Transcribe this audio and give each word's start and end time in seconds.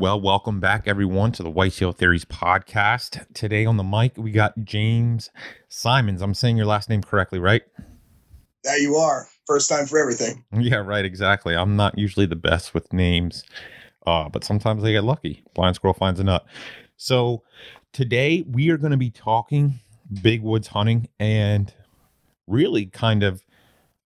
Well, 0.00 0.20
welcome 0.20 0.60
back, 0.60 0.86
everyone, 0.86 1.32
to 1.32 1.42
the 1.42 1.50
White 1.50 1.72
Whitetail 1.72 1.90
Theories 1.90 2.24
podcast. 2.24 3.26
Today 3.34 3.66
on 3.66 3.78
the 3.78 3.82
mic, 3.82 4.16
we 4.16 4.30
got 4.30 4.62
James 4.62 5.28
Symonds. 5.68 6.22
I'm 6.22 6.34
saying 6.34 6.56
your 6.56 6.66
last 6.66 6.88
name 6.88 7.02
correctly, 7.02 7.40
right? 7.40 7.62
Yeah, 8.64 8.76
you 8.76 8.94
are. 8.94 9.26
First 9.44 9.68
time 9.68 9.86
for 9.86 9.98
everything. 9.98 10.44
Yeah, 10.56 10.76
right, 10.76 11.04
exactly. 11.04 11.56
I'm 11.56 11.74
not 11.74 11.98
usually 11.98 12.26
the 12.26 12.36
best 12.36 12.74
with 12.74 12.92
names, 12.92 13.42
uh, 14.06 14.28
but 14.28 14.44
sometimes 14.44 14.84
I 14.84 14.92
get 14.92 15.02
lucky. 15.02 15.42
Blind 15.54 15.74
squirrel 15.74 15.94
finds 15.94 16.20
a 16.20 16.24
nut. 16.24 16.46
So 16.96 17.42
today 17.92 18.44
we 18.48 18.70
are 18.70 18.78
going 18.78 18.92
to 18.92 18.96
be 18.96 19.10
talking 19.10 19.80
big 20.22 20.42
woods 20.44 20.68
hunting 20.68 21.08
and 21.18 21.74
really 22.46 22.86
kind 22.86 23.24
of 23.24 23.42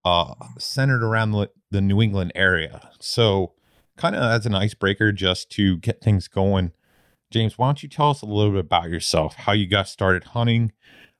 uh, 0.06 0.32
centered 0.56 1.02
around 1.02 1.32
the, 1.32 1.50
the 1.70 1.82
New 1.82 2.00
England 2.00 2.32
area. 2.34 2.88
So 2.98 3.52
kind 4.02 4.16
of 4.16 4.22
as 4.24 4.46
an 4.46 4.54
icebreaker 4.54 5.12
just 5.12 5.48
to 5.48 5.76
get 5.76 6.02
things 6.02 6.26
going. 6.26 6.72
James, 7.30 7.56
why 7.56 7.68
don't 7.68 7.84
you 7.84 7.88
tell 7.88 8.10
us 8.10 8.20
a 8.20 8.26
little 8.26 8.50
bit 8.50 8.60
about 8.60 8.90
yourself, 8.90 9.36
how 9.36 9.52
you 9.52 9.68
got 9.68 9.86
started 9.86 10.24
hunting, 10.24 10.72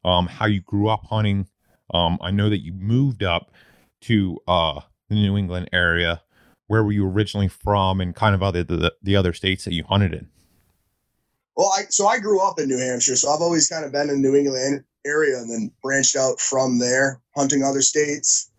um, 0.05 0.27
how 0.27 0.47
you 0.47 0.61
grew 0.61 0.89
up 0.89 1.05
hunting. 1.05 1.47
Um, 1.95 2.19
I 2.21 2.33
know 2.33 2.51
that 2.51 2.59
you 2.59 2.73
moved 2.73 3.23
up 3.23 3.53
to 4.03 4.37
uh, 4.49 4.81
the 5.09 5.15
New 5.15 5.37
England 5.37 5.71
area. 5.73 6.23
Where 6.67 6.83
were 6.83 6.91
you 6.91 7.07
originally 7.07 7.47
from, 7.47 8.01
and 8.01 8.17
kind 8.17 8.35
of 8.35 8.43
other 8.43 8.65
the, 8.65 8.93
the 9.01 9.15
other 9.15 9.33
states 9.33 9.65
that 9.65 9.75
you 9.75 9.85
hunted 9.85 10.13
in? 10.13 10.29
Well, 11.57 11.73
I 11.77 11.85
so 11.89 12.09
I 12.09 12.19
grew 12.19 12.41
up 12.41 12.59
in 12.59 12.67
New 12.67 12.79
Hampshire, 12.79 13.15
so 13.15 13.31
I've 13.31 13.43
always 13.43 13.69
kind 13.69 13.85
of 13.85 13.93
been 13.93 14.11
in 14.11 14.23
the 14.23 14.29
New 14.29 14.35
England 14.35 14.83
area, 15.07 15.37
and 15.39 15.49
then 15.49 15.71
branched 15.83 16.17
out 16.17 16.41
from 16.41 16.81
there, 16.81 17.21
hunting 17.37 17.63
other 17.63 17.83
states. 17.83 18.51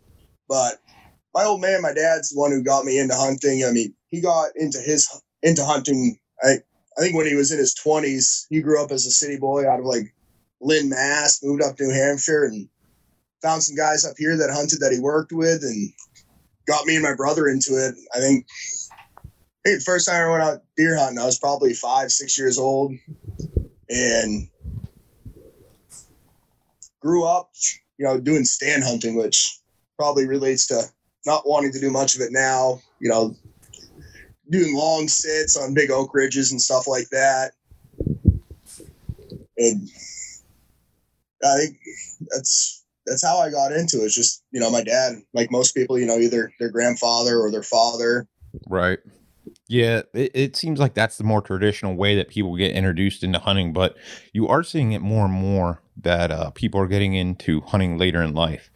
But 0.48 0.78
my 1.34 1.44
old 1.44 1.60
man, 1.60 1.82
my 1.82 1.92
dad's 1.92 2.30
the 2.30 2.38
one 2.38 2.52
who 2.52 2.62
got 2.62 2.84
me 2.84 2.98
into 2.98 3.14
hunting. 3.14 3.64
I 3.64 3.72
mean, 3.72 3.92
he 4.14 4.20
got 4.20 4.50
into 4.54 4.78
his 4.78 5.08
into 5.42 5.64
hunting. 5.64 6.18
I 6.42 6.58
I 6.96 7.00
think 7.00 7.16
when 7.16 7.26
he 7.26 7.34
was 7.34 7.50
in 7.50 7.58
his 7.58 7.74
twenties, 7.74 8.46
he 8.48 8.62
grew 8.62 8.82
up 8.82 8.92
as 8.92 9.06
a 9.06 9.10
city 9.10 9.36
boy 9.36 9.68
out 9.68 9.80
of 9.80 9.86
like 9.86 10.14
Lynn, 10.60 10.88
Mass, 10.88 11.42
moved 11.42 11.62
up 11.62 11.76
to 11.76 11.84
New 11.84 11.92
Hampshire, 11.92 12.44
and 12.44 12.68
found 13.42 13.64
some 13.64 13.74
guys 13.74 14.06
up 14.06 14.14
here 14.16 14.36
that 14.36 14.50
hunted 14.50 14.78
that 14.80 14.92
he 14.92 15.00
worked 15.00 15.32
with, 15.32 15.64
and 15.64 15.92
got 16.68 16.86
me 16.86 16.94
and 16.94 17.02
my 17.02 17.14
brother 17.16 17.48
into 17.48 17.72
it. 17.72 17.94
I 18.14 18.20
think. 18.20 18.46
I 19.66 19.70
think 19.70 19.80
the 19.80 19.84
first 19.84 20.06
time 20.06 20.22
I 20.22 20.30
went 20.30 20.42
out 20.42 20.62
deer 20.76 20.96
hunting, 20.98 21.18
I 21.18 21.24
was 21.24 21.38
probably 21.38 21.72
five, 21.72 22.12
six 22.12 22.38
years 22.38 22.58
old, 22.58 22.92
and 23.88 24.48
grew 27.00 27.24
up, 27.24 27.50
you 27.98 28.04
know, 28.04 28.20
doing 28.20 28.44
stand 28.44 28.84
hunting, 28.84 29.16
which 29.16 29.58
probably 29.98 30.26
relates 30.26 30.66
to 30.66 30.82
not 31.24 31.48
wanting 31.48 31.72
to 31.72 31.80
do 31.80 31.90
much 31.90 32.14
of 32.14 32.20
it 32.20 32.30
now. 32.30 32.80
You 33.00 33.08
know, 33.08 33.36
doing 34.50 34.76
long 34.76 35.08
sits 35.08 35.56
on 35.56 35.74
big 35.74 35.90
oak 35.90 36.14
ridges 36.14 36.52
and 36.52 36.60
stuff 36.60 36.86
like 36.86 37.08
that. 37.10 37.52
And 39.56 39.88
I 41.44 41.56
think 41.56 41.76
that's 42.28 42.84
that's 43.06 43.24
how 43.24 43.38
I 43.38 43.50
got 43.50 43.72
into 43.72 43.98
it. 43.98 44.06
It's 44.06 44.14
just 44.14 44.42
you 44.50 44.60
know 44.60 44.70
my 44.70 44.82
dad, 44.82 45.14
like 45.32 45.50
most 45.50 45.74
people, 45.74 45.98
you 45.98 46.06
know, 46.06 46.18
either 46.18 46.52
their 46.58 46.70
grandfather 46.70 47.38
or 47.38 47.50
their 47.50 47.62
father. 47.62 48.26
Right. 48.68 48.98
Yeah, 49.68 50.02
it, 50.12 50.30
it 50.34 50.56
seems 50.56 50.78
like 50.78 50.94
that's 50.94 51.18
the 51.18 51.24
more 51.24 51.40
traditional 51.40 51.94
way 51.94 52.16
that 52.16 52.28
people 52.28 52.56
get 52.56 52.72
introduced 52.72 53.22
into 53.22 53.38
hunting, 53.38 53.72
but 53.72 53.96
you 54.32 54.46
are 54.48 54.62
seeing 54.62 54.92
it 54.92 55.00
more 55.00 55.24
and 55.24 55.34
more 55.34 55.80
that 55.96 56.30
uh, 56.30 56.50
people 56.50 56.80
are 56.80 56.86
getting 56.86 57.14
into 57.14 57.60
hunting 57.62 57.98
later 57.98 58.22
in 58.22 58.34
life. 58.34 58.70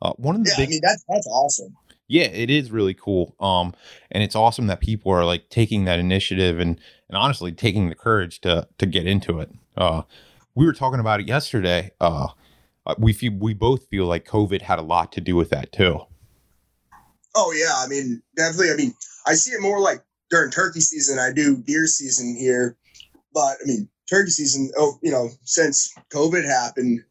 Uh, 0.00 0.12
one 0.12 0.36
of 0.36 0.44
the 0.44 0.50
Yeah, 0.50 0.56
big 0.58 0.68
I 0.68 0.70
mean 0.70 0.80
that's 0.82 1.04
that's 1.08 1.26
awesome. 1.26 1.76
Yeah 2.08 2.24
it 2.24 2.50
is 2.50 2.70
really 2.70 2.94
cool 2.94 3.34
um 3.40 3.74
and 4.10 4.22
it's 4.22 4.34
awesome 4.34 4.66
that 4.66 4.80
people 4.80 5.12
are 5.12 5.24
like 5.24 5.48
taking 5.48 5.84
that 5.84 5.98
initiative 5.98 6.58
and 6.58 6.80
and 7.08 7.16
honestly 7.16 7.52
taking 7.52 7.88
the 7.88 7.94
courage 7.94 8.40
to 8.40 8.66
to 8.78 8.86
get 8.86 9.06
into 9.06 9.38
it 9.38 9.50
uh 9.76 10.02
we 10.54 10.66
were 10.66 10.72
talking 10.72 11.00
about 11.00 11.20
it 11.20 11.28
yesterday 11.28 11.90
uh 12.00 12.28
uh, 12.86 12.94
we 12.98 13.12
feel 13.12 13.32
we 13.38 13.54
both 13.54 13.86
feel 13.88 14.06
like 14.06 14.26
covid 14.26 14.62
had 14.62 14.78
a 14.78 14.82
lot 14.82 15.12
to 15.12 15.20
do 15.20 15.36
with 15.36 15.50
that 15.50 15.70
too 15.70 16.00
Oh 17.34 17.52
yeah, 17.52 17.74
I 17.76 17.86
mean 17.86 18.20
definitely. 18.36 18.72
I 18.72 18.76
mean 18.76 18.94
I 19.26 19.34
see 19.34 19.52
it 19.52 19.60
more 19.60 19.80
like 19.80 20.02
during 20.30 20.50
turkey 20.50 20.80
season. 20.80 21.18
I 21.18 21.32
do 21.32 21.56
deer 21.56 21.86
season 21.86 22.36
here, 22.36 22.76
but 23.32 23.58
I 23.62 23.64
mean 23.64 23.88
turkey 24.10 24.30
season. 24.30 24.70
Oh, 24.76 24.98
you 25.02 25.12
know, 25.12 25.28
since 25.44 25.94
COVID 26.12 26.44
happened, 26.44 27.04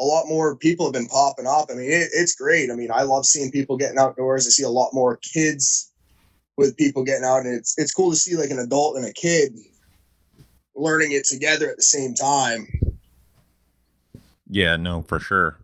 a 0.00 0.04
lot 0.04 0.26
more 0.26 0.56
people 0.56 0.86
have 0.86 0.94
been 0.94 1.06
popping 1.06 1.46
up. 1.46 1.68
I 1.70 1.74
mean, 1.74 1.90
it, 1.90 2.08
it's 2.12 2.34
great. 2.34 2.70
I 2.70 2.74
mean, 2.74 2.90
I 2.92 3.02
love 3.02 3.26
seeing 3.26 3.50
people 3.50 3.76
getting 3.76 3.98
outdoors. 3.98 4.46
I 4.46 4.50
see 4.50 4.64
a 4.64 4.68
lot 4.68 4.94
more 4.94 5.18
kids 5.18 5.92
with 6.56 6.76
people 6.76 7.04
getting 7.04 7.24
out, 7.24 7.44
and 7.44 7.54
it's 7.54 7.78
it's 7.78 7.92
cool 7.92 8.10
to 8.10 8.16
see 8.16 8.36
like 8.36 8.50
an 8.50 8.58
adult 8.58 8.96
and 8.96 9.04
a 9.04 9.12
kid 9.12 9.52
learning 10.74 11.12
it 11.12 11.24
together 11.26 11.70
at 11.70 11.76
the 11.76 11.82
same 11.82 12.14
time. 12.14 12.66
yeah 14.50 14.76
no 14.76 15.02
for 15.02 15.20
sure 15.20 15.56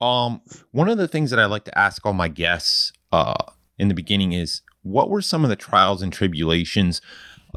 um 0.00 0.40
one 0.70 0.88
of 0.88 0.96
the 0.96 1.08
things 1.08 1.30
that 1.30 1.38
i 1.38 1.44
like 1.44 1.64
to 1.64 1.76
ask 1.78 2.06
all 2.06 2.12
my 2.12 2.28
guests 2.28 2.92
uh 3.10 3.34
in 3.78 3.88
the 3.88 3.94
beginning 3.94 4.32
is 4.32 4.62
what 4.82 5.10
were 5.10 5.20
some 5.20 5.44
of 5.44 5.50
the 5.50 5.56
trials 5.56 6.00
and 6.00 6.12
tribulations 6.12 7.02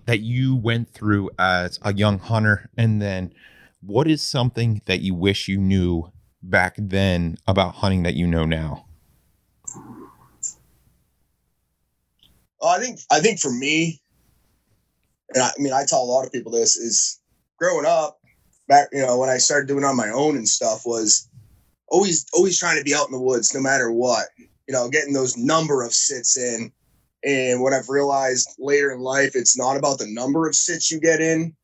that 0.06 0.20
you 0.20 0.56
went 0.56 0.90
through 0.90 1.30
as 1.40 1.80
a 1.84 1.94
young 1.94 2.20
hunter 2.20 2.70
and 2.78 3.02
then 3.02 3.34
what 3.85 4.07
is 4.07 4.22
something 4.22 4.81
that 4.85 5.01
you 5.01 5.13
wish 5.13 5.47
you 5.47 5.57
knew 5.57 6.12
back 6.41 6.75
then 6.78 7.38
about 7.47 7.75
hunting 7.75 8.03
that 8.03 8.13
you 8.13 8.28
know 8.28 8.46
now 8.46 8.85
I 12.68 12.79
think 12.79 13.00
I 13.12 13.19
think 13.19 13.40
for 13.40 13.51
me, 13.51 14.01
and 15.34 15.44
I, 15.44 15.47
I 15.47 15.62
mean, 15.62 15.73
I 15.73 15.84
tell 15.88 16.01
a 16.01 16.06
lot 16.06 16.25
of 16.25 16.31
people 16.31 16.51
this 16.51 16.75
is 16.75 17.19
growing 17.59 17.85
up 17.85 18.19
back. 18.68 18.88
You 18.91 19.06
know, 19.06 19.18
when 19.18 19.29
I 19.29 19.38
started 19.38 19.68
doing 19.68 19.84
on 19.84 19.96
my 19.96 20.09
own 20.09 20.35
and 20.35 20.47
stuff, 20.47 20.81
was 20.85 21.29
always 21.88 22.25
always 22.34 22.57
trying 22.57 22.78
to 22.78 22.84
be 22.84 22.96
out 22.96 23.07
in 23.07 23.13
the 23.13 23.22
woods, 23.22 23.53
no 23.53 23.62
matter 23.62 23.91
what. 23.91 24.28
You 24.67 24.73
know, 24.73 24.90
getting 24.90 25.13
those 25.13 25.38
number 25.38 25.84
of 25.84 25.94
sits 25.94 26.38
in. 26.38 26.72
And 27.23 27.62
what 27.62 27.73
I've 27.73 27.90
realized 27.90 28.50
later 28.59 28.91
in 28.91 29.00
life, 29.00 29.35
it's 29.35 29.57
not 29.57 29.78
about 29.78 29.97
the 29.97 30.07
number 30.07 30.47
of 30.47 30.56
sits 30.56 30.91
you 30.91 31.00
get 31.00 31.22
in; 31.22 31.56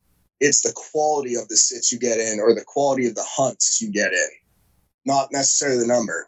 it's 0.41 0.61
the 0.61 0.73
quality 0.75 1.35
of 1.35 1.47
the 1.47 1.55
sits 1.55 1.91
you 1.91 1.99
get 1.99 2.19
in, 2.19 2.39
or 2.41 2.53
the 2.53 2.65
quality 2.65 3.07
of 3.07 3.15
the 3.15 3.23
hunts 3.25 3.79
you 3.81 3.89
get 3.91 4.11
in, 4.11 4.29
not 5.05 5.29
necessarily 5.31 5.79
the 5.79 5.87
number. 5.87 6.27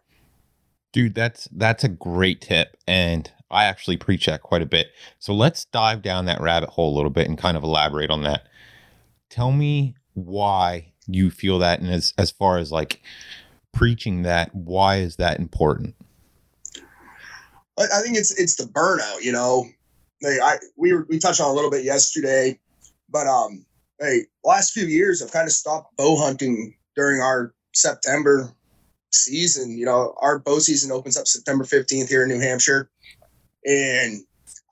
dude 0.94 1.16
that's 1.16 1.50
that's 1.52 1.84
a 1.84 1.90
great 1.90 2.40
tip 2.40 2.78
and 2.88 3.32
i 3.52 3.66
actually 3.66 3.98
preach 3.98 4.28
that 4.28 4.42
quite 4.42 4.62
a 4.62 4.66
bit 4.66 4.88
so 5.20 5.34
let's 5.34 5.66
dive 5.66 6.02
down 6.02 6.26
that 6.26 6.40
rabbit 6.40 6.70
hole 6.70 6.94
a 6.94 6.96
little 6.96 7.10
bit 7.10 7.28
and 7.28 7.38
kind 7.38 7.58
of 7.58 7.64
elaborate 7.64 8.12
on 8.12 8.22
that 8.24 8.48
tell 9.30 9.52
me 9.52 9.96
why 10.14 10.94
you 11.08 11.30
feel 11.32 11.60
that 11.60 11.80
and 11.82 11.90
as 11.90 12.14
as 12.18 12.30
far 12.32 12.58
as 12.58 12.72
like 12.72 13.02
preaching 13.72 14.22
that 14.22 14.54
why 14.54 14.98
is 14.98 15.16
that 15.16 15.40
important 15.40 15.96
I, 17.78 17.84
I 17.84 18.02
think 18.02 18.18
it's 18.18 18.32
it's 18.40 18.56
the 18.56 18.66
burnout. 18.66 19.24
You 19.24 19.32
know, 19.32 19.66
like 20.22 20.40
I 20.42 20.58
we 20.78 20.94
were, 20.94 21.06
we 21.10 21.20
touched 21.20 21.42
on 21.42 21.50
a 21.50 21.54
little 21.54 21.72
bit 21.72 21.84
yesterday, 21.84 22.60
but 23.10 23.28
um, 23.28 23.66
hey, 24.04 24.26
last 24.44 24.72
few 24.72 24.86
years 24.86 25.22
I've 25.22 25.32
kind 25.32 25.48
of 25.48 25.54
stopped 25.54 25.96
bow 25.98 26.16
hunting 26.18 26.76
during 26.96 27.22
our 27.22 27.54
September 27.74 28.52
season. 29.12 29.78
You 29.78 29.86
know, 29.86 30.16
our 30.22 30.40
bow 30.40 30.60
season 30.60 30.92
opens 30.92 31.18
up 31.18 31.28
September 31.28 31.64
fifteenth 31.64 32.10
here 32.10 32.24
in 32.24 32.30
New 32.30 32.40
Hampshire, 32.40 32.90
and 33.66 34.24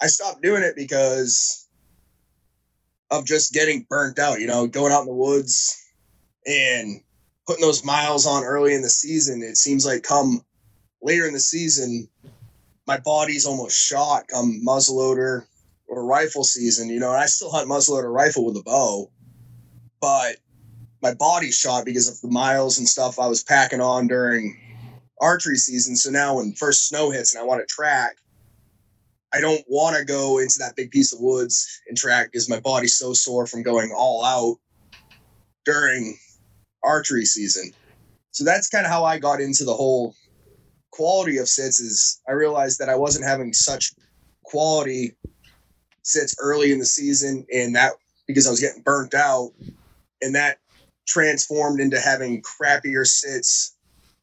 I 0.02 0.08
stopped 0.08 0.42
doing 0.42 0.64
it 0.64 0.75
because 0.75 1.68
of 3.09 3.25
just 3.25 3.53
getting 3.53 3.86
burnt 3.90 4.19
out. 4.19 4.40
You 4.40 4.47
know, 4.47 4.68
going 4.68 4.94
out 4.94 5.02
in 5.02 5.08
the 5.08 5.14
woods 5.14 5.78
and 6.46 7.02
putting 7.48 7.62
those 7.62 7.84
miles 7.84 8.25
on 8.25 8.44
early 8.44 8.74
in 8.74 8.81
the 8.81 8.90
season. 8.90 9.42
It 9.42 9.58
seems 9.58 9.86
like 9.86 10.03
come 10.03 10.42
later 11.02 11.25
in 11.25 11.34
the 11.34 11.40
season 11.40 12.08
my 12.88 12.98
body's 12.98 13.46
almost 13.46 13.78
shot 13.78 14.28
come 14.28 14.62
muzzleloader 14.66 15.46
or 15.88 16.06
rifle 16.06 16.44
season, 16.44 16.90
you 16.90 17.00
know, 17.00 17.12
and 17.12 17.22
I 17.22 17.25
still 17.25 17.52
hunt 17.52 17.69
muzzleloader 17.69 18.13
rifle 18.13 18.46
with 18.46 18.57
a 18.57 18.63
bow, 18.63 19.10
but 20.01 20.38
my 21.01 21.13
body 21.13 21.51
shot 21.51 21.86
because 21.86 22.09
of 22.09 22.19
the 22.21 22.33
miles 22.33 22.77
and 22.77 22.88
stuff 22.88 23.19
I 23.19 23.27
was 23.27 23.44
packing 23.44 23.81
on 23.81 24.07
during 24.07 24.57
archery 25.19 25.57
season. 25.57 25.95
So 25.95 26.09
now 26.09 26.38
when 26.38 26.53
first 26.53 26.88
snow 26.89 27.12
hits 27.12 27.33
and 27.33 27.42
I 27.42 27.45
want 27.45 27.62
to 27.62 27.74
track, 27.74 28.18
I 29.33 29.39
don't 29.39 29.63
want 29.68 29.95
to 29.95 30.03
go 30.03 30.39
into 30.39 30.59
that 30.59 30.75
big 30.75 30.92
piece 30.92 31.13
of 31.13 31.21
woods 31.21 31.81
and 31.88 31.98
track 31.98 32.31
because 32.31 32.50
my 32.50 32.59
body's 32.59 32.98
so 32.98 33.13
sore 33.13 33.48
from 33.48 33.63
going 33.63 33.92
all 33.95 34.25
out 34.25 34.57
during 35.63 36.18
archery 36.83 37.25
season. 37.25 37.71
So 38.31 38.44
that's 38.44 38.69
kind 38.69 38.86
of 38.86 38.92
how 38.92 39.06
I 39.06 39.19
got 39.19 39.39
into 39.39 39.63
the 39.63 39.74
whole 39.74 40.15
quality 40.92 41.38
of 41.38 41.48
sits 41.48 41.80
is 41.80 42.21
I 42.27 42.33
realized 42.33 42.80
that 42.80 42.89
I 42.89 42.95
wasn't 42.95 43.25
having 43.25 43.53
such 43.53 43.94
quality 44.44 45.15
sits 46.03 46.36
early 46.39 46.71
in 46.71 46.80
the 46.80 46.86
season 46.86 47.45
and 47.53 47.75
that 47.75 47.94
because 48.27 48.48
I 48.48 48.50
was 48.50 48.59
getting 48.59 48.81
burnt 48.81 49.13
out 49.13 49.51
and 50.21 50.35
that 50.35 50.59
transformed 51.07 51.79
into 51.79 52.00
having 52.00 52.41
crappier 52.41 53.06
sits 53.06 53.75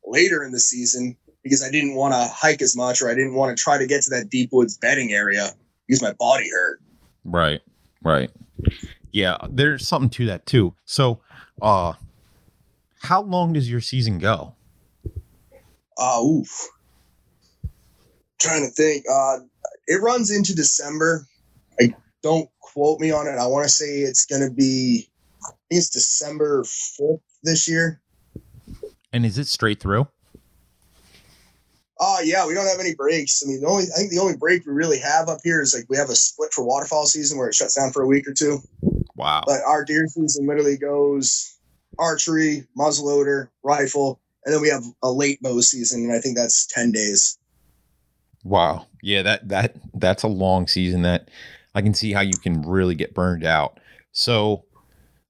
later 0.06 0.42
in 0.42 0.52
the 0.52 0.60
season 0.60 1.16
because 1.42 1.62
I 1.62 1.70
didn't 1.70 1.94
want 1.94 2.14
to 2.14 2.30
hike 2.32 2.62
as 2.62 2.76
much 2.76 3.02
or 3.02 3.10
I 3.10 3.14
didn't 3.14 3.34
want 3.34 3.56
to 3.56 3.62
try 3.62 3.78
to 3.78 3.86
get 3.86 4.02
to 4.04 4.10
that 4.10 4.30
deep 4.30 4.50
woods 4.52 4.76
bedding 4.76 5.12
area 5.12 5.50
because 5.86 6.02
my 6.02 6.12
body 6.12 6.48
hurt. 6.50 6.80
Right. 7.24 7.60
Right. 8.02 8.30
Yeah, 9.12 9.38
there's 9.48 9.86
something 9.86 10.10
to 10.10 10.26
that 10.26 10.46
too. 10.46 10.74
So, 10.84 11.20
uh, 11.60 11.94
how 13.00 13.22
long 13.22 13.52
does 13.52 13.70
your 13.70 13.80
season 13.80 14.18
go? 14.18 14.54
Uh, 15.96 16.20
oof. 16.22 16.68
Trying 18.40 18.64
to 18.66 18.70
think. 18.70 19.04
Uh, 19.10 19.38
it 19.86 20.00
runs 20.02 20.30
into 20.30 20.54
December. 20.54 21.26
I 21.80 21.94
don't 22.22 22.48
quote 22.60 23.00
me 23.00 23.10
on 23.10 23.26
it. 23.26 23.38
I 23.38 23.46
want 23.46 23.64
to 23.64 23.70
say 23.70 24.00
it's 24.00 24.26
going 24.26 24.42
to 24.42 24.54
be, 24.54 25.08
it's 25.70 25.90
December 25.90 26.62
4th 26.62 27.20
this 27.42 27.68
year. 27.68 28.00
And 29.12 29.24
is 29.24 29.38
it 29.38 29.46
straight 29.46 29.80
through? 29.80 30.08
Oh 32.00 32.20
yeah, 32.22 32.46
we 32.46 32.54
don't 32.54 32.66
have 32.66 32.78
any 32.78 32.94
breaks. 32.94 33.42
I 33.44 33.48
mean, 33.48 33.60
the 33.60 33.66
only 33.66 33.84
I 33.84 33.98
think 33.98 34.10
the 34.10 34.20
only 34.20 34.36
break 34.36 34.64
we 34.66 34.72
really 34.72 35.00
have 35.00 35.28
up 35.28 35.40
here 35.42 35.60
is 35.60 35.74
like 35.74 35.86
we 35.88 35.96
have 35.96 36.10
a 36.10 36.14
split 36.14 36.52
for 36.52 36.64
waterfowl 36.64 37.06
season 37.06 37.38
where 37.38 37.48
it 37.48 37.54
shuts 37.54 37.74
down 37.74 37.92
for 37.92 38.02
a 38.02 38.06
week 38.06 38.28
or 38.28 38.32
two. 38.32 38.60
Wow. 39.16 39.42
But 39.46 39.62
our 39.66 39.84
deer 39.84 40.06
season 40.06 40.46
literally 40.46 40.76
goes 40.76 41.58
archery, 41.98 42.64
muzzleloader, 42.78 43.48
rifle, 43.64 44.20
and 44.44 44.54
then 44.54 44.62
we 44.62 44.68
have 44.68 44.84
a 45.02 45.10
late 45.10 45.42
bow 45.42 45.60
season, 45.60 46.04
and 46.04 46.12
I 46.12 46.20
think 46.20 46.36
that's 46.36 46.66
ten 46.66 46.92
days. 46.92 47.36
Wow. 48.44 48.86
Yeah, 49.02 49.22
that 49.22 49.48
that 49.48 49.76
that's 49.94 50.22
a 50.22 50.28
long 50.28 50.68
season 50.68 51.02
that 51.02 51.28
I 51.74 51.82
can 51.82 51.94
see 51.94 52.12
how 52.12 52.20
you 52.20 52.38
can 52.40 52.62
really 52.62 52.94
get 52.94 53.12
burned 53.12 53.44
out. 53.44 53.80
So 54.12 54.64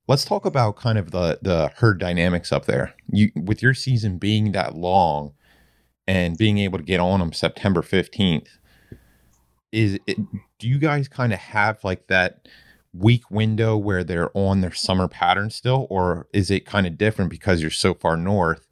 let's 0.09 0.25
talk 0.25 0.45
about 0.45 0.77
kind 0.77 0.99
of 0.99 1.11
the 1.13 1.39
the 1.43 1.71
herd 1.77 2.01
dynamics 2.01 2.51
up 2.51 2.65
there. 2.65 2.95
You 3.13 3.31
with 3.37 3.63
your 3.63 3.75
season 3.75 4.19
being 4.19 4.53
that 4.53 4.75
long 4.75 5.35
and 6.07 6.37
being 6.37 6.59
able 6.59 6.79
to 6.79 6.85
get 6.85 6.99
on 6.99 7.21
them 7.21 7.33
September 7.33 7.83
15th 7.83 8.49
is 9.71 9.99
it, 10.07 10.17
do 10.59 10.67
you 10.67 10.79
guys 10.79 11.07
kind 11.07 11.33
of 11.33 11.39
have 11.39 11.85
like 11.85 12.07
that 12.07 12.49
week 12.95 13.31
window 13.31 13.77
where 13.77 14.03
they're 14.03 14.31
on 14.35 14.63
their 14.63 14.73
summer 14.73 15.07
pattern 15.07 15.51
still 15.51 15.87
or 15.91 16.27
is 16.33 16.51
it 16.51 16.65
kind 16.65 16.87
of 16.87 16.97
different 16.97 17.31
because 17.31 17.61
you're 17.61 17.71
so 17.71 17.93
far 17.93 18.17
north 18.17 18.67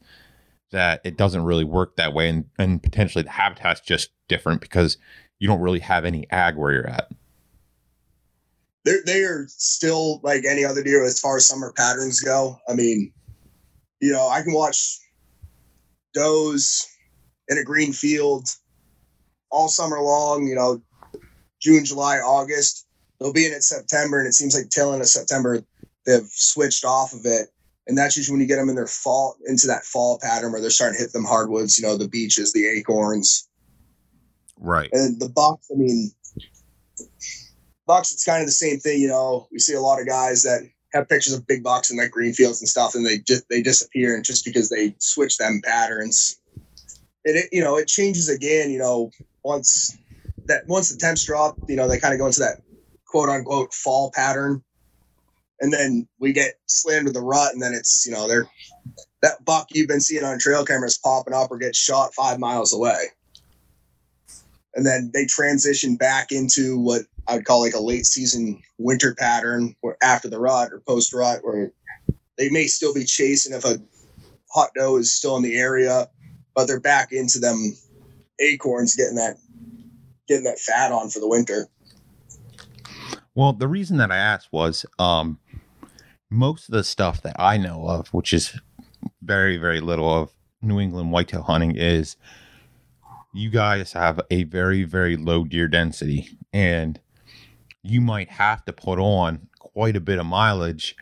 that 0.71 1.03
it 1.05 1.19
doesn't 1.19 1.45
really 1.45 1.65
work 1.65 1.97
that 1.97 2.15
way 2.15 2.31
and, 2.31 2.47
and 2.59 2.83
potentially 2.83 3.23
the 3.23 3.31
habitat's 3.31 3.83
just 3.83 4.11
different 4.27 4.63
because 4.63 4.97
you 5.39 5.47
don't 5.47 5.61
really 5.61 5.81
have 5.81 6.07
any 6.07 6.29
ag 6.31 6.57
where 6.57 6.73
you're 6.73 6.89
at 6.89 7.13
they're 8.87 9.03
they 9.05 9.23
are 9.25 9.47
still 9.49 10.21
like 10.23 10.47
any 10.47 10.65
other 10.65 10.83
deer 10.83 11.05
as 11.05 11.21
far 11.21 11.37
as 11.37 11.47
summer 11.47 11.75
patterns 11.77 12.21
go 12.21 12.59
i 12.69 12.73
mean 12.73 13.13
you 14.01 14.11
know 14.11 14.27
i 14.29 14.41
can 14.41 14.55
watch 14.55 14.99
does 16.15 16.89
in 17.49 17.59
a 17.59 17.63
green 17.63 17.93
field 17.93 18.49
all 19.51 19.69
summer 19.69 20.01
long, 20.01 20.47
you 20.47 20.55
know, 20.55 20.83
June, 21.61 21.85
July, 21.85 22.19
August. 22.19 22.87
They'll 23.19 23.33
be 23.33 23.47
in 23.47 23.53
it 23.53 23.63
September, 23.63 24.19
and 24.19 24.27
it 24.29 24.35
seems 24.35 24.55
like 24.55 24.69
till 24.71 24.93
end 24.93 25.03
of 25.03 25.09
September 25.09 25.63
they've 26.05 26.29
switched 26.31 26.85
off 26.85 27.13
of 27.13 27.25
it. 27.25 27.49
And 27.87 27.97
that's 27.97 28.17
usually 28.17 28.35
when 28.35 28.41
you 28.41 28.49
get 28.49 28.57
them 28.57 28.69
in 28.69 28.75
their 28.75 28.87
fall 28.87 29.37
into 29.47 29.69
that 29.69 29.85
fall 29.85 30.19
pattern 30.21 30.53
where 30.53 30.61
they're 30.61 30.71
starting 30.71 30.99
to 30.99 31.03
hit 31.03 31.13
them 31.13 31.25
hardwoods, 31.25 31.79
you 31.79 31.87
know, 31.87 31.97
the 31.97 32.09
beeches, 32.09 32.53
the 32.53 32.67
acorns. 32.67 33.49
Right. 34.59 34.91
And 34.93 35.21
the 35.21 35.29
bucks, 35.29 35.71
I 35.73 35.77
mean, 35.77 36.11
bucks, 37.87 38.13
it's 38.13 38.25
kind 38.25 38.41
of 38.41 38.47
the 38.47 38.53
same 38.53 38.79
thing, 38.79 39.01
you 39.01 39.09
know. 39.09 39.49
We 39.51 39.59
see 39.59 39.75
a 39.75 39.81
lot 39.81 40.01
of 40.01 40.07
guys 40.07 40.43
that 40.43 40.69
have 40.93 41.09
pictures 41.09 41.33
of 41.33 41.47
big 41.47 41.63
bucks 41.63 41.91
in 41.91 41.97
like 41.97 42.11
green 42.11 42.33
fields 42.33 42.61
and 42.61 42.69
stuff, 42.69 42.95
and 42.95 43.07
they 43.07 43.19
just 43.19 43.49
they 43.49 43.63
disappear, 43.63 44.15
and 44.15 44.25
just 44.25 44.45
because 44.45 44.69
they 44.69 44.95
switch 44.99 45.39
them 45.39 45.61
patterns. 45.65 46.39
And 47.25 47.37
it 47.37 47.49
you 47.53 47.63
know 47.63 47.77
it 47.77 47.89
changes 47.89 48.29
again 48.29 48.71
you 48.71 48.79
know 48.79 49.11
once 49.45 49.97
that 50.47 50.67
once 50.67 50.91
the 50.91 50.99
temps 50.99 51.25
drop 51.25 51.57
you 51.69 51.77
know 51.77 51.89
they 51.89 51.99
kind 51.99 52.15
of 52.15 52.21
go 52.21 52.27
into 52.27 52.41
that 52.41 52.63
quote 53.07 53.29
unquote 53.29 53.73
fall 53.73 54.11
pattern. 54.15 54.63
And 55.59 55.73
then 55.73 56.07
we 56.19 56.35
get 56.35 56.57
slammed 56.67 57.07
with 57.07 57.15
the 57.15 57.23
rut 57.23 57.55
and 57.55 57.63
then 57.63 57.73
it's 57.73 58.05
you 58.07 58.13
know 58.13 58.29
they're 58.29 58.47
that 59.23 59.45
buck 59.45 59.69
you've 59.71 59.89
been 59.89 60.01
seeing 60.01 60.23
on 60.23 60.39
trail 60.39 60.65
cameras 60.65 60.99
popping 60.99 61.33
up 61.33 61.51
or 61.51 61.59
gets 61.59 61.79
shot 61.79 62.15
five 62.15 62.39
miles 62.39 62.75
away. 62.75 63.07
And 64.75 64.85
then 64.85 65.11
they 65.15 65.25
transition 65.25 65.97
back 65.97 66.31
into 66.31 66.79
what 66.79 67.03
i 67.29 67.35
would 67.35 67.45
call 67.45 67.61
like 67.61 67.75
a 67.75 67.81
late 67.81 68.07
season 68.07 68.61
winter 68.79 69.15
pattern 69.15 69.75
where 69.81 69.97
after 70.03 70.29
the 70.29 70.39
rut 70.39 70.73
or 70.73 70.81
post 70.87 71.13
rut 71.13 71.41
where 71.43 71.73
they 72.37 72.49
may 72.51 72.67
still 72.67 72.95
be 72.95 73.05
chasing 73.05 73.55
if 73.55 73.65
a 73.65 73.79
hot 74.51 74.71
doe 74.77 74.97
is 74.97 75.13
still 75.13 75.37
in 75.37 75.43
the 75.43 75.57
area 75.57 76.09
but 76.55 76.67
they're 76.67 76.81
back 76.81 77.13
into 77.13 77.39
them 77.39 77.77
acorns 78.41 78.97
getting 78.97 79.17
that 79.17 79.37
getting 80.27 80.45
that 80.45 80.59
fat 80.59 80.93
on 80.93 81.09
for 81.09 81.21
the 81.21 81.29
winter. 81.29 81.69
Well, 83.35 83.53
the 83.53 83.69
reason 83.69 83.99
that 83.99 84.11
I 84.11 84.17
asked 84.17 84.49
was 84.51 84.87
um, 84.99 85.39
most 86.31 86.69
of 86.69 86.73
the 86.73 86.85
stuff 86.85 87.23
that 87.23 87.37
I 87.39 87.59
know 87.59 87.87
of, 87.87 88.09
which 88.09 88.33
is 88.33 88.59
very, 89.23 89.57
very 89.57 89.81
little 89.81 90.13
of 90.13 90.33
New 90.63 90.81
England 90.81 91.13
whitetail 91.13 91.43
hunting, 91.43 91.77
is 91.77 92.17
you 93.35 93.51
guys 93.51 93.93
have 93.93 94.21
a 94.31 94.45
very, 94.45 94.85
very 94.85 95.17
low 95.17 95.45
deer 95.45 95.69
density, 95.69 96.39
and 96.53 96.99
you 97.87 98.01
might 98.01 98.31
have 98.31 98.65
to 98.65 98.73
put 98.73 98.99
on 98.99 99.49
quite 99.59 99.97
a 99.97 100.01
bit 100.01 100.19
of 100.19 100.27
mileage 100.27 100.97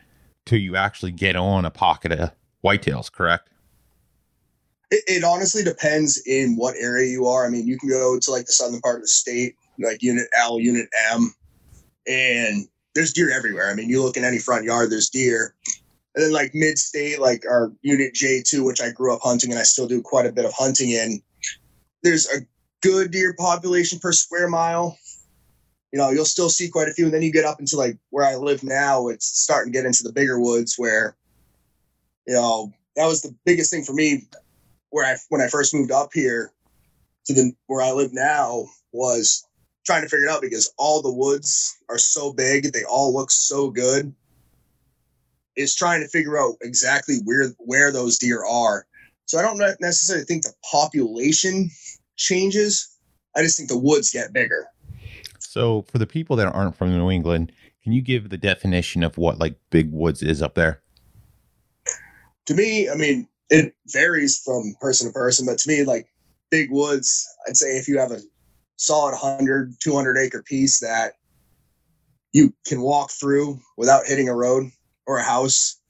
till 0.47 0.59
you 0.59 0.77
actually 0.77 1.13
get 1.13 1.37
on 1.37 1.65
a 1.65 1.71
pocket 1.71 2.13
of 2.13 2.31
whitetails, 2.65 3.11
correct? 3.11 3.49
It, 4.91 5.03
it, 5.07 5.25
honestly 5.25 5.65
depends 5.65 6.23
in 6.27 6.57
what 6.57 6.77
area 6.79 7.11
you 7.11 7.27
are. 7.27 7.47
I 7.47 7.49
mean, 7.49 7.67
you 7.67 7.79
can 7.79 7.89
go 7.89 8.19
to 8.21 8.31
like 8.31 8.47
the 8.47 8.53
southern 8.53 8.81
part 8.81 8.97
of 8.97 9.03
the 9.03 9.09
state, 9.09 9.57
like 9.79 10.03
Unit 10.03 10.27
L, 10.39 10.61
Unit 10.61 10.89
M, 11.11 11.35
and 12.07 12.69
there's 12.95 13.13
deer 13.13 13.31
everywhere. 13.31 13.71
I 13.71 13.75
mean, 13.75 13.89
you 13.89 14.03
look 14.03 14.17
in 14.17 14.25
any 14.25 14.39
front 14.39 14.65
yard, 14.65 14.91
there's 14.91 15.11
deer. 15.11 15.55
And 16.15 16.25
then 16.25 16.33
like 16.33 16.53
mid 16.55 16.79
state, 16.79 17.21
like 17.21 17.45
our 17.49 17.73
Unit 17.83 18.15
J2, 18.15 18.65
which 18.65 18.81
I 18.81 18.91
grew 18.91 19.13
up 19.13 19.21
hunting 19.23 19.51
and 19.51 19.59
I 19.59 19.65
still 19.65 19.89
do 19.89 20.01
quite 20.01 20.27
a 20.27 20.33
bit 20.33 20.45
of 20.45 20.53
hunting 20.57 20.91
in, 20.91 21.21
there's 22.03 22.29
a 22.29 22.43
good 22.83 23.11
deer 23.11 23.35
population 23.37 23.99
per 23.99 24.13
square 24.13 24.49
mile. 24.49 24.97
You 25.94 25.99
know, 26.00 26.11
you'll 26.11 26.25
still 26.25 26.50
see 26.50 26.69
quite 26.69 26.88
a 26.88 26.93
few. 26.93 27.05
And 27.05 27.14
then 27.14 27.23
you 27.23 27.31
get 27.31 27.44
up 27.44 27.61
into 27.61 27.76
like 27.76 27.96
where 28.11 28.25
I 28.25 28.35
live 28.35 28.64
now, 28.64 29.06
it's 29.06 29.26
starting 29.41 29.73
to 29.73 29.79
get 29.79 29.87
into 29.87 30.02
the 30.02 30.12
bigger 30.12 30.41
woods 30.41 30.75
where, 30.76 31.17
you 32.26 32.35
know, 32.35 32.73
that 32.96 33.06
was 33.06 33.23
the 33.23 33.32
biggest 33.44 33.70
thing 33.70 33.85
for 33.85 33.93
me 33.93 34.26
where 34.91 35.06
I 35.06 35.14
when 35.29 35.41
I 35.41 35.46
first 35.46 35.73
moved 35.73 35.93
up 35.93 36.11
here 36.12 36.50
to 37.26 37.32
the 37.32 37.52
where 37.69 37.81
I 37.81 37.93
live 37.93 38.12
now 38.12 38.64
was 38.91 39.46
trying 39.87 40.02
to 40.02 40.08
figure 40.08 40.26
it 40.26 40.32
out 40.32 40.43
because 40.43 40.69
all 40.79 41.00
the 41.00 41.14
woods 41.14 41.79
are 41.88 41.99
so 41.99 42.32
big, 42.32 42.73
they 42.73 42.82
all 42.82 43.14
look 43.14 43.31
so 43.31 43.70
good. 43.70 44.12
Is 45.54 45.76
trying 45.76 46.02
to 46.02 46.09
figure 46.09 46.37
out 46.37 46.57
exactly 46.61 47.19
where 47.23 47.50
where 47.59 47.92
those 47.92 48.19
deer 48.19 48.45
are. 48.45 48.85
So 49.26 49.38
I 49.38 49.42
don't 49.42 49.61
necessarily 49.80 50.25
think 50.25 50.42
the 50.42 50.54
population 50.69 51.71
changes. 52.16 52.99
I 53.37 53.42
just 53.42 53.57
think 53.57 53.69
the 53.69 53.78
woods 53.78 54.11
get 54.11 54.33
bigger. 54.33 54.66
So 55.54 55.82
for 55.82 55.99
the 55.99 56.06
people 56.06 56.34
that 56.34 56.49
aren't 56.49 56.75
from 56.75 56.90
New 56.90 57.12
England, 57.12 57.52
can 57.84 57.92
you 57.92 58.02
give 58.02 58.28
the 58.28 58.37
definition 58.37 59.04
of 59.04 59.16
what 59.16 59.38
like 59.38 59.54
big 59.70 59.92
woods 59.92 60.20
is 60.20 60.42
up 60.42 60.56
there? 60.56 60.82
To 62.46 62.54
me, 62.54 62.90
I 62.90 62.96
mean, 62.96 63.28
it 63.50 63.73
varies 63.87 64.42
from 64.44 64.75
person 64.80 65.06
to 65.06 65.12
person, 65.12 65.46
but 65.46 65.58
to 65.58 65.68
me, 65.68 65.84
like 65.84 66.08
big 66.50 66.73
woods, 66.73 67.25
I'd 67.46 67.56
say 67.56 67.76
if 67.76 67.87
you 67.87 68.00
have 68.00 68.11
a 68.11 68.18
solid 68.78 69.12
100, 69.12 69.75
200 69.80 70.18
acre 70.18 70.42
piece 70.42 70.80
that 70.80 71.12
you 72.32 72.52
can 72.66 72.80
walk 72.80 73.12
through 73.12 73.61
without 73.76 74.06
hitting 74.06 74.28
a 74.28 74.34
road 74.34 74.73
or 75.06 75.18
a 75.18 75.23
house. 75.23 75.80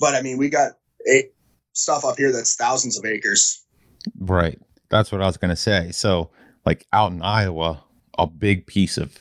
But 0.00 0.16
I 0.16 0.22
mean, 0.22 0.36
we 0.36 0.48
got 0.48 0.72
eight 1.08 1.32
stuff 1.74 2.04
up 2.04 2.18
here 2.18 2.32
that's 2.32 2.56
thousands 2.56 2.98
of 2.98 3.04
acres. 3.04 3.64
Right. 4.18 4.60
That's 4.88 5.12
what 5.12 5.22
I 5.22 5.26
was 5.26 5.36
going 5.36 5.50
to 5.50 5.54
say. 5.54 5.92
So, 5.92 6.30
like 6.64 6.88
out 6.92 7.12
in 7.12 7.22
Iowa, 7.22 7.84
a 8.18 8.26
big 8.26 8.66
piece 8.66 8.96
of 8.96 9.18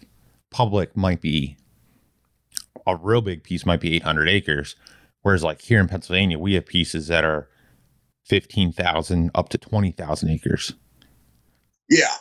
public 0.51 0.95
might 0.95 1.21
be 1.21 1.57
a 2.87 2.95
real 2.95 3.21
big 3.21 3.43
piece 3.43 3.65
might 3.65 3.81
be 3.81 3.95
800 3.95 4.29
acres. 4.29 4.75
Whereas, 5.21 5.43
like 5.43 5.61
here 5.61 5.79
in 5.79 5.87
Pennsylvania, 5.87 6.37
we 6.37 6.53
have 6.53 6.65
pieces 6.65 7.07
that 7.07 7.25
are 7.25 7.49
15,000 8.25 9.31
up 9.33 9.49
to 9.49 9.57
20,000 9.57 10.29
acres. 10.29 10.73
Yeah. 11.89 12.13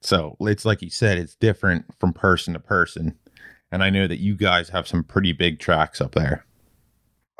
So 0.00 0.36
it's 0.40 0.64
like 0.64 0.82
you 0.82 0.90
said, 0.90 1.18
it's 1.18 1.34
different 1.34 1.86
from 1.98 2.12
person 2.12 2.54
to 2.54 2.60
person. 2.60 3.16
And 3.70 3.82
I 3.82 3.90
know 3.90 4.06
that 4.06 4.18
you 4.18 4.36
guys 4.36 4.70
have 4.70 4.88
some 4.88 5.04
pretty 5.04 5.32
big 5.32 5.58
tracks 5.58 6.00
up 6.00 6.14
there. 6.14 6.46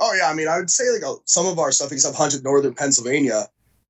Oh, 0.00 0.14
yeah. 0.14 0.28
I 0.28 0.34
mean, 0.34 0.48
I 0.48 0.58
would 0.58 0.70
say 0.70 0.84
like 0.90 1.02
a, 1.02 1.16
some 1.24 1.46
of 1.46 1.58
our 1.58 1.72
stuff, 1.72 1.88
because 1.88 2.04
I've 2.04 2.14
hunted 2.14 2.44
northern 2.44 2.74
Pennsylvania, 2.74 3.46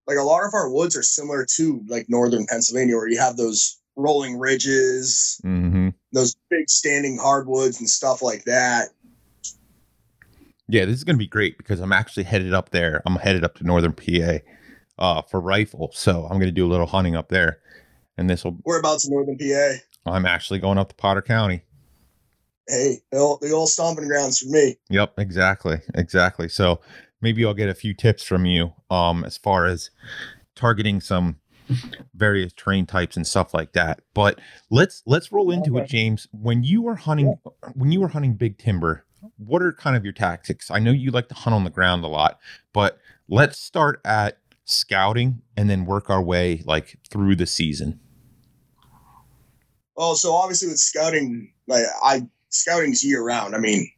like 0.06 0.16
a 0.16 0.22
lot 0.22 0.46
of 0.46 0.54
our 0.54 0.70
woods 0.70 0.96
are 0.96 1.02
similar 1.02 1.46
to 1.56 1.82
like 1.88 2.06
northern 2.08 2.46
Pennsylvania, 2.46 2.96
where 2.96 3.08
you 3.08 3.18
have 3.18 3.36
those 3.36 3.78
rolling 3.98 4.38
ridges, 4.38 5.40
mm-hmm. 5.44 5.88
those 6.12 6.36
big 6.48 6.70
standing 6.70 7.18
hardwoods 7.18 7.80
and 7.80 7.90
stuff 7.90 8.22
like 8.22 8.44
that. 8.44 8.88
Yeah, 10.68 10.84
this 10.84 10.96
is 10.96 11.04
going 11.04 11.16
to 11.16 11.18
be 11.18 11.26
great 11.26 11.58
because 11.58 11.80
I'm 11.80 11.92
actually 11.92 12.24
headed 12.24 12.54
up 12.54 12.70
there. 12.70 13.02
I'm 13.04 13.16
headed 13.16 13.44
up 13.44 13.56
to 13.56 13.64
northern 13.64 13.92
PA 13.92 14.38
uh, 14.98 15.22
for 15.22 15.40
rifle. 15.40 15.90
So 15.94 16.24
I'm 16.24 16.38
going 16.38 16.48
to 16.48 16.52
do 16.52 16.66
a 16.66 16.70
little 16.70 16.86
hunting 16.86 17.16
up 17.16 17.28
there. 17.28 17.60
And 18.16 18.28
this 18.28 18.44
will. 18.44 18.52
Whereabouts 18.64 19.06
in 19.06 19.14
northern 19.14 19.38
PA? 19.38 19.78
I'm 20.06 20.26
actually 20.26 20.58
going 20.58 20.78
up 20.78 20.90
to 20.90 20.94
Potter 20.94 21.22
County. 21.22 21.62
hey, 22.68 22.98
the 23.10 23.18
old, 23.18 23.40
the 23.40 23.50
old 23.50 23.68
stomping 23.68 24.08
grounds 24.08 24.40
for 24.40 24.48
me. 24.50 24.76
Yep, 24.90 25.14
exactly, 25.18 25.80
exactly. 25.94 26.48
So 26.48 26.80
maybe 27.20 27.44
I'll 27.44 27.54
get 27.54 27.68
a 27.68 27.74
few 27.74 27.94
tips 27.94 28.22
from 28.22 28.44
you 28.44 28.72
um, 28.90 29.24
as 29.24 29.36
far 29.36 29.66
as 29.66 29.90
targeting 30.54 31.00
some 31.00 31.36
various 32.14 32.52
terrain 32.52 32.86
types 32.86 33.16
and 33.16 33.26
stuff 33.26 33.54
like 33.54 33.72
that. 33.72 34.00
But 34.14 34.40
let's 34.70 35.02
let's 35.06 35.32
roll 35.32 35.50
into 35.50 35.76
okay. 35.76 35.84
it, 35.84 35.88
James. 35.88 36.28
When 36.32 36.62
you 36.62 36.82
were 36.82 36.96
hunting, 36.96 37.38
when 37.74 37.92
you 37.92 38.00
were 38.00 38.08
hunting 38.08 38.34
big 38.34 38.58
timber, 38.58 39.04
what 39.36 39.62
are 39.62 39.72
kind 39.72 39.96
of 39.96 40.04
your 40.04 40.12
tactics? 40.12 40.70
I 40.70 40.78
know 40.78 40.90
you 40.90 41.10
like 41.10 41.28
to 41.28 41.34
hunt 41.34 41.54
on 41.54 41.64
the 41.64 41.70
ground 41.70 42.04
a 42.04 42.08
lot, 42.08 42.38
but 42.72 42.98
let's 43.28 43.58
start 43.58 44.00
at 44.04 44.38
scouting 44.64 45.42
and 45.56 45.68
then 45.70 45.86
work 45.86 46.10
our 46.10 46.22
way 46.22 46.62
like 46.66 46.98
through 47.10 47.36
the 47.36 47.46
season. 47.46 48.00
Well, 49.96 50.14
so 50.14 50.32
obviously 50.32 50.68
with 50.68 50.78
scouting, 50.78 51.52
like 51.66 51.84
I 52.04 52.28
scouting's 52.50 53.04
year 53.04 53.22
round. 53.22 53.54
I 53.54 53.58
mean, 53.58 53.90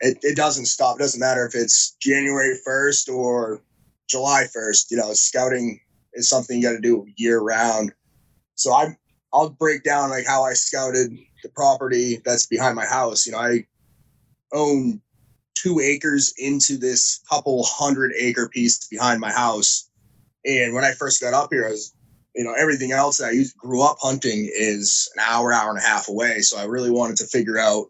it, 0.00 0.18
it 0.22 0.36
doesn't 0.36 0.66
stop. 0.66 0.96
It 0.96 1.00
doesn't 1.00 1.20
matter 1.20 1.46
if 1.46 1.54
it's 1.54 1.96
January 2.00 2.58
1st 2.66 3.08
or 3.08 3.62
July 4.08 4.44
1st. 4.54 4.90
You 4.90 4.98
know, 4.98 5.12
scouting 5.14 5.80
is 6.14 6.28
something 6.28 6.56
you 6.56 6.62
got 6.62 6.72
to 6.72 6.80
do 6.80 7.06
year 7.16 7.40
round. 7.40 7.92
So 8.54 8.72
I 8.72 8.96
I'll 9.32 9.50
break 9.50 9.82
down 9.82 10.10
like 10.10 10.26
how 10.26 10.44
I 10.44 10.52
scouted 10.52 11.10
the 11.42 11.48
property 11.50 12.20
that's 12.24 12.46
behind 12.46 12.76
my 12.76 12.86
house. 12.86 13.26
You 13.26 13.32
know, 13.32 13.38
I 13.38 13.66
own 14.52 15.00
two 15.54 15.80
acres 15.80 16.32
into 16.38 16.76
this 16.76 17.20
couple 17.28 17.64
hundred 17.64 18.12
acre 18.18 18.48
piece 18.48 18.86
behind 18.86 19.20
my 19.20 19.32
house. 19.32 19.88
And 20.44 20.74
when 20.74 20.84
I 20.84 20.92
first 20.92 21.20
got 21.20 21.34
up 21.34 21.48
here, 21.50 21.66
I 21.66 21.70
was, 21.70 21.94
you 22.34 22.44
know, 22.44 22.54
everything 22.56 22.92
else 22.92 23.18
that 23.18 23.28
I 23.28 23.30
used, 23.32 23.56
grew 23.56 23.82
up 23.82 23.96
hunting 24.00 24.48
is 24.52 25.10
an 25.16 25.24
hour, 25.26 25.52
hour 25.52 25.70
and 25.70 25.78
a 25.78 25.82
half 25.82 26.08
away. 26.08 26.40
So 26.40 26.58
I 26.58 26.64
really 26.64 26.90
wanted 26.90 27.16
to 27.18 27.26
figure 27.26 27.58
out, 27.58 27.86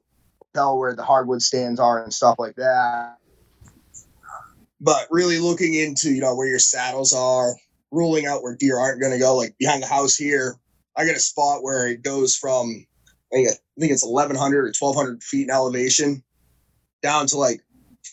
tell 0.54 0.78
where 0.78 0.94
the 0.94 1.04
hardwood 1.04 1.42
stands 1.42 1.80
are 1.80 2.02
and 2.02 2.14
stuff 2.14 2.36
like 2.38 2.54
that. 2.56 3.16
But 4.80 5.08
really 5.10 5.38
looking 5.38 5.74
into, 5.74 6.10
you 6.10 6.20
know, 6.20 6.36
where 6.36 6.46
your 6.46 6.58
saddles 6.58 7.12
are, 7.12 7.54
ruling 7.94 8.26
out 8.26 8.42
where 8.42 8.56
deer 8.56 8.78
aren't 8.78 9.00
going 9.00 9.12
to 9.12 9.18
go. 9.18 9.36
Like 9.36 9.56
behind 9.58 9.82
the 9.82 9.86
house 9.86 10.16
here, 10.16 10.58
I 10.96 11.06
got 11.06 11.16
a 11.16 11.20
spot 11.20 11.62
where 11.62 11.88
it 11.88 12.02
goes 12.02 12.36
from 12.36 12.86
I 13.32 13.36
think, 13.36 13.48
I 13.48 13.80
think 13.80 13.92
it's 13.92 14.06
1,100 14.06 14.58
or 14.58 14.72
1,200 14.78 15.22
feet 15.22 15.44
in 15.44 15.50
elevation 15.50 16.22
down 17.02 17.26
to 17.28 17.38
like 17.38 17.60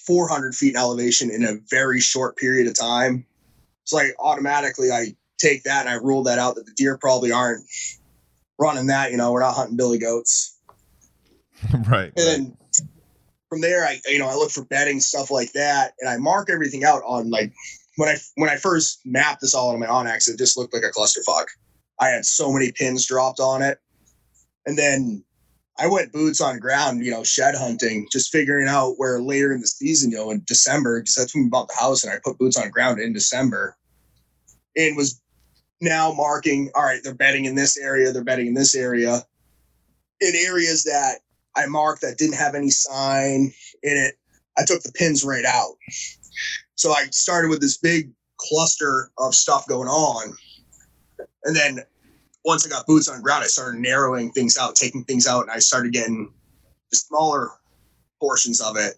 400 0.08 0.56
feet 0.56 0.72
in 0.72 0.78
elevation 0.78 1.30
in 1.30 1.44
a 1.44 1.60
very 1.70 2.00
short 2.00 2.38
period 2.38 2.68
of 2.68 2.78
time. 2.78 3.26
So 3.84 3.98
like 3.98 4.16
automatically 4.20 4.92
I 4.92 5.16
take 5.38 5.64
that 5.64 5.86
and 5.86 5.90
I 5.90 5.96
rule 5.96 6.24
that 6.24 6.40
out 6.40 6.56
that 6.56 6.66
the 6.66 6.74
deer 6.74 6.98
probably 6.98 7.32
aren't 7.32 7.64
running 8.58 8.88
that. 8.88 9.12
You 9.12 9.18
know, 9.18 9.32
we're 9.32 9.42
not 9.42 9.54
hunting 9.54 9.78
billy 9.78 10.00
goats. 10.00 10.58
right. 11.88 12.12
And 12.18 12.28
then 12.28 12.58
from 13.50 13.62
there, 13.62 13.86
I 13.86 14.00
you 14.08 14.18
know 14.18 14.28
I 14.28 14.36
look 14.36 14.50
for 14.50 14.66
bedding 14.66 15.00
stuff 15.00 15.30
like 15.30 15.52
that, 15.54 15.94
and 16.00 16.10
I 16.10 16.18
mark 16.18 16.50
everything 16.50 16.84
out 16.84 17.04
on 17.06 17.30
like 17.30 17.54
when 17.98 18.10
I 18.10 18.16
when 18.36 18.50
I 18.50 18.58
first 18.58 19.02
mapped 19.06 19.42
this 19.42 19.54
all 19.54 19.70
on 19.70 19.80
my 19.80 19.88
onX, 19.88 20.30
it 20.30 20.38
just 20.38 20.58
looked 20.58 20.74
like 20.74 20.84
a 20.84 20.92
clusterfuck. 20.92 21.46
I 22.00 22.08
had 22.08 22.26
so 22.26 22.52
many 22.52 22.72
pins 22.72 23.06
dropped 23.06 23.40
on 23.40 23.62
it, 23.62 23.80
and 24.66 24.78
then 24.78 25.24
I 25.78 25.88
went 25.88 26.12
boots 26.12 26.42
on 26.42 26.60
ground, 26.60 27.04
you 27.04 27.12
know, 27.12 27.24
shed 27.24 27.56
hunting, 27.56 28.08
just 28.12 28.32
figuring 28.32 28.68
out 28.68 28.96
where 28.98 29.22
later 29.22 29.54
in 29.54 29.62
the 29.62 29.68
season, 29.68 30.12
you 30.12 30.18
know, 30.18 30.32
in 30.32 30.44
December, 30.46 31.00
because 31.00 31.16
that's 31.16 31.36
when 31.36 31.46
we 31.46 31.50
bought 31.50 31.68
the 31.68 31.80
house, 31.80 32.04
and 32.04 32.12
I 32.12 32.18
put 32.24 32.38
boots 32.38 32.58
on 32.58 32.70
ground 32.70 33.00
in 33.00 33.14
December, 33.14 33.78
and 34.76 34.96
was 34.96 35.22
now 35.82 36.14
marking. 36.14 36.72
All 36.76 36.84
right, 36.84 37.02
they're 37.04 37.14
betting 37.14 37.46
in 37.46 37.56
this 37.56 37.78
area, 37.78 38.12
they're 38.12 38.24
betting 38.24 38.48
in 38.48 38.54
this 38.54 38.76
area, 38.76 39.22
in 40.22 40.34
areas 40.46 40.84
that 40.84 41.20
I 41.56 41.66
marked 41.66 42.02
that 42.02 42.18
didn't 42.18 42.38
have 42.38 42.56
any 42.56 42.70
sign 42.70 43.52
in 43.84 43.98
it. 43.98 44.16
I 44.58 44.66
took 44.66 44.84
the 44.84 44.92
pins 44.92 45.24
right 45.24 45.46
out. 45.46 45.76
So 46.82 46.94
I 46.94 47.06
started 47.12 47.52
with 47.52 47.62
this 47.62 47.78
big 47.78 48.10
cluster 48.38 49.12
of 49.20 49.36
stuff 49.36 49.68
going 49.68 49.88
on. 49.88 50.36
And 51.44 51.56
then 51.56 51.82
once 52.44 52.66
I 52.66 52.72
got 52.72 52.88
boots 52.88 53.08
on 53.08 53.18
the 53.18 53.22
ground, 53.22 53.44
I 53.44 53.48
started 53.48 53.80
narrowing 53.80 54.32
things 54.32 54.58
out, 54.58 54.74
taking 54.76 55.04
things 55.04 55.28
out, 55.28 55.44
and 55.44 55.52
I 55.52 55.60
started 55.60 55.94
getting 55.94 56.34
the 56.90 56.98
smaller 56.98 57.52
portions 58.20 58.62
of 58.62 58.78
it. 58.78 58.96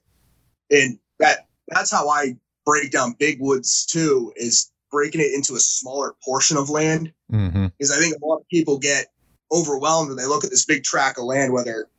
And 0.72 0.98
that 1.20 1.48
that's 1.68 1.92
how 1.92 2.08
I 2.08 2.38
break 2.66 2.90
down 2.90 3.18
big 3.20 3.42
woods 3.42 3.86
too, 3.86 4.32
is 4.38 4.72
breaking 4.90 5.20
it 5.20 5.34
into 5.34 5.56
a 5.56 5.60
smaller 5.60 6.16
portion 6.24 6.56
of 6.56 6.70
land. 6.70 7.12
Mm-hmm. 7.34 7.66
Because 7.78 7.92
I 7.92 8.00
think 8.00 8.16
a 8.16 8.26
lot 8.26 8.38
of 8.38 8.48
people 8.48 8.80
get 8.80 9.08
overwhelmed 9.52 10.08
when 10.08 10.18
they 10.18 10.26
look 10.26 10.46
at 10.46 10.52
this 10.52 10.66
big 10.66 10.86
tract 10.86 11.18
of 11.18 11.26
land, 11.26 11.52
whether 11.52 11.90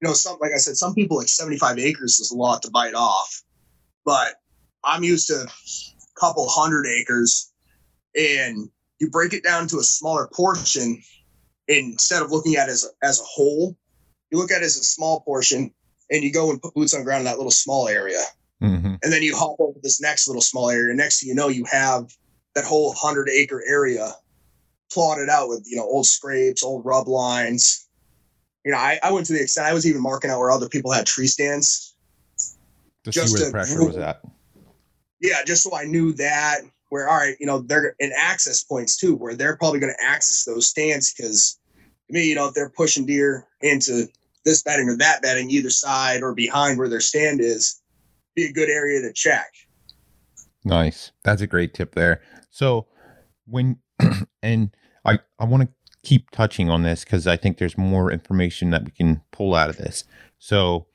you 0.00 0.06
know, 0.08 0.14
some 0.14 0.38
like 0.40 0.52
I 0.54 0.58
said, 0.58 0.76
some 0.76 0.94
people 0.94 1.16
like 1.16 1.26
75 1.26 1.76
acres 1.80 2.20
is 2.20 2.30
a 2.30 2.36
lot 2.36 2.62
to 2.62 2.70
bite 2.70 2.94
off. 2.94 3.42
But 4.04 4.36
I'm 4.84 5.04
used 5.04 5.28
to 5.28 5.34
a 5.42 6.20
couple 6.20 6.48
hundred 6.48 6.86
acres, 6.86 7.52
and 8.16 8.68
you 8.98 9.10
break 9.10 9.32
it 9.32 9.44
down 9.44 9.68
to 9.68 9.78
a 9.78 9.82
smaller 9.82 10.28
portion 10.32 11.02
instead 11.66 12.22
of 12.22 12.30
looking 12.30 12.56
at 12.56 12.68
it 12.68 12.72
as 12.72 12.84
a, 12.84 13.06
as 13.06 13.20
a 13.20 13.24
whole. 13.24 13.76
You 14.30 14.38
look 14.38 14.50
at 14.50 14.62
it 14.62 14.66
as 14.66 14.76
a 14.76 14.84
small 14.84 15.20
portion, 15.20 15.72
and 16.10 16.22
you 16.22 16.32
go 16.32 16.50
and 16.50 16.60
put 16.60 16.74
boots 16.74 16.94
on 16.94 17.04
ground 17.04 17.20
in 17.20 17.24
that 17.26 17.36
little 17.36 17.50
small 17.50 17.88
area, 17.88 18.22
mm-hmm. 18.62 18.94
and 19.02 19.12
then 19.12 19.22
you 19.22 19.36
hop 19.36 19.56
over 19.58 19.78
this 19.82 20.00
next 20.00 20.28
little 20.28 20.42
small 20.42 20.70
area. 20.70 20.94
Next 20.94 21.20
thing 21.20 21.28
you 21.28 21.34
know, 21.34 21.48
you 21.48 21.64
have 21.70 22.10
that 22.54 22.64
whole 22.64 22.92
hundred 22.94 23.28
acre 23.28 23.62
area 23.66 24.12
plotted 24.92 25.28
out 25.28 25.48
with 25.48 25.66
you 25.66 25.76
know 25.76 25.84
old 25.84 26.06
scrapes, 26.06 26.62
old 26.62 26.84
rub 26.84 27.08
lines. 27.08 27.86
You 28.64 28.72
know, 28.72 28.78
I, 28.78 28.98
I 29.02 29.12
went 29.12 29.26
to 29.26 29.32
the 29.32 29.42
extent 29.42 29.66
I 29.66 29.72
was 29.72 29.86
even 29.86 30.02
marking 30.02 30.30
out 30.30 30.40
where 30.40 30.50
other 30.50 30.68
people 30.68 30.92
had 30.92 31.06
tree 31.06 31.26
stands. 31.26 31.94
To 33.04 33.10
just 33.10 33.28
see 33.28 33.32
where 33.34 33.40
to, 33.40 33.46
the 33.46 33.52
pressure 33.52 33.86
was 33.86 33.96
at 33.96 34.20
yeah, 35.20 35.44
just 35.44 35.62
so 35.62 35.76
I 35.76 35.84
knew 35.84 36.12
that 36.14 36.60
where 36.90 37.08
all 37.08 37.18
right, 37.18 37.36
you 37.38 37.46
know, 37.46 37.60
they're 37.60 37.94
in 37.98 38.12
access 38.16 38.64
points 38.64 38.96
too, 38.96 39.14
where 39.14 39.34
they're 39.34 39.56
probably 39.56 39.80
going 39.80 39.94
to 39.96 40.04
access 40.04 40.44
those 40.44 40.66
stands 40.66 41.12
because 41.12 41.58
to 42.06 42.14
me, 42.14 42.28
you 42.28 42.34
know, 42.34 42.48
if 42.48 42.54
they're 42.54 42.70
pushing 42.70 43.06
deer 43.06 43.46
into 43.60 44.06
this 44.44 44.62
bedding 44.62 44.88
or 44.88 44.96
that 44.96 45.22
bedding, 45.22 45.50
either 45.50 45.70
side 45.70 46.22
or 46.22 46.34
behind 46.34 46.78
where 46.78 46.88
their 46.88 47.00
stand 47.00 47.40
is, 47.40 47.80
be 48.34 48.44
a 48.44 48.52
good 48.52 48.70
area 48.70 49.00
to 49.02 49.12
check. 49.12 49.52
Nice. 50.64 51.12
That's 51.24 51.42
a 51.42 51.46
great 51.46 51.74
tip 51.74 51.94
there. 51.94 52.22
So 52.50 52.86
when 53.46 53.78
and 54.42 54.70
I 55.04 55.18
I 55.38 55.44
want 55.44 55.64
to 55.64 55.68
keep 56.02 56.30
touching 56.30 56.70
on 56.70 56.82
this 56.82 57.04
because 57.04 57.26
I 57.26 57.36
think 57.36 57.58
there's 57.58 57.76
more 57.76 58.10
information 58.10 58.70
that 58.70 58.84
we 58.84 58.90
can 58.90 59.22
pull 59.32 59.54
out 59.54 59.68
of 59.68 59.76
this. 59.76 60.04
So 60.38 60.86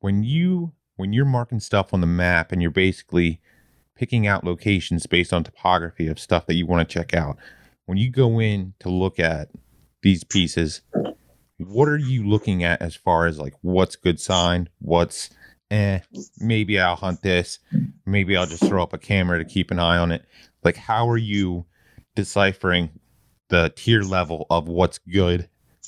when 0.00 0.22
you 0.22 0.72
when 0.96 1.12
you're 1.12 1.24
marking 1.24 1.60
stuff 1.60 1.94
on 1.94 2.00
the 2.00 2.06
map 2.06 2.52
and 2.52 2.60
you're 2.60 2.70
basically 2.70 3.40
picking 4.00 4.26
out 4.26 4.44
locations 4.44 5.06
based 5.06 5.30
on 5.30 5.44
topography 5.44 6.06
of 6.06 6.18
stuff 6.18 6.46
that 6.46 6.54
you 6.54 6.64
want 6.64 6.88
to 6.88 6.90
check 6.90 7.12
out. 7.12 7.36
When 7.84 7.98
you 7.98 8.10
go 8.10 8.40
in 8.40 8.72
to 8.80 8.88
look 8.88 9.20
at 9.20 9.50
these 10.02 10.24
pieces, 10.24 10.80
what 11.58 11.86
are 11.86 11.98
you 11.98 12.26
looking 12.26 12.64
at 12.64 12.80
as 12.80 12.96
far 12.96 13.26
as 13.26 13.38
like 13.38 13.52
what's 13.60 13.96
good 13.96 14.18
sign, 14.18 14.70
what's 14.78 15.28
eh, 15.70 15.98
maybe 16.38 16.80
I'll 16.80 16.96
hunt 16.96 17.20
this, 17.20 17.58
maybe 18.06 18.38
I'll 18.38 18.46
just 18.46 18.64
throw 18.64 18.82
up 18.82 18.94
a 18.94 18.98
camera 18.98 19.36
to 19.36 19.44
keep 19.44 19.70
an 19.70 19.78
eye 19.78 19.98
on 19.98 20.12
it. 20.12 20.24
Like 20.64 20.78
how 20.78 21.06
are 21.10 21.18
you 21.18 21.66
deciphering 22.16 22.88
the 23.50 23.70
tier 23.76 24.00
level 24.00 24.46
of 24.48 24.66
what's 24.66 24.96
good 24.96 25.46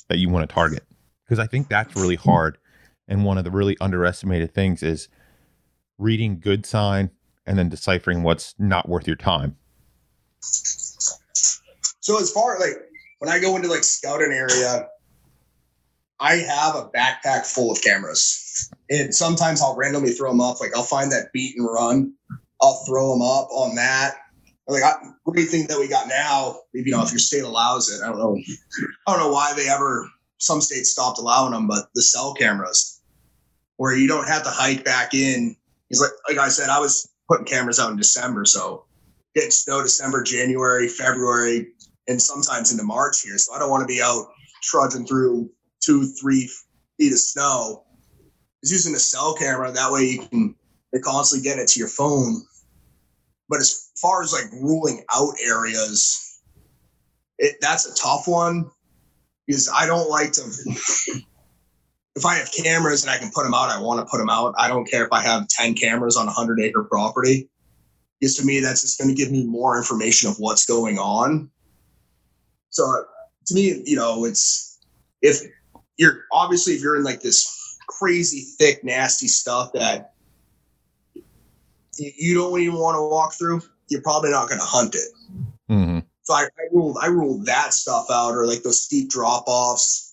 that 0.09 0.19
you 0.19 0.29
want 0.29 0.47
to 0.47 0.53
target? 0.53 0.83
Because 1.25 1.39
I 1.39 1.47
think 1.47 1.67
that's 1.67 1.95
really 1.95 2.15
hard. 2.15 2.59
And 3.07 3.25
one 3.25 3.39
of 3.39 3.43
the 3.43 3.49
really 3.49 3.75
underestimated 3.81 4.53
things 4.53 4.83
is 4.83 5.07
reading 5.97 6.39
good 6.39 6.67
sign 6.67 7.09
and 7.45 7.57
then 7.57 7.69
deciphering 7.69 8.23
what's 8.23 8.55
not 8.57 8.87
worth 8.87 9.07
your 9.07 9.15
time. 9.15 9.57
So 10.39 12.19
as 12.19 12.31
far 12.31 12.59
like 12.59 12.75
when 13.19 13.31
I 13.31 13.39
go 13.39 13.55
into 13.55 13.69
like 13.69 13.83
scouting 13.83 14.33
area, 14.33 14.87
I 16.19 16.35
have 16.35 16.75
a 16.75 16.89
backpack 16.89 17.45
full 17.45 17.71
of 17.71 17.81
cameras. 17.81 18.69
And 18.89 19.13
sometimes 19.13 19.61
I'll 19.61 19.75
randomly 19.75 20.11
throw 20.11 20.29
them 20.31 20.41
up. 20.41 20.59
Like 20.59 20.75
I'll 20.75 20.83
find 20.83 21.11
that 21.11 21.31
beat 21.33 21.57
and 21.57 21.65
run. 21.65 22.13
I'll 22.61 22.83
throw 22.85 23.11
them 23.13 23.21
up 23.21 23.49
on 23.51 23.75
that. 23.75 24.15
Like 24.67 24.83
I, 24.83 24.93
great 25.25 25.51
that 25.51 25.77
we 25.79 25.89
got 25.89 26.07
now, 26.07 26.59
maybe 26.73 26.89
you 26.89 26.95
know 26.95 27.03
if 27.03 27.11
your 27.11 27.19
state 27.19 27.43
allows 27.43 27.89
it. 27.89 28.01
I 28.01 28.07
don't 28.07 28.19
know. 28.19 28.37
I 29.07 29.11
don't 29.11 29.19
know 29.19 29.33
why 29.33 29.53
they 29.55 29.67
ever 29.67 30.09
some 30.37 30.61
states 30.61 30.91
stopped 30.91 31.19
allowing 31.19 31.51
them, 31.51 31.67
but 31.67 31.87
the 31.95 32.01
cell 32.01 32.33
cameras 32.33 33.01
where 33.77 33.95
you 33.95 34.07
don't 34.07 34.27
have 34.27 34.43
to 34.43 34.49
hike 34.49 34.85
back 34.85 35.13
in. 35.13 35.55
He's 35.89 36.01
like 36.01 36.11
like 36.27 36.37
I 36.37 36.49
said, 36.49 36.69
I 36.69 36.79
was 36.79 37.09
putting 37.27 37.45
cameras 37.45 37.79
out 37.79 37.91
in 37.91 37.97
December. 37.97 38.45
So 38.45 38.85
getting 39.35 39.51
snow 39.51 39.81
December, 39.81 40.23
January, 40.23 40.87
February, 40.87 41.73
and 42.07 42.21
sometimes 42.21 42.71
into 42.71 42.83
March 42.83 43.21
here. 43.21 43.37
So 43.37 43.53
I 43.53 43.59
don't 43.59 43.69
want 43.69 43.81
to 43.81 43.93
be 43.93 44.01
out 44.01 44.27
trudging 44.61 45.05
through 45.05 45.49
two, 45.81 46.05
three 46.05 46.49
feet 46.97 47.11
of 47.11 47.19
snow. 47.19 47.83
It's 48.61 48.71
using 48.71 48.95
a 48.95 48.99
cell 48.99 49.33
camera. 49.35 49.71
That 49.71 49.91
way 49.91 50.03
you 50.03 50.27
can 50.27 50.55
constantly 51.03 51.47
get 51.47 51.59
it 51.59 51.67
to 51.69 51.79
your 51.79 51.89
phone. 51.89 52.41
But 53.49 53.59
as 53.59 53.91
far 54.01 54.21
as 54.23 54.33
like 54.33 54.51
ruling 54.53 55.03
out 55.13 55.33
areas, 55.43 56.39
it, 57.37 57.57
that's 57.61 57.85
a 57.85 57.95
tough 58.01 58.27
one 58.27 58.69
because 59.47 59.69
I 59.73 59.85
don't 59.85 60.09
like 60.09 60.31
to 60.33 60.43
if 62.15 62.25
I 62.25 62.35
have 62.35 62.51
cameras 62.51 63.03
and 63.03 63.11
I 63.11 63.17
can 63.17 63.31
put 63.33 63.43
them 63.43 63.53
out, 63.53 63.69
I 63.69 63.81
want 63.81 63.99
to 63.99 64.05
put 64.05 64.19
them 64.19 64.29
out. 64.29 64.53
I 64.57 64.67
don't 64.67 64.89
care 64.89 65.03
if 65.03 65.11
I 65.11 65.21
have 65.21 65.47
10 65.47 65.73
cameras 65.75 66.15
on 66.15 66.25
a 66.25 66.27
100 66.27 66.59
acre 66.61 66.83
property. 66.83 67.49
Because 68.19 68.37
to 68.37 68.45
me, 68.45 68.59
that's 68.59 68.81
just 68.81 68.99
going 68.99 69.09
to 69.09 69.15
give 69.15 69.31
me 69.31 69.45
more 69.45 69.77
information 69.77 70.29
of 70.29 70.35
what's 70.37 70.65
going 70.65 70.97
on. 70.97 71.49
So 72.69 73.05
to 73.47 73.53
me, 73.53 73.81
you 73.85 73.95
know, 73.95 74.25
it's 74.25 74.79
if 75.21 75.41
you're 75.97 76.25
obviously 76.31 76.73
if 76.73 76.81
you're 76.81 76.95
in 76.95 77.03
like 77.03 77.21
this 77.21 77.77
crazy 77.87 78.41
thick, 78.57 78.83
nasty 78.83 79.27
stuff 79.27 79.73
that 79.73 80.13
you 81.97 82.33
don't 82.33 82.59
even 82.59 82.75
want 82.75 82.95
to 82.95 83.01
walk 83.01 83.33
through, 83.33 83.61
you're 83.89 84.01
probably 84.01 84.31
not 84.31 84.47
going 84.47 84.59
to 84.59 84.65
hunt 84.65 84.95
it. 84.95 85.11
Mm-hmm. 85.69 85.99
So 86.23 86.33
I, 86.33 86.43
I 86.43 86.63
ruled 86.71 86.97
I 87.01 87.07
ruled 87.07 87.45
that 87.45 87.73
stuff 87.73 88.05
out, 88.09 88.31
or 88.31 88.45
like 88.47 88.63
those 88.63 88.81
steep 88.81 89.09
drop 89.09 89.43
offs, 89.47 90.12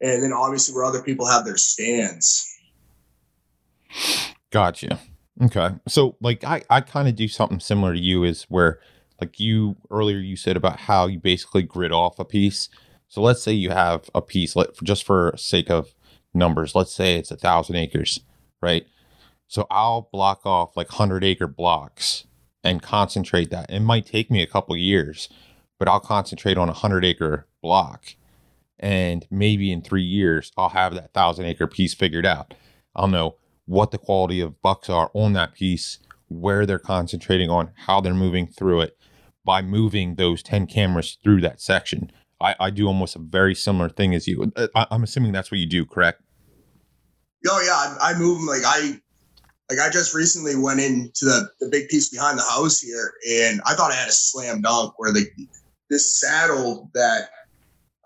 and 0.00 0.22
then 0.22 0.32
obviously 0.32 0.74
where 0.74 0.84
other 0.84 1.02
people 1.02 1.26
have 1.26 1.44
their 1.44 1.56
stands. 1.56 2.46
Gotcha. 4.50 4.98
Okay. 5.42 5.70
So 5.86 6.16
like 6.20 6.44
I 6.44 6.62
I 6.70 6.80
kind 6.80 7.08
of 7.08 7.16
do 7.16 7.28
something 7.28 7.60
similar 7.60 7.94
to 7.94 8.00
you 8.00 8.24
is 8.24 8.44
where 8.44 8.80
like 9.20 9.38
you 9.38 9.76
earlier 9.90 10.18
you 10.18 10.36
said 10.36 10.56
about 10.56 10.80
how 10.80 11.06
you 11.06 11.18
basically 11.18 11.62
grid 11.62 11.92
off 11.92 12.18
a 12.18 12.24
piece. 12.24 12.68
So 13.08 13.22
let's 13.22 13.42
say 13.42 13.52
you 13.52 13.70
have 13.70 14.10
a 14.14 14.22
piece 14.22 14.56
let 14.56 14.76
just 14.82 15.04
for 15.04 15.32
sake 15.36 15.70
of 15.70 15.94
numbers, 16.34 16.74
let's 16.74 16.92
say 16.92 17.16
it's 17.16 17.30
a 17.30 17.36
thousand 17.36 17.76
acres, 17.76 18.20
right? 18.60 18.86
So 19.46 19.66
I'll 19.70 20.08
block 20.12 20.44
off 20.44 20.76
like 20.76 20.88
hundred 20.88 21.24
acre 21.24 21.46
blocks 21.46 22.26
and 22.64 22.82
concentrate 22.82 23.50
that. 23.50 23.70
It 23.70 23.80
might 23.80 24.06
take 24.06 24.30
me 24.30 24.42
a 24.42 24.46
couple 24.46 24.76
years, 24.76 25.28
but 25.78 25.88
I'll 25.88 26.00
concentrate 26.00 26.58
on 26.58 26.68
a 26.68 26.74
hundred 26.74 27.04
acre 27.04 27.46
block. 27.62 28.14
And 28.78 29.26
maybe 29.30 29.72
in 29.72 29.82
three 29.82 30.02
years, 30.02 30.52
I'll 30.56 30.68
have 30.70 30.94
that 30.94 31.12
thousand 31.12 31.46
acre 31.46 31.66
piece 31.66 31.94
figured 31.94 32.26
out. 32.26 32.54
I'll 32.94 33.08
know 33.08 33.36
what 33.66 33.90
the 33.90 33.98
quality 33.98 34.40
of 34.40 34.62
bucks 34.62 34.88
are 34.88 35.10
on 35.14 35.32
that 35.34 35.54
piece, 35.54 35.98
where 36.28 36.64
they're 36.64 36.78
concentrating 36.78 37.50
on, 37.50 37.70
how 37.86 38.00
they're 38.00 38.14
moving 38.14 38.46
through 38.46 38.80
it 38.82 38.98
by 39.44 39.62
moving 39.62 40.14
those 40.14 40.42
10 40.42 40.66
cameras 40.66 41.18
through 41.22 41.40
that 41.40 41.60
section. 41.60 42.10
I, 42.40 42.54
I 42.60 42.70
do 42.70 42.86
almost 42.86 43.16
a 43.16 43.18
very 43.18 43.54
similar 43.54 43.88
thing 43.88 44.14
as 44.14 44.28
you. 44.28 44.52
Uh, 44.56 44.68
I, 44.74 44.86
am 44.90 45.02
assuming 45.02 45.32
that's 45.32 45.50
what 45.50 45.58
you 45.58 45.66
do, 45.66 45.84
correct? 45.84 46.22
Oh 47.46 47.62
yeah, 47.64 47.72
I, 48.00 48.10
I 48.12 48.18
move 48.18 48.38
them 48.38 48.46
like 48.46 48.62
I 48.66 49.00
like 49.70 49.78
I 49.78 49.90
just 49.90 50.14
recently 50.14 50.56
went 50.56 50.80
into 50.80 51.24
the, 51.24 51.50
the 51.60 51.68
big 51.68 51.88
piece 51.88 52.08
behind 52.08 52.38
the 52.38 52.42
house 52.42 52.80
here, 52.80 53.12
and 53.30 53.60
I 53.66 53.74
thought 53.74 53.92
I 53.92 53.94
had 53.94 54.08
a 54.08 54.12
slam 54.12 54.62
dunk 54.62 54.94
where 54.98 55.12
the 55.12 55.26
this 55.90 56.18
saddle 56.18 56.90
that 56.94 57.30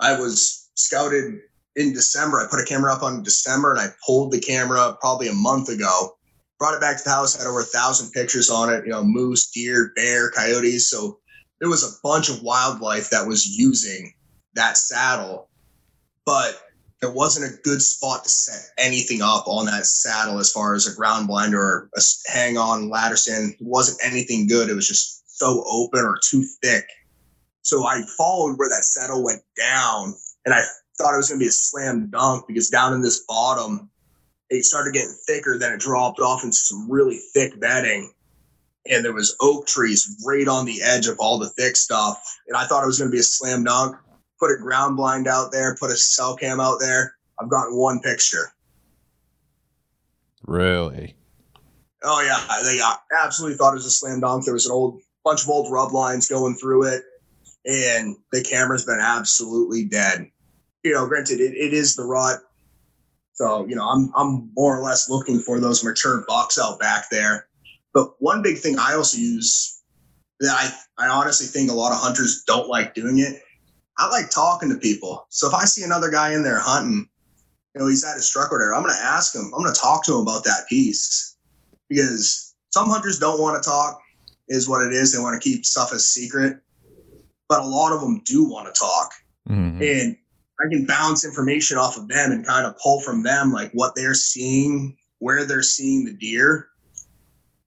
I 0.01 0.19
was 0.19 0.62
scouted 0.75 1.41
in 1.77 1.93
December. 1.93 2.41
I 2.41 2.47
put 2.51 2.61
a 2.61 2.65
camera 2.65 2.93
up 2.93 3.03
on 3.03 3.23
December, 3.23 3.73
and 3.73 3.81
I 3.81 3.89
pulled 4.07 4.33
the 4.33 4.41
camera 4.41 4.97
probably 5.01 5.29
a 5.29 5.35
month 5.35 5.69
ago. 5.69 6.17
Brought 6.59 6.75
it 6.75 6.81
back 6.81 6.99
to 6.99 7.05
the 7.05 7.11
house, 7.11 7.37
had 7.37 7.47
over 7.47 7.61
a 7.61 7.65
thousand 7.65 8.13
pictures 8.13 8.51
on 8.51 8.73
it. 8.73 8.85
You 8.85 8.93
know, 8.93 9.05
moose, 9.05 9.51
deer, 9.51 9.93
bear, 9.97 10.31
coyotes. 10.31 10.91
So 10.91 11.19
there 11.61 11.69
was 11.69 11.85
a 11.85 11.97
bunch 12.03 12.29
of 12.29 12.43
wildlife 12.43 13.11
that 13.11 13.27
was 13.27 13.47
using 13.47 14.13
that 14.55 14.77
saddle, 14.77 15.49
but 16.25 16.61
there 17.01 17.11
wasn't 17.11 17.53
a 17.53 17.63
good 17.63 17.83
spot 17.83 18.23
to 18.23 18.31
set 18.31 18.71
anything 18.79 19.23
up 19.23 19.49
on 19.49 19.67
that 19.67 19.87
saddle 19.87 20.39
as 20.39 20.53
far 20.53 20.75
as 20.75 20.87
a 20.87 20.95
ground 20.95 21.27
blind 21.27 21.53
or 21.55 21.91
a 21.97 22.01
hang 22.27 22.57
on 22.57 22.91
ladder 22.91 23.17
stand. 23.17 23.55
It 23.55 23.59
wasn't 23.61 23.99
anything 24.05 24.47
good. 24.47 24.71
It 24.71 24.75
was 24.75 24.87
just 24.87 25.23
so 25.27 25.65
open 25.67 26.01
or 26.01 26.19
too 26.23 26.45
thick. 26.63 26.85
So 27.63 27.85
I 27.85 28.03
followed 28.17 28.57
where 28.57 28.69
that 28.69 28.85
saddle 28.85 29.25
went 29.25 29.43
down 29.59 30.15
and 30.45 30.55
I 30.55 30.63
thought 30.99 31.15
it 31.15 31.19
was 31.19 31.29
going 31.29 31.39
to 31.39 31.45
be 31.45 31.49
a 31.49 31.53
slam 31.53 32.09
dunk 32.11 32.47
because 32.47 32.69
down 32.69 32.93
in 32.93 33.03
this 33.03 33.25
bottom, 33.29 33.91
it 34.51 34.65
started 34.65 34.95
getting 34.95 35.15
thicker. 35.27 35.59
Then 35.59 35.73
it 35.73 35.81
dropped 35.81 36.21
off 36.21 36.45
into 36.45 36.57
some 36.57 36.91
really 36.91 37.19
thick 37.35 37.59
bedding. 37.59 38.13
And 38.91 39.05
there 39.05 39.13
was 39.13 39.37
oak 39.41 39.67
trees 39.67 40.21
right 40.27 40.49
on 40.49 40.67
the 40.67 40.83
edge 40.83 41.07
of 41.07 41.19
all 41.21 41.39
the 41.39 41.51
thick 41.51 41.77
stuff. 41.77 42.21
And 42.49 42.57
I 42.57 42.67
thought 42.67 42.83
it 42.83 42.87
was 42.87 42.99
going 42.99 43.11
to 43.11 43.15
be 43.15 43.21
a 43.21 43.23
slam 43.23 43.65
dunk 43.65 43.97
put 44.43 44.51
a 44.51 44.61
ground 44.61 44.97
blind 44.97 45.29
out 45.29 45.53
there, 45.53 45.77
put 45.77 45.93
a 45.93 45.97
cell 45.97 46.37
cam 46.37 46.59
out 46.59 46.79
there. 46.81 47.15
I've 47.41 47.49
gotten 47.49 47.77
one 47.77 48.01
picture. 48.01 48.53
Really? 50.45 51.15
Oh 52.03 52.21
yeah, 52.21 52.41
they 52.65 52.81
absolutely 53.23 53.57
thought 53.57 53.71
it 53.71 53.75
was 53.75 53.87
a 53.87 53.91
slam 53.91 54.21
dunk. 54.21 54.45
There 54.45 54.55
was 54.55 54.67
an 54.67 54.73
old 54.73 55.01
bunch 55.25 55.45
of 55.45 55.49
old 55.49 55.71
rub 55.71 55.93
lines 55.93 56.29
going 56.29 56.57
through 56.57 56.87
it, 56.89 57.05
and 57.65 58.17
the 58.33 58.43
camera's 58.43 58.85
been 58.85 59.01
absolutely 59.01 59.85
dead. 59.85 60.31
You 60.83 60.95
know, 60.95 61.07
granted, 61.07 61.41
it, 61.41 61.55
it 61.55 61.73
is 61.73 61.95
the 61.95 62.05
rut, 62.05 62.41
so 63.33 63.67
you 63.67 63.77
know, 63.77 63.89
I'm 63.89 64.13
I'm 64.17 64.51
more 64.55 64.77
or 64.79 64.83
less 64.83 65.09
looking 65.09 65.39
for 65.39 65.61
those 65.61 65.85
mature 65.85 66.25
bucks 66.27 66.59
out 66.59 66.81
back 66.81 67.11
there. 67.11 67.47
But 67.95 68.15
one 68.19 68.43
big 68.43 68.59
thing 68.59 68.79
I 68.79 68.95
also 68.95 69.19
use 69.19 69.81
that 70.41 70.51
I 70.99 71.07
I 71.07 71.09
honestly 71.09 71.47
think 71.47 71.71
a 71.71 71.75
lot 71.75 71.93
of 71.93 71.99
hunters 71.99 72.43
don't 72.47 72.69
like 72.69 72.95
doing 72.95 73.19
it 73.19 73.43
I 73.99 74.09
like 74.09 74.31
talking 74.31 74.71
to 74.71 74.77
people. 74.77 75.27
So 75.29 75.49
if 75.49 75.55
I 75.55 75.65
see 75.65 75.83
another 75.83 76.11
guy 76.11 76.35
in 76.35 76.43
there 76.43 76.59
hunting, 76.59 77.09
you 77.75 77.81
know, 77.81 77.89
he's 77.89 78.05
at 78.05 78.17
his 78.17 78.31
truck 78.31 78.53
or 78.53 78.59
whatever, 78.59 78.75
I'm 78.75 78.85
to 78.85 79.05
ask 79.05 79.35
him, 79.35 79.53
I'm 79.57 79.65
to 79.65 79.79
talk 79.79 80.05
to 80.07 80.15
him 80.15 80.21
about 80.21 80.45
that 80.45 80.67
piece 80.69 81.37
because 81.89 82.55
some 82.71 82.89
hunters 82.89 83.19
don't 83.19 83.41
want 83.41 83.63
to 83.63 83.69
talk, 83.69 84.01
is 84.49 84.69
what 84.69 84.85
it 84.85 84.93
is. 84.93 85.13
They 85.13 85.23
want 85.23 85.41
to 85.41 85.49
keep 85.49 85.65
stuff 85.65 85.93
a 85.93 85.99
secret, 85.99 86.59
but 87.53 87.61
a 87.61 87.67
lot 87.67 87.93
of 87.93 88.01
them 88.01 88.23
do 88.25 88.49
want 88.49 88.67
to 88.67 88.81
talk. 88.81 89.13
Mm-hmm. 89.47 89.83
And 89.83 90.17
I 90.59 90.71
can 90.71 90.87
bounce 90.87 91.23
information 91.23 91.77
off 91.77 91.99
of 91.99 92.09
them 92.09 92.33
and 92.33 92.47
kind 92.47 92.65
of 92.65 92.79
pull 92.79 93.03
from 93.03 93.25
them, 93.25 93.53
like 93.53 93.71
what 93.75 93.95
they're 93.95 94.15
seeing, 94.15 94.97
where 95.19 95.45
they're 95.45 95.63
seeing 95.63 96.07
the 96.07 96.15
deer, 96.15 96.69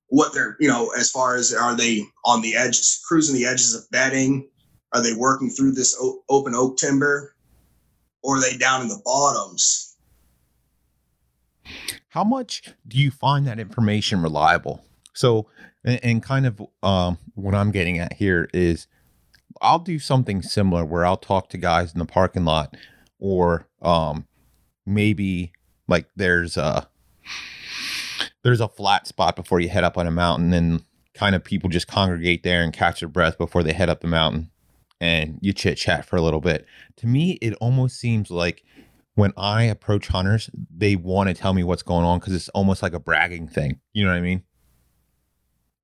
what 0.08 0.34
they're, 0.34 0.58
you 0.60 0.68
know, 0.68 0.90
as 0.98 1.12
far 1.12 1.36
as 1.36 1.54
are 1.54 1.78
they 1.78 2.02
on 2.26 2.42
the 2.42 2.56
edges, 2.56 3.00
cruising 3.08 3.36
the 3.36 3.46
edges 3.46 3.76
of 3.76 3.88
bedding, 3.92 4.50
are 4.92 5.04
they 5.04 5.14
working 5.14 5.52
through 5.52 5.74
this 5.74 5.96
o- 6.02 6.24
open 6.30 6.56
oak 6.56 6.78
timber 6.78 7.36
or 8.24 8.38
are 8.38 8.42
they 8.42 8.58
down 8.58 8.82
in 8.82 8.88
the 8.88 9.00
bottoms? 9.06 9.98
How 12.08 12.24
much 12.24 12.64
do 12.88 12.98
you 12.98 13.12
find 13.12 13.46
that 13.46 13.60
information 13.60 14.24
reliable? 14.24 14.84
So, 15.14 15.46
and, 15.84 16.00
and 16.04 16.24
kind 16.24 16.48
of 16.48 16.60
um, 16.82 17.20
what 17.36 17.54
I'm 17.54 17.70
getting 17.70 18.00
at 18.00 18.14
here 18.14 18.50
is 18.52 18.88
I'll 19.66 19.80
do 19.80 19.98
something 19.98 20.42
similar 20.44 20.86
where 20.86 21.06
I'll 21.06 21.18
talk 21.18 21.50
to 21.50 21.58
guys 21.58 21.92
in 21.92 22.00
the 22.00 22.06
parking 22.06 22.46
lot 22.46 22.78
or 23.20 23.68
um, 23.82 24.28
maybe 24.86 25.54
like 25.88 26.08
there's 26.16 26.56
a 26.56 26.88
there's 28.44 28.62
a 28.62 28.68
flat 28.68 29.08
spot 29.08 29.36
before 29.36 29.60
you 29.60 29.70
head 29.70 29.84
up 29.84 29.98
on 29.98 30.06
a 30.06 30.12
mountain 30.12 30.54
and 30.54 30.84
kind 31.16 31.36
of 31.36 31.44
people 31.44 31.70
just 31.70 31.88
congregate 31.88 32.44
there 32.44 32.62
and 32.62 32.74
catch 32.74 33.00
their 33.00 33.10
breath 33.10 33.40
before 33.40 33.64
they 33.64 33.74
head 33.74 33.90
up 33.90 34.02
the 34.02 34.08
mountain 34.08 34.52
and 35.02 35.40
you 35.42 35.52
chit 35.52 35.78
chat 35.78 36.06
for 36.06 36.16
a 36.16 36.22
little 36.22 36.42
bit. 36.42 36.68
To 36.98 37.08
me, 37.08 37.40
it 37.42 37.56
almost 37.60 38.00
seems 38.00 38.30
like 38.30 38.64
when 39.16 39.34
I 39.36 39.64
approach 39.64 40.10
hunters, 40.10 40.50
they 40.54 40.96
want 40.96 41.30
to 41.30 41.34
tell 41.34 41.54
me 41.54 41.64
what's 41.64 41.84
going 41.84 42.06
on 42.06 42.20
because 42.20 42.34
it's 42.34 42.50
almost 42.50 42.84
like 42.84 42.94
a 42.94 43.00
bragging 43.00 43.48
thing. 43.48 43.80
You 43.94 44.06
know 44.06 44.12
what 44.12 44.18
I 44.18 44.22
mean? 44.22 44.44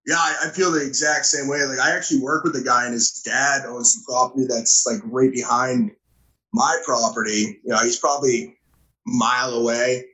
Yeah, 0.08 0.16
I, 0.18 0.46
I, 0.46 0.50
feel 0.50 0.72
the 0.72 0.86
exact 0.86 1.28
same 1.28 1.48
way. 1.48 1.64
Like 1.64 1.80
I 1.80 1.96
actually 1.96 2.22
work 2.22 2.44
with 2.44 2.56
a 2.56 2.64
guy 2.64 2.86
and 2.86 2.94
his 2.94 3.22
dad 3.22 3.66
owns 3.66 3.94
some 3.94 4.04
property 4.04 4.46
that's 4.48 4.86
like 4.88 5.00
right 5.06 5.32
behind 5.32 5.92
my 6.54 6.78
property. 6.84 7.60
You 7.64 7.72
know, 7.72 7.80
he's 7.80 8.00
probably 8.00 8.44
a 8.46 8.54
mile 9.06 9.54
away. 9.54 10.06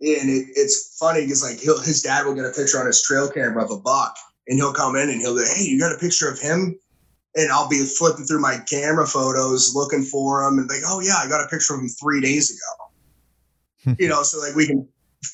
And 0.00 0.30
it, 0.30 0.48
it's 0.54 0.96
funny 0.98 1.22
because 1.22 1.42
like 1.42 1.60
he'll, 1.60 1.80
his 1.80 2.00
dad 2.00 2.24
will 2.24 2.34
get 2.34 2.46
a 2.46 2.52
picture 2.52 2.78
on 2.78 2.86
his 2.86 3.02
trail 3.02 3.30
camera 3.30 3.62
of 3.62 3.70
a 3.70 3.78
buck 3.78 4.16
and 4.48 4.56
he'll 4.58 4.72
come 4.72 4.96
in 4.96 5.10
and 5.10 5.20
he'll 5.20 5.36
be, 5.36 5.44
Hey, 5.44 5.64
you 5.64 5.78
got 5.78 5.94
a 5.94 5.98
picture 5.98 6.30
of 6.30 6.40
him? 6.40 6.78
and 7.36 7.50
I'll 7.52 7.68
be 7.68 7.84
flipping 7.84 8.24
through 8.24 8.40
my 8.40 8.58
camera 8.68 9.06
photos 9.06 9.74
looking 9.74 10.02
for 10.02 10.42
him 10.42 10.58
and 10.58 10.68
like, 10.68 10.82
oh 10.86 11.00
yeah, 11.00 11.14
I 11.22 11.28
got 11.28 11.44
a 11.44 11.48
picture 11.48 11.74
of 11.74 11.80
him 11.80 11.88
three 11.88 12.20
days 12.20 12.50
ago. 12.50 12.90
Hmm. 13.84 13.92
you 13.98 14.08
know, 14.08 14.22
so 14.22 14.38
like 14.40 14.54
we 14.54 14.66
can 14.66 14.86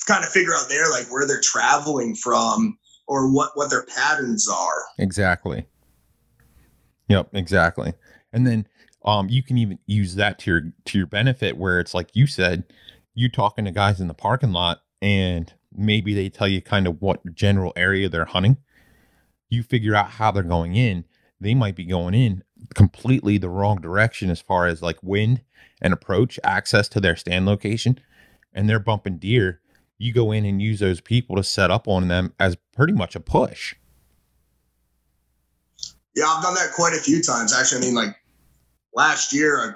kind 0.06 0.24
of 0.24 0.30
figure 0.30 0.54
out 0.54 0.68
there 0.68 0.90
like 0.90 1.10
where 1.10 1.26
they're 1.26 1.40
traveling 1.40 2.14
from 2.14 2.78
or 3.06 3.32
what 3.32 3.50
what 3.54 3.70
their 3.70 3.84
patterns 3.84 4.48
are. 4.48 4.84
Exactly. 4.98 5.66
Yep, 7.08 7.30
exactly. 7.32 7.94
And 8.32 8.46
then 8.46 8.66
um 9.04 9.28
you 9.28 9.42
can 9.42 9.58
even 9.58 9.78
use 9.86 10.14
that 10.16 10.38
to 10.40 10.50
your 10.50 10.62
to 10.86 10.98
your 10.98 11.06
benefit 11.06 11.56
where 11.56 11.80
it's 11.80 11.94
like 11.94 12.10
you 12.14 12.26
said, 12.26 12.64
you 13.14 13.28
talking 13.28 13.64
to 13.64 13.70
guys 13.70 14.00
in 14.00 14.08
the 14.08 14.14
parking 14.14 14.52
lot 14.52 14.82
and 15.00 15.52
maybe 15.72 16.14
they 16.14 16.28
tell 16.28 16.48
you 16.48 16.60
kind 16.62 16.86
of 16.86 17.00
what 17.00 17.34
general 17.34 17.72
area 17.76 18.08
they're 18.08 18.24
hunting. 18.24 18.56
You 19.48 19.62
figure 19.62 19.94
out 19.94 20.10
how 20.10 20.32
they're 20.32 20.42
going 20.42 20.74
in 20.74 21.04
they 21.40 21.54
might 21.54 21.76
be 21.76 21.84
going 21.84 22.14
in 22.14 22.42
completely 22.74 23.38
the 23.38 23.48
wrong 23.48 23.80
direction 23.80 24.30
as 24.30 24.40
far 24.40 24.66
as 24.66 24.82
like 24.82 24.98
wind 25.02 25.42
and 25.80 25.92
approach 25.92 26.40
access 26.42 26.88
to 26.88 27.00
their 27.00 27.16
stand 27.16 27.46
location 27.46 27.98
and 28.54 28.68
they're 28.68 28.78
bumping 28.78 29.18
deer 29.18 29.60
you 29.98 30.12
go 30.12 30.32
in 30.32 30.44
and 30.44 30.60
use 30.60 30.80
those 30.80 31.00
people 31.00 31.36
to 31.36 31.42
set 31.42 31.70
up 31.70 31.88
on 31.88 32.08
them 32.08 32.32
as 32.38 32.56
pretty 32.74 32.92
much 32.92 33.16
a 33.16 33.20
push 33.20 33.74
yeah 36.14 36.26
i've 36.26 36.42
done 36.42 36.54
that 36.54 36.72
quite 36.74 36.92
a 36.92 37.00
few 37.00 37.22
times 37.22 37.54
actually 37.54 37.78
i 37.78 37.80
mean 37.80 37.94
like 37.94 38.16
last 38.94 39.32
year 39.32 39.58
i, 39.58 39.74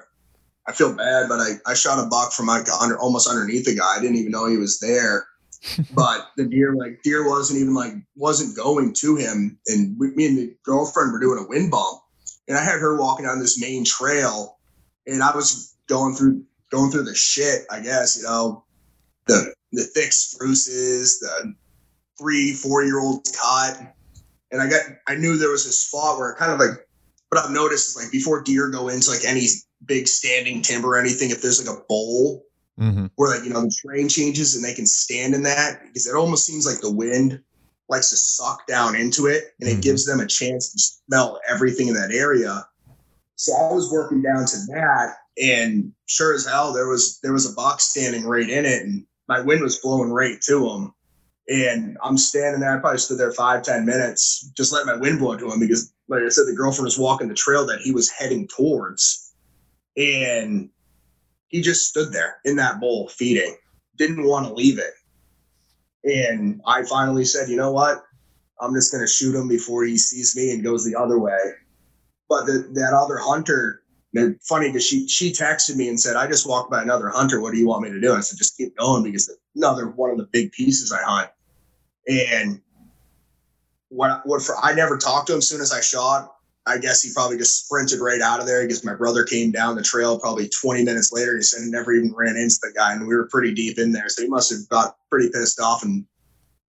I 0.71 0.73
feel 0.73 0.95
bad, 0.95 1.29
but 1.29 1.41
I, 1.41 1.55
I 1.67 1.75
shot 1.75 2.05
a 2.05 2.09
buck 2.09 2.33
from 2.33 2.47
like 2.47 2.67
under, 2.81 2.99
almost 2.99 3.29
underneath 3.29 3.65
the 3.65 3.75
guy. 3.75 3.97
I 3.97 4.01
didn't 4.01 4.17
even 4.17 4.31
know 4.31 4.47
he 4.47 4.57
was 4.57 4.79
there. 4.79 5.27
but 5.95 6.29
the 6.37 6.47
deer, 6.47 6.75
like 6.75 7.03
deer, 7.03 7.29
wasn't 7.29 7.61
even 7.61 7.75
like 7.75 7.93
wasn't 8.17 8.57
going 8.57 8.95
to 8.95 9.17
him. 9.17 9.59
And 9.67 9.99
we, 9.99 10.13
me 10.13 10.27
and 10.27 10.39
the 10.39 10.57
girlfriend 10.63 11.13
were 11.13 11.19
doing 11.19 11.45
a 11.45 11.49
wind 11.49 11.71
bump, 11.71 12.01
and 12.49 12.57
I 12.57 12.65
had 12.65 12.81
her 12.81 12.99
walking 12.99 13.27
down 13.27 13.41
this 13.41 13.61
main 13.61 13.85
trail, 13.85 14.59
and 15.07 15.23
I 15.23 15.35
was 15.35 15.75
going 15.87 16.15
through 16.15 16.45
going 16.71 16.91
through 16.91 17.03
the 17.03 17.15
shit. 17.15 17.67
I 17.71 17.81
guess 17.81 18.17
you 18.17 18.23
know 18.23 18.65
the 19.27 19.53
the 19.73 19.85
thick 19.85 20.13
spruces, 20.13 21.21
the 21.21 21.55
three 22.19 22.53
four 22.53 22.85
year 22.85 23.01
olds 23.01 23.31
cut, 23.31 23.95
and 24.51 24.61
I 24.61 24.69
got 24.69 24.83
I 25.07 25.15
knew 25.15 25.37
there 25.37 25.51
was 25.51 25.67
a 25.67 25.73
spot 25.73 26.19
where 26.19 26.31
it 26.31 26.39
kind 26.39 26.53
of 26.53 26.59
like 26.59 26.87
what 27.29 27.45
I've 27.45 27.51
noticed 27.51 27.91
is 27.91 28.03
like 28.03 28.13
before 28.13 28.43
deer 28.43 28.69
go 28.69 28.89
into 28.89 29.11
like 29.11 29.25
any 29.25 29.47
big 29.85 30.09
standing 30.09 30.63
timber 30.63 30.89
or 30.89 31.01
anything, 31.01 31.31
if 31.31 31.43
there's 31.43 31.65
like 31.65 31.77
a 31.77 31.83
bowl 31.89 32.45
mm-hmm. 32.79 33.07
where 33.17 33.37
like 33.37 33.45
you 33.45 33.53
know 33.53 33.63
the 33.63 33.81
terrain 33.83 34.09
changes 34.09 34.57
and 34.57 34.65
they 34.65 34.75
can 34.75 34.87
stand 34.87 35.35
in 35.35 35.43
that 35.43 35.81
because 35.83 36.07
it 36.07 36.17
almost 36.17 36.47
seems 36.47 36.67
like 36.67 36.81
the 36.81 36.93
wind 36.93 37.41
likes 37.89 38.11
to 38.11 38.17
suck 38.17 38.67
down 38.67 38.95
into 38.95 39.27
it 39.27 39.55
and 39.61 39.69
it 39.69 39.73
mm-hmm. 39.73 39.81
gives 39.81 40.07
them 40.07 40.21
a 40.21 40.27
chance 40.27 40.73
to 40.73 40.79
smell 40.79 41.41
everything 41.49 41.89
in 41.89 41.95
that 41.95 42.13
area. 42.13 42.65
So 43.37 43.53
I 43.55 43.73
was 43.73 43.91
working 43.91 44.23
down 44.23 44.45
to 44.45 44.57
that, 44.69 45.15
and 45.43 45.93
sure 46.07 46.35
as 46.35 46.47
hell 46.47 46.73
there 46.73 46.89
was 46.89 47.21
there 47.23 47.33
was 47.33 47.51
a 47.51 47.55
box 47.55 47.85
standing 47.85 48.25
right 48.25 48.49
in 48.49 48.67
it, 48.67 48.83
and 48.83 49.07
my 49.31 49.41
wind 49.41 49.63
was 49.63 49.79
blowing 49.79 50.11
right 50.11 50.41
to 50.43 50.69
him. 50.69 50.93
And 51.49 51.97
I'm 52.03 52.19
standing 52.19 52.61
there. 52.61 52.77
I 52.77 52.81
probably 52.81 52.99
stood 52.99 53.19
there 53.19 53.33
five, 53.33 53.63
ten 53.63 53.87
minutes, 53.87 54.51
just 54.57 54.73
letting 54.73 54.89
my 54.89 54.97
wind 54.97 55.21
blow 55.21 55.37
to 55.37 55.51
him 55.51 55.61
because, 55.61 55.93
like 56.09 56.23
I 56.23 56.29
said, 56.29 56.47
the 56.47 56.55
girlfriend 56.55 56.85
was 56.85 56.99
walking 56.99 57.29
the 57.29 57.35
trail 57.35 57.65
that 57.67 57.81
he 57.81 57.93
was 57.93 58.11
heading 58.11 58.49
towards, 58.49 59.33
and 59.97 60.69
he 61.49 61.63
just 61.63 61.89
stood 61.89 62.13
there 62.13 62.39
in 62.45 62.57
that 62.57 62.81
bowl 62.81 63.09
feeding, 63.09 63.57
didn't 63.97 64.27
want 64.27 64.47
to 64.47 64.53
leave 64.53 64.79
it. 64.79 64.95
And 66.05 66.61
I 66.67 66.85
finally 66.85 67.25
said, 67.25 67.49
you 67.49 67.57
know 67.57 67.73
what? 67.73 68.05
I'm 68.61 68.75
just 68.75 68.93
going 68.93 69.05
to 69.05 69.11
shoot 69.11 69.35
him 69.35 69.49
before 69.49 69.85
he 69.85 69.97
sees 69.97 70.37
me 70.37 70.51
and 70.51 70.63
goes 70.63 70.85
the 70.85 70.97
other 70.97 71.19
way. 71.19 71.39
But 72.29 72.47
the, 72.47 72.69
that 72.75 72.95
other 72.95 73.19
hunter, 73.19 73.80
funny 74.43 74.69
because 74.69 74.87
she 74.87 75.07
she 75.09 75.33
texted 75.33 75.77
me 75.77 75.89
and 75.89 76.01
said, 76.01 76.17
I 76.17 76.27
just 76.27 76.49
walked 76.49 76.71
by 76.71 76.83
another 76.83 77.09
hunter. 77.09 77.41
What 77.41 77.53
do 77.53 77.59
you 77.59 77.67
want 77.67 77.83
me 77.83 77.91
to 77.91 78.01
do? 78.01 78.11
And 78.11 78.19
I 78.19 78.21
said, 78.21 78.39
just 78.39 78.57
keep 78.57 78.77
going 78.77 79.05
because 79.05 79.31
another 79.55 79.89
one 79.89 80.11
of 80.11 80.19
the 80.19 80.29
big 80.33 80.53
pieces 80.53 80.93
I 80.93 81.03
hunt. 81.03 81.31
And 82.09 82.61
what 83.89 84.23
what 84.25 84.43
for 84.43 84.57
I 84.63 84.73
never 84.75 84.97
talked 84.97 85.29
to 85.29 85.35
him 85.35 85.39
as 85.39 85.49
soon 85.49 85.61
as 85.61 85.73
I 85.73 85.81
shot. 85.81 86.35
I 86.67 86.79
guess 86.79 87.03
he 87.03 87.11
probably 87.15 87.39
just 87.39 87.65
sprinted 87.65 88.01
right 88.01 88.21
out 88.21 88.39
of 88.39 88.47
there. 88.47 88.63
because 88.63 88.85
my 88.85 88.95
brother 88.95 89.25
came 89.25 89.51
down 89.51 89.77
the 89.77 89.83
trail 89.83 90.21
probably 90.21 90.49
20 90.49 90.85
minutes 90.85 91.11
later. 91.11 91.37
He 91.37 91.43
said 91.43 91.65
he 91.65 91.71
never 91.71 91.93
even 91.93 92.15
ran 92.15 92.37
into 92.37 92.59
the 92.63 92.73
guy, 92.77 92.93
and 92.93 93.09
we 93.09 93.17
were 93.17 93.29
pretty 93.29 93.55
deep 93.55 93.79
in 93.79 93.93
there. 93.93 94.09
So 94.09 94.23
he 94.23 94.29
must 94.29 94.51
have 94.51 94.69
got 94.69 94.97
pretty 95.11 95.31
pissed 95.33 95.59
off 95.59 95.83
and 95.83 96.05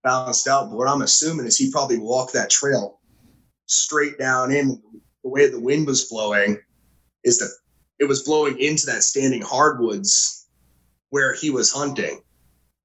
balanced 0.03 0.47
out. 0.47 0.69
But 0.69 0.77
what 0.77 0.87
I'm 0.87 1.01
assuming 1.01 1.45
is 1.45 1.57
he 1.57 1.71
probably 1.71 1.97
walked 1.97 2.33
that 2.33 2.49
trail 2.49 2.99
straight 3.65 4.17
down 4.17 4.51
in 4.51 4.81
the 5.23 5.29
way 5.29 5.49
the 5.49 5.59
wind 5.59 5.85
was 5.87 6.05
blowing 6.05 6.57
is 7.23 7.39
that 7.39 7.51
it 7.99 8.05
was 8.05 8.23
blowing 8.23 8.59
into 8.59 8.87
that 8.87 9.03
standing 9.03 9.41
hardwoods 9.41 10.47
where 11.09 11.33
he 11.33 11.49
was 11.49 11.71
hunting. 11.71 12.21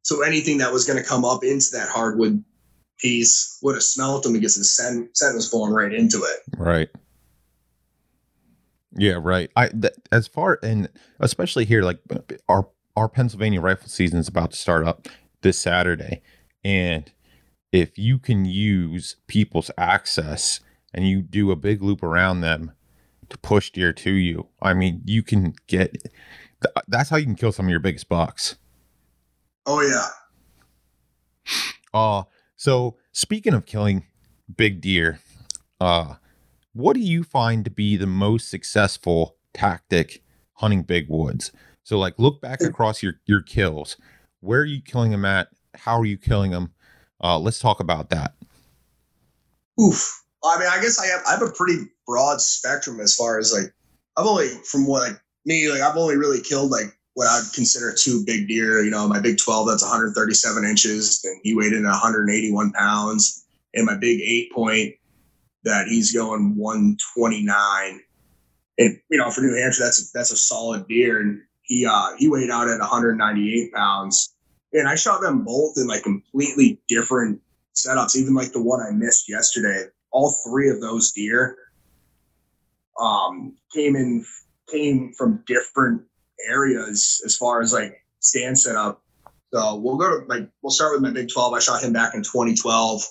So 0.02 0.22
anything 0.22 0.58
that 0.58 0.72
was 0.72 0.84
going 0.84 1.02
to 1.02 1.08
come 1.08 1.24
up 1.24 1.42
into 1.42 1.66
that 1.72 1.88
hardwood 1.88 2.44
piece 2.98 3.58
would 3.62 3.74
have 3.74 3.82
smelt 3.82 4.26
him 4.26 4.34
because 4.34 4.56
the 4.56 4.64
scent, 4.64 5.16
scent 5.16 5.34
was 5.34 5.48
blowing 5.48 5.72
right 5.72 5.92
into 5.92 6.18
it. 6.18 6.40
Right. 6.56 6.88
Yeah, 8.98 9.18
right. 9.20 9.50
I 9.56 9.70
as 10.10 10.26
far 10.26 10.58
and 10.62 10.88
especially 11.20 11.66
here, 11.66 11.82
like 11.82 11.98
our 12.48 12.68
our 12.96 13.08
Pennsylvania 13.08 13.60
rifle 13.60 13.88
season 13.88 14.18
is 14.18 14.28
about 14.28 14.52
to 14.52 14.56
start 14.56 14.86
up 14.86 15.08
this 15.42 15.58
Saturday, 15.58 16.22
and 16.64 17.12
if 17.72 17.98
you 17.98 18.18
can 18.18 18.46
use 18.46 19.16
people's 19.26 19.70
access 19.76 20.60
and 20.94 21.06
you 21.06 21.20
do 21.20 21.50
a 21.50 21.56
big 21.56 21.82
loop 21.82 22.02
around 22.02 22.40
them 22.40 22.72
to 23.30 23.38
push 23.38 23.70
deer 23.70 23.92
to 23.92 24.10
you, 24.10 24.48
I 24.62 24.74
mean, 24.74 25.02
you 25.04 25.22
can 25.22 25.54
get. 25.66 25.96
That's 26.88 27.10
how 27.10 27.16
you 27.16 27.24
can 27.24 27.34
kill 27.34 27.52
some 27.52 27.66
of 27.66 27.70
your 27.70 27.80
biggest 27.80 28.08
bucks. 28.08 28.56
Oh 29.66 29.80
yeah. 29.80 30.06
Uh 31.92 32.22
so 32.56 32.96
speaking 33.12 33.54
of 33.54 33.66
killing 33.66 34.04
big 34.56 34.80
deer, 34.80 35.20
uh, 35.80 36.14
what 36.72 36.94
do 36.94 37.00
you 37.00 37.22
find 37.22 37.64
to 37.64 37.70
be 37.70 37.96
the 37.96 38.06
most 38.06 38.48
successful 38.48 39.36
tactic 39.52 40.22
hunting 40.54 40.82
big 40.82 41.08
woods? 41.08 41.52
So 41.82 41.98
like 41.98 42.18
look 42.18 42.40
back 42.40 42.60
across 42.62 43.02
your 43.02 43.14
your 43.26 43.42
kills. 43.42 43.96
Where 44.40 44.60
are 44.60 44.66
you 44.66 44.80
killing 44.80 45.10
them 45.10 45.24
at? 45.24 45.48
How 45.74 45.98
are 45.98 46.04
you 46.04 46.18
killing 46.18 46.50
them? 46.50 46.72
Uh, 47.22 47.38
let's 47.38 47.58
talk 47.58 47.80
about 47.80 48.10
that. 48.10 48.34
Oof. 49.80 50.22
I 50.44 50.58
mean, 50.58 50.68
I 50.70 50.80
guess 50.80 50.98
I 50.98 51.06
have 51.06 51.22
I 51.26 51.32
have 51.32 51.42
a 51.42 51.52
pretty 51.52 51.84
broad 52.06 52.40
spectrum 52.40 53.00
as 53.00 53.14
far 53.14 53.38
as 53.38 53.52
like 53.52 53.72
I've 54.16 54.26
only 54.26 54.48
from 54.64 54.86
what 54.86 55.02
like 55.02 55.20
me 55.44 55.70
like 55.70 55.80
I've 55.80 55.96
only 55.96 56.16
really 56.16 56.40
killed 56.40 56.70
like 56.70 56.96
what 57.16 57.28
I'd 57.28 57.50
consider 57.54 57.94
two 57.94 58.22
big 58.26 58.46
deer. 58.46 58.84
You 58.84 58.90
know, 58.90 59.08
my 59.08 59.20
big 59.20 59.38
12, 59.38 59.68
that's 59.68 59.82
137 59.82 60.64
inches, 60.66 61.24
and 61.24 61.40
he 61.42 61.56
weighed 61.56 61.72
in 61.72 61.84
181 61.84 62.72
pounds. 62.72 63.46
And 63.72 63.86
my 63.86 63.96
big 63.96 64.20
eight 64.20 64.52
point, 64.52 64.94
that 65.64 65.88
he's 65.88 66.12
going 66.12 66.56
129. 66.56 68.00
And 68.78 69.00
you 69.10 69.18
know, 69.18 69.30
for 69.30 69.40
New 69.40 69.56
Hampshire, 69.56 69.84
that's 69.84 70.02
a, 70.02 70.04
that's 70.12 70.30
a 70.30 70.36
solid 70.36 70.86
deer. 70.88 71.20
And 71.20 71.40
he 71.62 71.86
uh, 71.86 72.10
he 72.18 72.28
weighed 72.28 72.50
out 72.50 72.68
at 72.68 72.80
198 72.80 73.72
pounds. 73.72 74.34
And 74.74 74.86
I 74.86 74.94
shot 74.94 75.22
them 75.22 75.42
both 75.42 75.72
in 75.78 75.86
like 75.86 76.02
completely 76.02 76.82
different 76.86 77.40
setups. 77.74 78.14
Even 78.14 78.34
like 78.34 78.52
the 78.52 78.62
one 78.62 78.80
I 78.80 78.90
missed 78.90 79.26
yesterday, 79.26 79.84
all 80.10 80.34
three 80.46 80.68
of 80.68 80.82
those 80.82 81.12
deer 81.12 81.56
um, 83.00 83.56
came 83.72 83.96
in 83.96 84.24
came 84.70 85.12
from 85.12 85.42
different 85.46 86.02
areas 86.48 87.20
as 87.24 87.36
far 87.36 87.60
as 87.60 87.72
like 87.72 88.04
stand 88.20 88.58
setup. 88.58 89.02
So 89.52 89.76
we'll 89.76 89.96
go 89.96 90.20
to 90.20 90.26
like 90.26 90.48
we'll 90.62 90.70
start 90.70 90.92
with 90.92 91.02
my 91.02 91.10
Big 91.10 91.28
12. 91.32 91.54
I 91.54 91.58
shot 91.60 91.82
him 91.82 91.92
back 91.92 92.14
in 92.14 92.22
2012, 92.22 93.02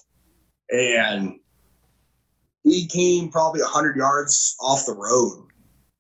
and 0.70 1.40
he 2.64 2.88
came 2.88 3.30
probably 3.30 3.62
100 3.62 3.96
yards 3.96 4.56
off 4.60 4.86
the 4.86 4.94
road, 4.94 5.48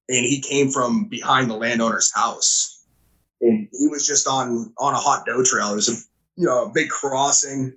and 0.09 0.25
he 0.25 0.41
came 0.41 0.71
from 0.71 1.05
behind 1.05 1.49
the 1.49 1.55
landowner's 1.55 2.11
house, 2.13 2.85
and 3.41 3.67
he 3.71 3.87
was 3.87 4.05
just 4.05 4.27
on 4.27 4.73
on 4.77 4.93
a 4.93 4.97
hot 4.97 5.25
doe 5.25 5.43
trail. 5.43 5.71
It 5.71 5.75
was 5.75 5.89
a 5.89 5.95
you 6.35 6.45
know 6.45 6.65
a 6.65 6.69
big 6.69 6.89
crossing, 6.89 7.73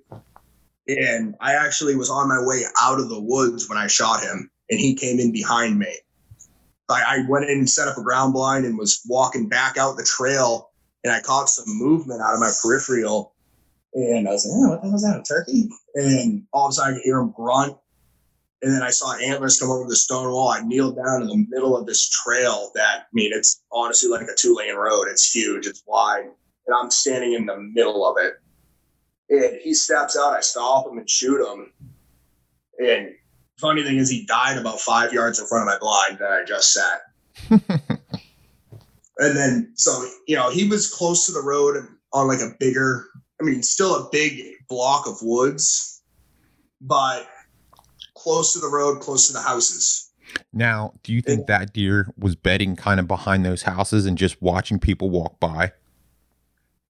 and 0.87 1.35
I 1.39 1.53
actually 1.53 1.95
was 1.95 2.09
on 2.09 2.27
my 2.27 2.43
way 2.43 2.63
out 2.81 2.99
of 2.99 3.09
the 3.09 3.21
woods 3.21 3.69
when 3.69 3.77
I 3.77 3.87
shot 3.87 4.21
him, 4.21 4.51
and 4.69 4.79
he 4.79 4.95
came 4.95 5.19
in 5.19 5.31
behind 5.31 5.79
me. 5.79 5.93
I, 6.89 7.03
I 7.07 7.29
went 7.29 7.45
in 7.45 7.59
and 7.59 7.69
set 7.69 7.87
up 7.87 7.97
a 7.97 8.03
ground 8.03 8.33
blind 8.33 8.65
and 8.65 8.77
was 8.77 9.01
walking 9.07 9.47
back 9.47 9.77
out 9.77 9.97
the 9.97 10.03
trail 10.03 10.69
and 11.03 11.13
I 11.13 11.21
caught 11.21 11.49
some 11.49 11.65
movement 11.67 12.21
out 12.21 12.33
of 12.33 12.39
my 12.39 12.51
peripheral. 12.61 13.33
And 13.93 14.27
I 14.27 14.31
was 14.31 14.45
like, 14.45 14.55
oh, 14.55 14.69
what 14.69 14.81
the 14.81 14.87
hell 14.87 14.95
is 14.95 15.03
that, 15.03 15.19
a 15.19 15.23
turkey? 15.23 15.69
And 15.95 16.43
all 16.53 16.67
of 16.67 16.71
a 16.71 16.73
sudden 16.73 16.93
I 16.93 16.97
could 16.97 17.03
hear 17.03 17.19
him 17.19 17.31
grunt. 17.31 17.77
And 18.61 18.73
then 18.73 18.83
I 18.83 18.89
saw 18.89 19.15
antlers 19.17 19.59
come 19.59 19.69
over 19.69 19.87
the 19.87 19.95
stone 19.95 20.31
wall. 20.31 20.49
I 20.49 20.61
kneeled 20.61 20.97
down 20.97 21.21
in 21.21 21.27
the 21.27 21.45
middle 21.47 21.77
of 21.77 21.85
this 21.85 22.09
trail 22.09 22.71
that, 22.75 22.99
I 23.03 23.05
mean, 23.13 23.31
it's 23.33 23.63
honestly 23.71 24.09
like 24.09 24.27
a 24.27 24.35
two 24.37 24.53
lane 24.53 24.75
road. 24.75 25.07
It's 25.09 25.33
huge, 25.33 25.65
it's 25.65 25.83
wide. 25.87 26.25
And 26.67 26.75
I'm 26.75 26.91
standing 26.91 27.33
in 27.33 27.45
the 27.45 27.57
middle 27.57 28.05
of 28.05 28.17
it. 28.19 28.33
And 29.29 29.59
he 29.61 29.73
steps 29.73 30.17
out. 30.17 30.33
I 30.33 30.41
stop 30.41 30.87
him 30.87 30.97
and 30.97 31.09
shoot 31.09 31.41
him. 31.41 31.71
And 32.79 33.11
funny 33.59 33.83
thing 33.83 33.97
is, 33.97 34.09
he 34.09 34.25
died 34.25 34.57
about 34.57 34.79
five 34.79 35.13
yards 35.13 35.39
in 35.39 35.45
front 35.45 35.69
of 35.69 35.73
my 35.73 35.77
blind 35.79 36.19
that 36.19 36.31
I 36.31 36.43
just 36.45 36.73
sat. 36.73 37.01
and 39.17 39.37
then, 39.37 39.71
so 39.75 40.05
you 40.27 40.35
know, 40.35 40.49
he 40.49 40.67
was 40.67 40.91
close 40.91 41.25
to 41.25 41.31
the 41.31 41.41
road 41.41 41.87
on 42.13 42.27
like 42.27 42.39
a 42.39 42.53
bigger, 42.59 43.05
I 43.39 43.43
mean, 43.43 43.61
still 43.63 43.95
a 43.95 44.09
big 44.11 44.41
block 44.67 45.07
of 45.07 45.17
woods, 45.21 46.01
but 46.81 47.27
close 48.15 48.53
to 48.53 48.59
the 48.59 48.67
road, 48.67 48.99
close 49.01 49.27
to 49.27 49.33
the 49.33 49.41
houses. 49.41 50.11
Now, 50.53 50.93
do 51.03 51.11
you 51.13 51.21
think 51.21 51.47
that 51.47 51.73
deer 51.73 52.13
was 52.17 52.35
bedding 52.35 52.75
kind 52.75 52.99
of 52.99 53.07
behind 53.07 53.45
those 53.45 53.63
houses 53.63 54.05
and 54.05 54.17
just 54.17 54.41
watching 54.41 54.79
people 54.79 55.09
walk 55.09 55.39
by? 55.39 55.71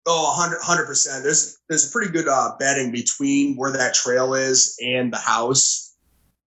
Oh, 0.07 0.37
100 0.39 0.87
percent. 0.87 1.25
There's 1.25 1.59
there's 1.69 1.89
a 1.89 1.93
pretty 1.93 2.13
good 2.13 2.29
uh, 2.29 2.53
bedding 2.59 2.93
between 2.93 3.57
where 3.57 3.73
that 3.73 3.95
trail 3.95 4.35
is 4.35 4.79
and 4.81 5.13
the 5.13 5.19
house 5.19 5.86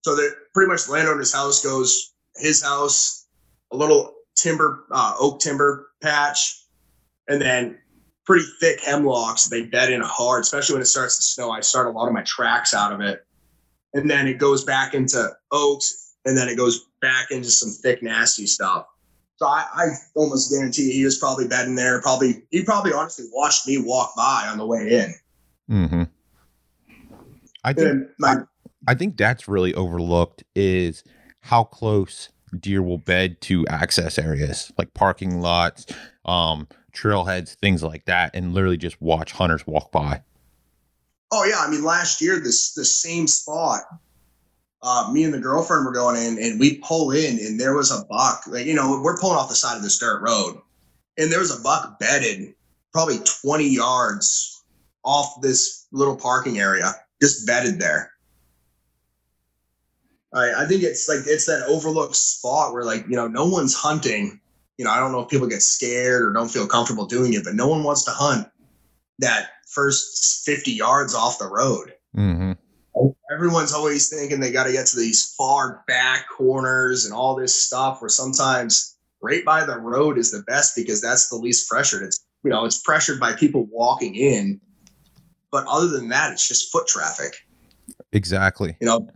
so 0.01 0.15
that 0.15 0.35
pretty 0.53 0.69
much 0.69 0.85
the 0.85 0.91
landowner's 0.91 1.33
house 1.33 1.63
goes 1.63 2.13
his 2.35 2.63
house, 2.63 3.27
a 3.71 3.77
little 3.77 4.13
timber, 4.35 4.85
uh, 4.91 5.15
oak 5.19 5.39
timber 5.39 5.89
patch, 6.01 6.63
and 7.27 7.41
then 7.41 7.77
pretty 8.25 8.45
thick 8.59 8.79
hemlocks. 8.81 9.45
They 9.45 9.63
bed 9.63 9.91
in 9.91 10.01
hard, 10.01 10.41
especially 10.41 10.75
when 10.75 10.81
it 10.81 10.85
starts 10.85 11.17
to 11.17 11.23
snow. 11.23 11.51
I 11.51 11.61
start 11.61 11.87
a 11.87 11.91
lot 11.91 12.07
of 12.07 12.13
my 12.13 12.23
tracks 12.23 12.73
out 12.73 12.93
of 12.93 13.01
it. 13.01 13.25
And 13.93 14.09
then 14.09 14.27
it 14.27 14.37
goes 14.37 14.63
back 14.63 14.93
into 14.93 15.29
oaks, 15.51 16.15
and 16.25 16.37
then 16.37 16.47
it 16.47 16.55
goes 16.55 16.85
back 17.01 17.31
into 17.31 17.49
some 17.49 17.71
thick, 17.71 18.03
nasty 18.03 18.45
stuff. 18.45 18.85
So 19.37 19.47
I, 19.47 19.65
I 19.73 19.85
almost 20.15 20.51
guarantee 20.51 20.91
he 20.91 21.05
was 21.05 21.17
probably 21.17 21.47
bedding 21.47 21.75
there. 21.75 22.01
Probably 22.01 22.43
he 22.51 22.63
probably 22.63 22.93
honestly 22.93 23.25
watched 23.31 23.67
me 23.67 23.81
walk 23.81 24.13
by 24.15 24.47
on 24.47 24.57
the 24.57 24.65
way 24.65 24.89
in. 24.89 25.15
Mm-hmm. 25.71 26.03
I 27.63 27.73
think 27.73 28.09
my 28.19 28.35
I 28.87 28.95
think 28.95 29.17
that's 29.17 29.47
really 29.47 29.73
overlooked 29.73 30.43
is 30.55 31.03
how 31.41 31.63
close 31.63 32.29
deer 32.57 32.81
will 32.81 32.97
bed 32.97 33.39
to 33.41 33.67
access 33.67 34.17
areas 34.17 34.71
like 34.77 34.93
parking 34.93 35.41
lots, 35.41 35.85
um, 36.25 36.67
trailheads, 36.93 37.55
things 37.55 37.83
like 37.83 38.05
that, 38.05 38.31
and 38.33 38.53
literally 38.53 38.77
just 38.77 39.01
watch 39.01 39.31
hunters 39.31 39.65
walk 39.67 39.91
by. 39.91 40.23
Oh 41.31 41.43
yeah, 41.43 41.59
I 41.59 41.69
mean 41.69 41.83
last 41.83 42.21
year 42.21 42.39
this 42.39 42.73
the 42.73 42.85
same 42.85 43.27
spot. 43.27 43.81
Uh, 44.81 45.09
me 45.11 45.25
and 45.25 45.33
the 45.33 45.39
girlfriend 45.39 45.85
were 45.85 45.91
going 45.91 46.15
in, 46.15 46.41
and 46.41 46.59
we 46.59 46.79
pull 46.79 47.11
in, 47.11 47.37
and 47.39 47.59
there 47.59 47.75
was 47.75 47.91
a 47.91 48.05
buck. 48.05 48.43
Like 48.47 48.65
you 48.65 48.73
know, 48.73 48.99
we're 49.03 49.17
pulling 49.17 49.37
off 49.37 49.49
the 49.49 49.55
side 49.55 49.77
of 49.77 49.83
this 49.83 49.99
dirt 49.99 50.21
road, 50.21 50.59
and 51.17 51.31
there 51.31 51.39
was 51.39 51.57
a 51.57 51.61
buck 51.61 51.99
bedded 51.99 52.53
probably 52.91 53.19
twenty 53.43 53.69
yards 53.69 54.63
off 55.03 55.41
this 55.41 55.85
little 55.91 56.15
parking 56.15 56.59
area, 56.59 56.93
just 57.21 57.45
bedded 57.45 57.79
there. 57.79 58.11
I, 60.33 60.63
I 60.63 60.65
think 60.65 60.83
it's 60.83 61.09
like 61.09 61.19
it's 61.25 61.45
that 61.47 61.63
overlooked 61.67 62.15
spot 62.15 62.73
where 62.73 62.83
like 62.83 63.05
you 63.07 63.15
know 63.15 63.27
no 63.27 63.45
one's 63.45 63.75
hunting. 63.75 64.39
You 64.77 64.85
know, 64.85 64.91
I 64.91 64.99
don't 64.99 65.11
know 65.11 65.19
if 65.21 65.29
people 65.29 65.47
get 65.47 65.61
scared 65.61 66.21
or 66.21 66.31
don't 66.31 66.49
feel 66.49 66.67
comfortable 66.67 67.05
doing 67.05 67.33
it, 67.33 67.43
but 67.43 67.53
no 67.55 67.67
one 67.67 67.83
wants 67.83 68.05
to 68.05 68.11
hunt 68.11 68.47
that 69.19 69.49
first 69.67 70.45
50 70.45 70.71
yards 70.71 71.13
off 71.13 71.37
the 71.37 71.47
road. 71.47 71.93
Mm-hmm. 72.15 72.53
Everyone's 73.33 73.73
always 73.73 74.09
thinking 74.09 74.39
they 74.39 74.51
got 74.51 74.63
to 74.65 74.71
get 74.71 74.87
to 74.87 74.97
these 74.97 75.33
far 75.37 75.83
back 75.87 76.27
corners 76.29 77.05
and 77.05 77.13
all 77.13 77.35
this 77.35 77.53
stuff 77.53 78.01
where 78.01 78.09
sometimes 78.09 78.97
right 79.21 79.43
by 79.43 79.65
the 79.65 79.77
road 79.77 80.17
is 80.17 80.31
the 80.31 80.43
best 80.43 80.75
because 80.75 81.01
that's 81.01 81.29
the 81.29 81.35
least 81.35 81.69
pressured. 81.69 82.03
It's 82.03 82.25
you 82.43 82.49
know, 82.49 82.65
it's 82.65 82.79
pressured 82.79 83.19
by 83.19 83.33
people 83.33 83.67
walking 83.71 84.15
in. 84.15 84.61
But 85.51 85.65
other 85.67 85.87
than 85.87 86.09
that, 86.09 86.31
it's 86.31 86.47
just 86.47 86.71
foot 86.71 86.87
traffic. 86.87 87.35
Exactly. 88.13 88.77
You 88.79 88.87
know, 88.87 89.09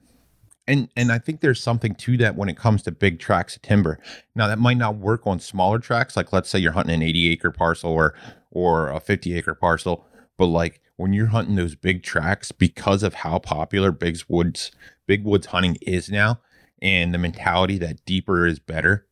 And 0.67 0.89
and 0.95 1.11
I 1.11 1.19
think 1.19 1.41
there's 1.41 1.61
something 1.61 1.95
to 1.95 2.17
that 2.17 2.35
when 2.35 2.49
it 2.49 2.57
comes 2.57 2.83
to 2.83 2.91
big 2.91 3.19
tracts 3.19 3.55
of 3.55 3.61
timber. 3.61 3.99
Now 4.35 4.47
that 4.47 4.59
might 4.59 4.77
not 4.77 4.95
work 4.95 5.27
on 5.27 5.39
smaller 5.39 5.79
tracts, 5.79 6.15
like 6.15 6.31
let's 6.31 6.49
say 6.49 6.59
you're 6.59 6.71
hunting 6.71 6.95
an 6.95 7.01
80 7.01 7.31
acre 7.31 7.51
parcel 7.51 7.91
or 7.91 8.13
or 8.51 8.89
a 8.89 8.99
50 8.99 9.35
acre 9.37 9.55
parcel, 9.55 10.05
but 10.37 10.45
like 10.45 10.81
when 10.95 11.11
you're 11.11 11.27
hunting 11.27 11.55
those 11.55 11.75
big 11.75 12.03
tracts, 12.03 12.51
because 12.51 13.03
of 13.03 13.15
how 13.15 13.39
popular 13.39 13.91
big 13.91 14.19
woods 14.27 14.71
big 15.05 15.25
woods 15.25 15.47
hunting 15.47 15.77
is 15.81 16.09
now, 16.09 16.39
and 16.81 17.13
the 17.13 17.17
mentality 17.17 17.77
that 17.79 18.05
deeper 18.05 18.45
is 18.45 18.59
better, 18.59 19.05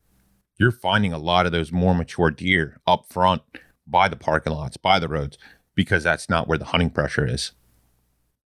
you're 0.57 0.71
finding 0.71 1.11
a 1.11 1.17
lot 1.17 1.45
of 1.45 1.51
those 1.51 1.71
more 1.71 1.95
mature 1.95 2.31
deer 2.31 2.79
up 2.87 3.05
front 3.09 3.41
by 3.87 4.07
the 4.07 4.15
parking 4.15 4.53
lots, 4.53 4.77
by 4.77 4.99
the 4.99 5.09
roads, 5.09 5.37
because 5.75 6.03
that's 6.03 6.29
not 6.29 6.47
where 6.47 6.57
the 6.57 6.65
hunting 6.65 6.89
pressure 6.89 7.25
is. 7.25 7.51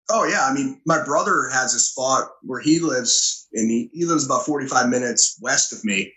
Oh 0.10 0.26
yeah, 0.26 0.46
I 0.46 0.54
mean, 0.54 0.80
my 0.86 1.04
brother 1.04 1.50
has 1.52 1.74
a 1.74 1.80
spot 1.80 2.30
where 2.44 2.60
he 2.60 2.80
lives, 2.80 3.48
and 3.54 3.70
he, 3.70 3.90
he 3.92 4.06
lives 4.06 4.26
about 4.26 4.46
forty 4.46 4.68
five 4.68 4.90
minutes 4.90 5.38
west 5.42 5.74
of 5.74 5.84
me, 5.84 6.14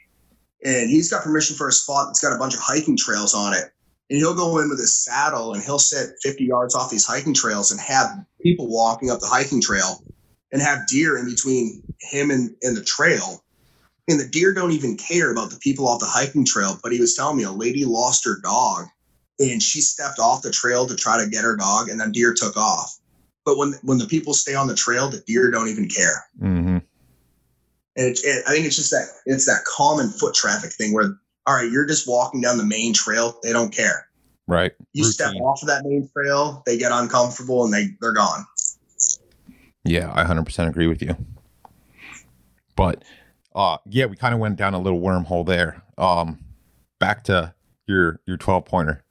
and 0.65 0.91
he's 0.91 1.11
got 1.11 1.25
permission 1.25 1.57
for 1.57 1.69
a 1.69 1.73
spot 1.73 2.09
that's 2.09 2.21
got 2.21 2.35
a 2.35 2.39
bunch 2.39 2.55
of 2.55 2.61
hiking 2.61 2.97
trails 2.97 3.35
on 3.35 3.55
it. 3.55 3.65
And 4.11 4.19
he'll 4.19 4.35
go 4.35 4.59
in 4.59 4.69
with 4.69 4.79
his 4.79 4.97
saddle, 4.97 5.55
and 5.55 5.63
he'll 5.63 5.79
sit 5.79 6.11
fifty 6.23 6.45
yards 6.45 6.75
off 6.75 6.91
these 6.91 7.07
hiking 7.07 7.35
trails, 7.35 7.71
and 7.71 7.81
have 7.81 8.11
people 8.43 8.69
walking 8.69 9.11
up 9.11 9.21
the 9.21 9.27
hiking 9.27 9.63
trail, 9.63 10.05
and 10.53 10.61
have 10.61 10.87
deer 10.87 11.17
in 11.17 11.25
between 11.25 11.83
him 12.01 12.31
and, 12.31 12.55
and 12.63 12.77
the 12.77 12.85
trail. 12.85 13.43
And 14.07 14.19
the 14.19 14.29
deer 14.29 14.55
don't 14.55 14.73
even 14.73 14.97
care 14.97 15.31
about 15.31 15.51
the 15.51 15.59
people 15.59 15.87
off 15.87 16.01
the 16.01 16.07
hiking 16.07 16.47
trail. 16.47 16.79
But 16.83 16.93
he 16.93 17.01
was 17.01 17.15
telling 17.15 17.37
me 17.37 17.45
a 17.45 17.53
lady 17.53 17.85
lost 17.85 18.25
her 18.27 18.39
dog, 18.43 18.87
and 19.39 19.63
she 19.63 19.81
stepped 19.81 20.19
off 20.19 20.43
the 20.43 20.51
trail 20.51 20.87
to 20.87 20.97
try 20.97 21.23
to 21.23 21.31
get 21.31 21.45
her 21.45 21.57
dog, 21.57 21.89
and 21.89 21.99
then 22.01 22.13
deer 22.13 22.35
took 22.35 22.57
off. 22.57 22.99
But 23.49 23.57
when 23.57 23.73
when 23.83 23.97
the 23.97 24.05
people 24.05 24.35
stay 24.35 24.55
on 24.55 24.67
the 24.67 24.75
trail, 24.75 25.09
the 25.09 25.21
deer 25.27 25.51
don't 25.51 25.69
even 25.69 25.89
care. 25.89 26.27
Mm-hmm. 26.39 26.69
And 26.69 26.83
it, 27.97 28.21
it, 28.23 28.45
I 28.47 28.51
think 28.51 28.67
it's 28.67 28.77
just 28.77 28.91
that 28.91 29.09
it's 29.25 29.47
that 29.47 29.65
common 29.65 30.11
foot 30.11 30.35
traffic 30.35 30.71
thing 30.71 30.93
where, 30.93 31.19
all 31.47 31.55
right, 31.55 31.73
you're 31.73 31.87
just 31.87 32.07
walking 32.07 32.43
down 32.43 32.59
the 32.59 32.67
main 32.67 32.93
trail, 32.93 33.39
they 33.43 33.55
don't 33.55 33.75
care. 33.75 34.07
Right. 34.47 34.73
You 34.93 35.05
step 35.05 35.33
off 35.37 35.63
of 35.63 35.69
that 35.69 35.87
main 35.87 36.11
trail, 36.13 36.63
they 36.67 36.77
get 36.77 36.93
uncomfortable 36.93 37.65
and 37.65 37.73
they 37.73 37.89
they're 38.03 38.13
gone. 38.13 38.45
Yeah, 39.83 40.13
I 40.15 40.25
100% 40.25 40.69
agree 40.69 40.89
with 40.89 41.01
you. 41.01 41.17
But 42.77 43.03
uh 43.55 43.79
yeah, 43.87 44.05
we 44.05 44.17
kind 44.17 44.35
of 44.35 44.41
went 44.41 44.57
down 44.57 44.75
a 44.75 44.79
little 44.79 45.01
wormhole 45.01 45.47
there. 45.47 45.83
Um 45.97 46.39
back 46.99 47.25
to 47.25 47.55
your 47.87 48.21
your 48.27 48.37
12 48.37 48.67
pointer. 48.67 49.03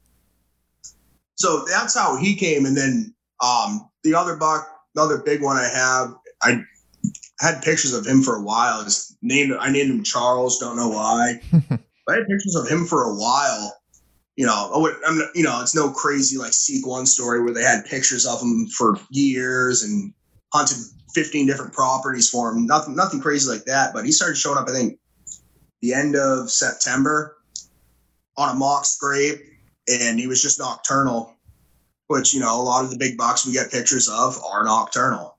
So 1.38 1.66
that's 1.68 1.98
how 1.98 2.18
he 2.18 2.36
came. 2.36 2.68
And 2.68 2.78
then 2.78 3.16
um, 3.44 3.90
the 4.08 4.18
other 4.18 4.36
buck, 4.36 4.68
the 4.96 5.02
other 5.02 5.18
big 5.18 5.44
one 5.44 5.58
I 5.58 5.68
have, 5.68 6.16
I 6.42 6.62
had 7.40 7.62
pictures 7.62 7.94
of 7.94 8.06
him 8.06 8.22
for 8.22 8.36
a 8.36 8.42
while. 8.42 8.84
Just 8.84 9.18
named 9.22 9.54
I 9.60 9.70
named 9.70 9.92
him 9.92 10.04
Charles. 10.04 10.60
Don't 10.60 10.78
know 10.78 10.90
why. 10.90 11.42
I 11.52 12.14
had 12.14 12.28
pictures 12.28 12.56
of 12.56 12.68
him 12.68 12.86
for 12.86 13.04
a 13.04 13.14
while. 13.14 13.78
You 14.38 14.46
know, 14.46 14.70
oh, 14.72 14.92
I'm 15.06 15.22
you 15.36 15.44
know, 15.44 15.60
it's 15.62 15.76
no 15.76 15.92
crazy 15.92 16.38
like 16.38 16.54
Seek 16.54 16.86
One 16.88 17.06
story 17.06 17.44
where 17.44 17.54
they 17.54 17.64
had 17.64 17.86
pictures 17.86 18.26
of 18.26 18.42
him 18.42 18.68
for 18.68 18.98
years 19.10 19.84
and 19.84 20.14
hunted 20.54 20.78
15 21.14 21.48
different 21.48 21.74
properties 21.74 22.30
for 22.30 22.52
him. 22.52 22.66
Nothing, 22.66 22.96
nothing 22.96 23.20
crazy 23.20 23.50
like 23.50 23.66
that. 23.66 23.94
But 23.94 24.06
he 24.06 24.12
started 24.12 24.38
showing 24.38 24.58
up. 24.58 24.70
I 24.70 24.74
think 24.74 25.00
the 25.82 25.94
end 25.94 26.16
of 26.16 26.50
September 26.50 27.38
on 28.38 28.56
a 28.56 28.58
mock 28.58 28.86
scrape, 28.86 29.42
and 29.88 30.20
he 30.20 30.28
was 30.28 30.42
just 30.42 30.60
nocturnal. 30.60 31.37
Which 32.08 32.34
you 32.34 32.40
know, 32.40 32.60
a 32.60 32.64
lot 32.64 32.84
of 32.84 32.90
the 32.90 32.98
big 32.98 33.18
bucks 33.18 33.46
we 33.46 33.54
get 33.54 33.72
pictures 33.72 34.08
of 34.10 34.38
are 34.44 34.64
nocturnal. 34.64 35.38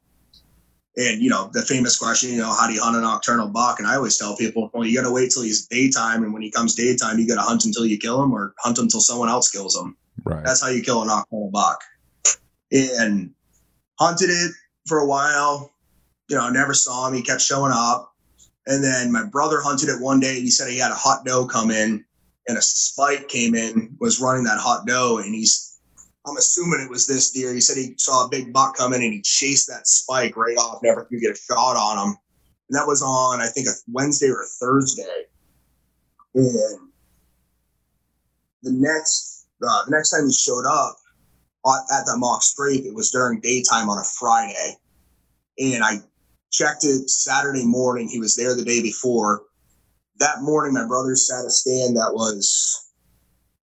And 0.97 1.23
you 1.23 1.31
know, 1.31 1.49
the 1.53 1.63
famous 1.63 1.97
question, 1.97 2.31
you 2.31 2.39
know, 2.39 2.53
how 2.53 2.67
do 2.67 2.75
you 2.75 2.83
hunt 2.83 2.97
a 2.97 3.01
nocturnal 3.01 3.49
buck? 3.49 3.79
And 3.79 3.87
I 3.87 3.95
always 3.95 4.19
tell 4.19 4.37
people, 4.37 4.71
well, 4.75 4.85
you 4.85 4.97
got 4.97 5.07
to 5.07 5.15
wait 5.15 5.31
till 5.31 5.45
he's 5.45 5.67
daytime, 5.67 6.25
and 6.25 6.33
when 6.33 6.43
he 6.43 6.51
comes 6.51 6.75
daytime, 6.75 7.19
you 7.19 7.29
got 7.29 7.37
to 7.37 7.43
hunt 7.43 7.65
until 7.65 7.87
you 7.87 7.99
kill 7.99 8.23
him, 8.23 8.33
or 8.33 8.55
hunt 8.59 8.79
until 8.79 9.01
someone 9.01 9.29
else 9.29 9.51
kills 9.51 9.77
him. 9.77 9.97
Right. 10.25 10.45
That's 10.45 10.61
how 10.61 10.69
you 10.69 10.83
kill 10.83 11.03
a 11.03 11.07
nocturnal 11.07 11.51
buck. 11.51 11.81
And 12.73 13.33
hunted 13.99 14.31
it 14.31 14.51
for 14.87 14.99
a 14.99 15.07
while. 15.07 15.73
You 16.29 16.37
know, 16.37 16.51
never 16.51 16.75
saw 16.75 17.09
him. 17.09 17.15
He 17.15 17.23
kept 17.23 17.41
showing 17.41 17.73
up. 17.73 18.13
And 18.67 18.85
then 18.85 19.11
my 19.11 19.25
brother 19.25 19.61
hunted 19.63 19.89
it 19.89 20.03
one 20.03 20.21
day. 20.21 20.35
and 20.35 20.45
He 20.45 20.51
said 20.51 20.69
he 20.69 20.79
had 20.79 20.91
a 20.91 20.97
hot 20.97 21.25
doe 21.25 21.47
come 21.47 21.71
in, 21.71 22.05
and 22.49 22.59
a 22.59 22.63
spike 22.63 23.29
came 23.29 23.55
in, 23.55 23.97
was 24.01 24.21
running 24.21 24.45
that 24.45 24.59
hot 24.59 24.87
doe, 24.87 25.19
and 25.25 25.35
he's. 25.35 25.68
I'm 26.29 26.37
assuming 26.37 26.81
it 26.81 26.91
was 26.91 27.07
this 27.07 27.31
deer. 27.31 27.53
He 27.55 27.61
said 27.61 27.77
he 27.77 27.95
saw 27.99 28.27
a 28.27 28.29
big 28.29 28.53
buck 28.53 28.77
coming 28.77 29.03
and 29.03 29.13
he 29.13 29.23
chased 29.23 29.69
that 29.69 29.87
spike 29.87 30.37
right 30.37 30.57
off, 30.57 30.83
never 30.83 31.05
could 31.05 31.21
get 31.21 31.33
a 31.33 31.37
shot 31.37 31.77
on 31.77 31.99
him. 31.99 32.17
And 32.69 32.79
that 32.79 32.87
was 32.87 33.03
on, 33.03 33.41
I 33.41 33.47
think, 33.47 33.69
a 33.69 33.73
Wednesday 33.91 34.29
or 34.29 34.43
a 34.43 34.47
Thursday. 34.61 35.25
And 36.35 36.91
the 38.63 38.73
next 38.73 39.47
uh, 39.63 39.85
the 39.87 39.91
next 39.91 40.11
time 40.11 40.27
he 40.27 40.33
showed 40.33 40.67
up 40.67 40.97
at, 41.67 41.99
at 41.99 42.07
that 42.07 42.19
mock 42.19 42.43
scrape, 42.43 42.85
it 42.85 42.95
was 42.95 43.11
during 43.11 43.41
daytime 43.41 43.89
on 43.89 43.99
a 43.99 44.05
Friday. 44.05 44.77
And 45.59 45.83
I 45.83 45.97
checked 46.53 46.85
it 46.85 47.11
Saturday 47.11 47.67
morning. 47.67 48.09
He 48.09 48.21
was 48.21 48.37
there 48.37 48.55
the 48.55 48.65
day 48.65 48.83
before. 48.83 49.43
That 50.19 50.43
morning, 50.43 50.75
my 50.75 50.87
brother 50.87 51.17
sat 51.17 51.45
a 51.45 51.51
stand 51.51 51.97
that 51.97 52.13
was 52.13 52.88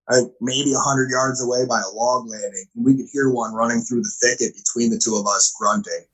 I 0.08 0.14
think 0.14 0.32
maybe 0.40 0.72
100 0.72 1.10
yards 1.10 1.42
away 1.42 1.66
by 1.66 1.80
a 1.80 1.90
log 1.90 2.28
landing. 2.28 2.64
And 2.74 2.84
we 2.84 2.96
could 2.96 3.08
hear 3.12 3.30
one 3.30 3.52
running 3.52 3.80
through 3.80 4.02
the 4.02 4.14
thicket 4.22 4.54
between 4.54 4.90
the 4.90 4.98
two 4.98 5.16
of 5.16 5.26
us 5.26 5.54
grunting. 5.58 6.04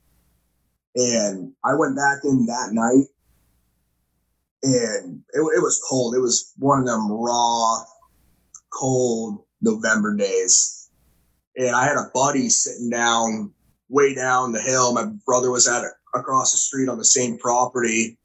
And 0.97 1.53
I 1.65 1.75
went 1.75 1.97
back 1.97 2.19
in 2.25 2.47
that 2.47 2.71
night 2.73 3.07
and 4.63 5.23
it, 5.33 5.41
it 5.41 5.63
was 5.63 5.83
cold. 5.89 6.15
It 6.15 6.21
was 6.21 6.53
one 6.59 6.81
of 6.81 6.87
them 6.87 7.11
raw, 7.11 7.83
cold 8.73 9.45
November 9.61 10.17
days. 10.17 10.91
And 11.57 11.75
I 11.75 11.85
had 11.85 11.97
a 11.97 12.11
buddy 12.15 12.49
sitting 12.49 12.89
down 12.89 13.53
way 13.89 14.15
down 14.15 14.53
the 14.53 14.61
hill. 14.61 14.95
My 14.95 15.05
brother 15.27 15.51
was 15.51 15.69
at 15.69 15.85
across 16.15 16.53
the 16.53 16.59
street 16.59 16.89
on 16.89 16.99
the 16.99 17.05
same 17.05 17.39
property 17.39 18.17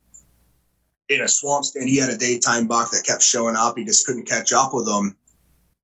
in 1.09 1.21
a 1.21 1.27
swamp 1.27 1.65
stand. 1.65 1.89
He 1.89 1.97
had 1.97 2.09
a 2.09 2.17
daytime 2.17 2.67
buck 2.67 2.91
that 2.91 3.05
kept 3.05 3.21
showing 3.21 3.55
up. 3.55 3.77
He 3.77 3.85
just 3.85 4.05
couldn't 4.05 4.27
catch 4.27 4.53
up 4.53 4.73
with 4.73 4.87
him. 4.87 5.15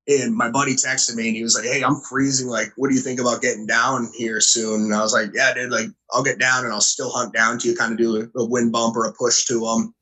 And 0.06 0.34
my 0.34 0.50
buddy 0.50 0.74
texted 0.74 1.16
me 1.16 1.28
and 1.28 1.36
he 1.36 1.42
was 1.42 1.54
like, 1.54 1.64
Hey, 1.64 1.82
I'm 1.82 1.96
freezing. 1.96 2.48
Like, 2.48 2.72
what 2.76 2.88
do 2.88 2.94
you 2.94 3.00
think 3.00 3.20
about 3.20 3.40
getting 3.40 3.66
down 3.66 4.10
here 4.14 4.40
soon? 4.40 4.82
And 4.82 4.94
I 4.94 5.00
was 5.00 5.14
like, 5.14 5.30
Yeah, 5.34 5.54
dude, 5.54 5.70
like 5.70 5.88
I'll 6.12 6.22
get 6.22 6.38
down 6.38 6.64
and 6.64 6.72
I'll 6.72 6.80
still 6.80 7.10
hunt 7.10 7.32
down 7.32 7.58
to 7.58 7.68
you, 7.68 7.76
kind 7.76 7.92
of 7.92 7.98
do 7.98 8.30
a, 8.36 8.44
wind 8.44 8.72
bump 8.72 8.96
or 8.96 9.06
a 9.06 9.12
push 9.12 9.44
to 9.46 9.64
him. 9.64 9.94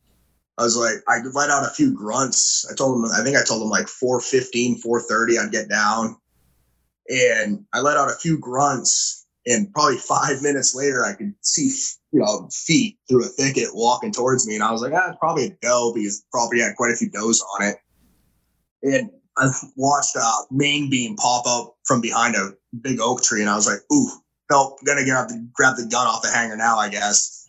I 0.59 0.65
was 0.65 0.77
like, 0.77 0.97
I 1.09 1.21
let 1.33 1.51
out 1.51 1.67
a 1.67 1.75
few 1.75 1.93
grunts. 1.95 2.67
I 2.71 2.75
told 2.75 2.97
him, 2.97 3.11
I 3.11 3.23
think 3.23 3.37
I 3.37 3.45
told 3.45 3.63
him 3.63 3.69
like 3.69 3.89
415, 3.89 4.79
430, 4.79 5.39
I'd 5.39 5.53
get 5.53 5.69
down. 5.69 6.17
And 7.09 7.65
I 7.73 7.81
let 7.81 7.97
out 7.97 8.11
a 8.11 8.17
few 8.17 8.39
grunts. 8.39 9.27
And 9.47 9.73
probably 9.73 9.97
five 9.97 10.43
minutes 10.43 10.75
later, 10.75 11.05
I 11.05 11.15
could 11.15 11.35
see, 11.41 11.73
you 12.13 12.21
know, 12.21 12.49
feet 12.53 12.99
through 13.09 13.25
a 13.25 13.29
thicket 13.29 13.71
walking 13.73 14.13
towards 14.13 14.47
me. 14.47 14.55
And 14.55 14.63
I 14.63 14.71
was 14.71 14.83
like, 14.83 14.93
ah, 14.95 15.09
it's 15.09 15.19
probably 15.19 15.47
a 15.47 15.57
doe 15.63 15.93
because 15.95 16.25
probably 16.31 16.61
had 16.61 16.77
quite 16.77 16.93
a 16.93 16.97
few 16.97 17.11
does 17.11 17.45
on 17.59 17.69
it. 17.69 17.77
and 18.83 19.11
I 19.37 19.51
watched 19.77 20.17
uh, 20.17 20.21
a 20.21 20.45
main 20.51 20.91
beam 20.91 21.17
pop 21.17 21.47
up 21.47 21.77
from 21.85 22.01
behind 22.01 22.37
a 22.37 22.53
big 22.81 23.01
oak 23.01 23.23
tree, 23.23 23.41
and 23.41 23.51
I 23.51 23.57
was 23.57 23.67
like, 23.67 23.81
"Ooh, 23.93 24.11
nope, 24.51 24.79
gonna 24.85 25.05
grab 25.05 25.29
the 25.29 25.49
grab 25.53 25.77
the 25.77 25.87
gun 25.87 26.07
off 26.07 26.23
the 26.23 26.31
hanger 26.31 26.57
now, 26.57 26.79
I 26.79 26.89
guess." 26.89 27.47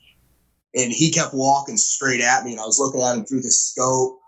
And 0.75 0.91
he 0.91 1.11
kept 1.11 1.33
walking 1.33 1.77
straight 1.77 2.21
at 2.21 2.45
me, 2.45 2.51
and 2.51 2.61
I 2.61 2.65
was 2.65 2.79
looking 2.79 3.01
at 3.01 3.17
him 3.17 3.25
through 3.25 3.41
the 3.41 3.51
scope 3.51 4.19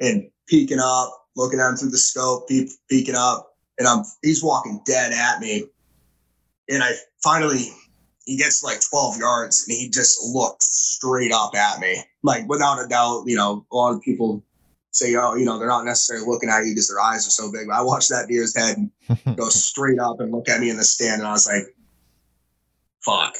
and 0.00 0.30
peeking 0.48 0.80
up, 0.80 1.26
looking 1.36 1.60
at 1.60 1.68
him 1.68 1.76
through 1.76 1.90
the 1.90 1.98
scope, 1.98 2.48
peep, 2.48 2.70
peeking 2.88 3.14
up, 3.14 3.56
and 3.78 3.86
I'm 3.86 4.04
he's 4.22 4.42
walking 4.42 4.80
dead 4.86 5.12
at 5.12 5.40
me, 5.40 5.64
and 6.68 6.82
I 6.82 6.92
finally 7.22 7.68
he 8.24 8.36
gets 8.36 8.62
like 8.62 8.80
12 8.88 9.18
yards 9.18 9.66
and 9.68 9.76
he 9.76 9.90
just 9.90 10.18
looked 10.24 10.62
straight 10.62 11.32
up 11.32 11.54
at 11.54 11.78
me 11.78 12.02
like 12.22 12.48
without 12.48 12.82
a 12.82 12.88
doubt 12.88 13.24
you 13.26 13.36
know 13.36 13.66
a 13.70 13.76
lot 13.76 13.92
of 13.92 14.00
people 14.00 14.42
say, 14.94 15.16
oh, 15.16 15.34
you 15.34 15.44
know, 15.44 15.58
they're 15.58 15.68
not 15.68 15.84
necessarily 15.84 16.26
looking 16.26 16.48
at 16.48 16.64
you 16.64 16.72
because 16.72 16.88
their 16.88 17.00
eyes 17.00 17.26
are 17.26 17.30
so 17.30 17.50
big. 17.50 17.66
But 17.66 17.74
I 17.74 17.82
watched 17.82 18.10
that 18.10 18.28
deer's 18.28 18.56
head 18.56 18.90
go 19.36 19.48
straight 19.48 19.98
up 19.98 20.20
and 20.20 20.30
look 20.30 20.48
at 20.48 20.60
me 20.60 20.70
in 20.70 20.76
the 20.76 20.84
stand, 20.84 21.20
and 21.20 21.28
I 21.28 21.32
was 21.32 21.46
like, 21.46 21.64
fuck, 23.04 23.34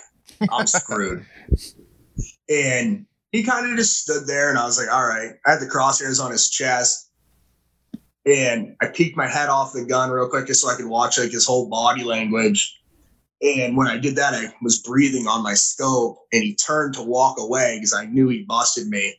I'm 0.50 0.66
screwed. 0.66 1.24
and 2.48 3.06
he 3.32 3.42
kind 3.42 3.70
of 3.70 3.76
just 3.76 4.00
stood 4.00 4.26
there, 4.26 4.50
and 4.50 4.58
I 4.58 4.64
was 4.64 4.78
like, 4.78 4.92
all 4.92 5.06
right. 5.06 5.32
I 5.46 5.50
had 5.52 5.60
the 5.60 5.66
crosshairs 5.66 6.22
on 6.22 6.30
his 6.30 6.50
chest. 6.50 7.10
And 8.26 8.74
I 8.80 8.86
peeked 8.86 9.18
my 9.18 9.28
head 9.28 9.50
off 9.50 9.74
the 9.74 9.84
gun 9.84 10.10
real 10.10 10.30
quick 10.30 10.46
just 10.46 10.62
so 10.62 10.70
I 10.70 10.76
could 10.76 10.86
watch 10.86 11.18
like 11.18 11.30
his 11.30 11.46
whole 11.46 11.68
body 11.68 12.04
language. 12.04 12.80
And 13.42 13.76
when 13.76 13.86
I 13.86 13.98
did 13.98 14.16
that, 14.16 14.32
I 14.32 14.50
was 14.62 14.80
breathing 14.80 15.26
on 15.26 15.42
my 15.42 15.52
scope 15.52 16.16
and 16.32 16.42
he 16.42 16.54
turned 16.54 16.94
to 16.94 17.02
walk 17.02 17.38
away 17.38 17.76
because 17.76 17.92
I 17.92 18.06
knew 18.06 18.30
he 18.30 18.44
busted 18.44 18.88
me 18.88 19.14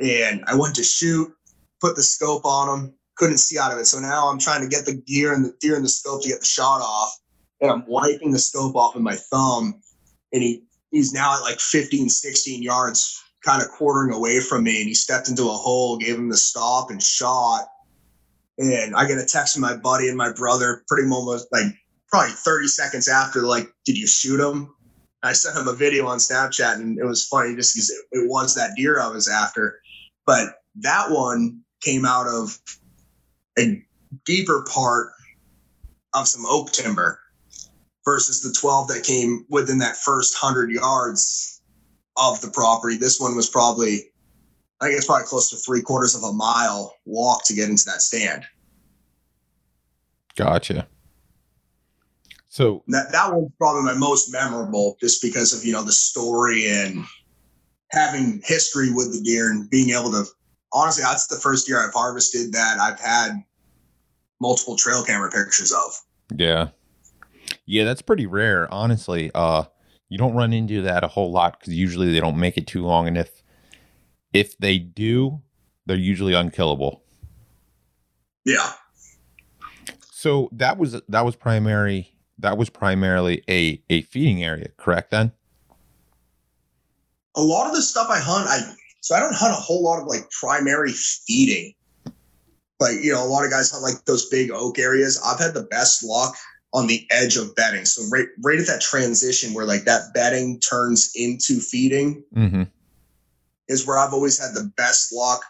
and 0.00 0.44
I 0.46 0.54
went 0.54 0.74
to 0.76 0.82
shoot, 0.82 1.32
put 1.80 1.96
the 1.96 2.02
scope 2.02 2.44
on 2.44 2.78
him, 2.78 2.94
couldn't 3.16 3.38
see 3.38 3.58
out 3.58 3.72
of 3.72 3.78
it. 3.78 3.86
So 3.86 4.00
now 4.00 4.28
I'm 4.28 4.38
trying 4.38 4.62
to 4.62 4.68
get 4.68 4.86
the 4.86 4.94
gear 4.94 5.32
and 5.32 5.44
the 5.44 5.54
deer 5.60 5.76
and 5.76 5.84
the 5.84 5.88
scope 5.88 6.22
to 6.22 6.28
get 6.28 6.40
the 6.40 6.46
shot 6.46 6.80
off, 6.80 7.16
and 7.60 7.70
I'm 7.70 7.84
wiping 7.86 8.32
the 8.32 8.38
scope 8.38 8.76
off 8.76 8.94
with 8.94 9.02
my 9.02 9.16
thumb, 9.16 9.80
and 10.32 10.42
he 10.42 10.64
he's 10.90 11.12
now 11.12 11.34
at 11.36 11.42
like 11.42 11.60
15, 11.60 12.08
16 12.08 12.62
yards, 12.62 13.22
kind 13.44 13.62
of 13.62 13.68
quartering 13.68 14.14
away 14.14 14.40
from 14.40 14.64
me, 14.64 14.78
and 14.78 14.88
he 14.88 14.94
stepped 14.94 15.28
into 15.28 15.44
a 15.44 15.52
hole, 15.52 15.98
gave 15.98 16.16
him 16.16 16.28
the 16.28 16.36
stop, 16.36 16.90
and 16.90 17.02
shot. 17.02 17.66
And 18.58 18.94
I 18.94 19.06
get 19.06 19.18
a 19.18 19.26
text 19.26 19.54
from 19.54 19.62
my 19.62 19.76
buddy 19.76 20.08
and 20.08 20.16
my 20.16 20.32
brother, 20.32 20.84
pretty 20.86 21.08
much 21.08 21.42
like 21.50 21.66
probably 22.08 22.32
30 22.32 22.68
seconds 22.68 23.08
after, 23.08 23.42
like, 23.42 23.68
did 23.84 23.98
you 23.98 24.06
shoot 24.06 24.38
him? 24.38 24.72
I 25.24 25.32
sent 25.32 25.56
him 25.56 25.66
a 25.66 25.72
video 25.72 26.06
on 26.06 26.18
Snapchat, 26.18 26.74
and 26.74 26.98
it 26.98 27.04
was 27.04 27.26
funny 27.26 27.56
just 27.56 27.74
because 27.74 27.90
it, 27.90 28.04
it 28.12 28.28
was 28.28 28.54
that 28.54 28.76
deer 28.76 29.00
I 29.00 29.08
was 29.08 29.26
after. 29.26 29.80
But 30.26 30.54
that 30.76 31.10
one 31.10 31.60
came 31.82 32.04
out 32.04 32.26
of 32.26 32.58
a 33.58 33.82
deeper 34.24 34.64
part 34.68 35.12
of 36.14 36.28
some 36.28 36.46
oak 36.46 36.72
timber 36.72 37.20
versus 38.04 38.42
the 38.42 38.52
12 38.52 38.88
that 38.88 39.04
came 39.04 39.44
within 39.48 39.78
that 39.78 39.96
first 39.96 40.36
100 40.40 40.70
yards 40.70 41.62
of 42.16 42.40
the 42.40 42.50
property. 42.50 42.96
This 42.96 43.20
one 43.20 43.34
was 43.34 43.48
probably, 43.48 44.10
I 44.80 44.86
think 44.86 44.96
it's 44.96 45.06
probably 45.06 45.26
close 45.26 45.50
to 45.50 45.56
three 45.56 45.82
quarters 45.82 46.14
of 46.14 46.22
a 46.22 46.32
mile 46.32 46.94
walk 47.04 47.44
to 47.46 47.54
get 47.54 47.68
into 47.68 47.84
that 47.86 48.02
stand. 48.02 48.44
Gotcha. 50.36 50.86
So 52.48 52.84
that, 52.88 53.10
that 53.10 53.34
one's 53.34 53.50
probably 53.58 53.82
my 53.82 53.94
most 53.94 54.30
memorable 54.30 54.96
just 55.00 55.20
because 55.22 55.52
of, 55.52 55.64
you 55.64 55.72
know, 55.72 55.82
the 55.82 55.92
story 55.92 56.68
and 56.68 57.04
having 57.90 58.40
history 58.44 58.92
with 58.92 59.12
the 59.12 59.20
deer 59.22 59.50
and 59.50 59.68
being 59.70 59.90
able 59.90 60.10
to 60.10 60.24
honestly 60.72 61.02
that's 61.02 61.26
the 61.26 61.36
first 61.36 61.68
year 61.68 61.84
I've 61.84 61.94
harvested 61.94 62.52
that 62.52 62.78
I've 62.78 63.00
had 63.00 63.42
multiple 64.40 64.76
trail 64.76 65.02
camera 65.04 65.30
pictures 65.30 65.72
of. 65.72 66.00
Yeah. 66.36 66.68
Yeah, 67.66 67.84
that's 67.84 68.02
pretty 68.02 68.26
rare, 68.26 68.72
honestly. 68.72 69.30
Uh 69.34 69.64
you 70.08 70.18
don't 70.18 70.34
run 70.34 70.52
into 70.52 70.82
that 70.82 71.04
a 71.04 71.08
whole 71.08 71.30
lot 71.30 71.60
cuz 71.60 71.74
usually 71.74 72.12
they 72.12 72.20
don't 72.20 72.38
make 72.38 72.56
it 72.56 72.66
too 72.66 72.84
long 72.84 73.06
and 73.08 73.16
if 73.16 73.42
if 74.32 74.58
they 74.58 74.78
do, 74.78 75.40
they're 75.86 75.96
usually 75.96 76.34
unkillable. 76.34 77.04
Yeah. 78.44 78.72
So 80.10 80.48
that 80.52 80.78
was 80.78 81.00
that 81.08 81.24
was 81.24 81.36
primary 81.36 82.14
that 82.38 82.58
was 82.58 82.70
primarily 82.70 83.42
a 83.48 83.82
a 83.90 84.02
feeding 84.02 84.42
area, 84.42 84.68
correct 84.76 85.10
then? 85.10 85.32
A 87.36 87.42
lot 87.42 87.66
of 87.66 87.74
the 87.74 87.82
stuff 87.82 88.08
I 88.10 88.18
hunt, 88.18 88.48
I 88.48 88.60
so 89.00 89.14
I 89.14 89.20
don't 89.20 89.34
hunt 89.34 89.52
a 89.52 89.56
whole 89.56 89.82
lot 89.82 90.00
of 90.00 90.06
like 90.06 90.30
primary 90.30 90.92
feeding. 90.92 91.74
Like, 92.80 93.02
you 93.02 93.12
know, 93.12 93.22
a 93.22 93.28
lot 93.28 93.44
of 93.44 93.50
guys 93.50 93.70
hunt 93.70 93.82
like 93.82 94.04
those 94.06 94.28
big 94.28 94.50
oak 94.50 94.78
areas. 94.78 95.20
I've 95.24 95.38
had 95.38 95.54
the 95.54 95.64
best 95.64 96.02
luck 96.04 96.34
on 96.72 96.86
the 96.86 97.06
edge 97.10 97.36
of 97.36 97.54
bedding. 97.54 97.84
So 97.84 98.02
right 98.10 98.26
right 98.42 98.58
at 98.58 98.66
that 98.66 98.80
transition 98.80 99.54
where 99.54 99.64
like 99.64 99.84
that 99.84 100.12
bedding 100.12 100.58
turns 100.60 101.12
into 101.14 101.60
feeding 101.60 102.24
mm-hmm. 102.34 102.64
is 103.68 103.86
where 103.86 103.98
I've 103.98 104.12
always 104.12 104.38
had 104.38 104.54
the 104.54 104.70
best 104.76 105.12
luck. 105.12 105.42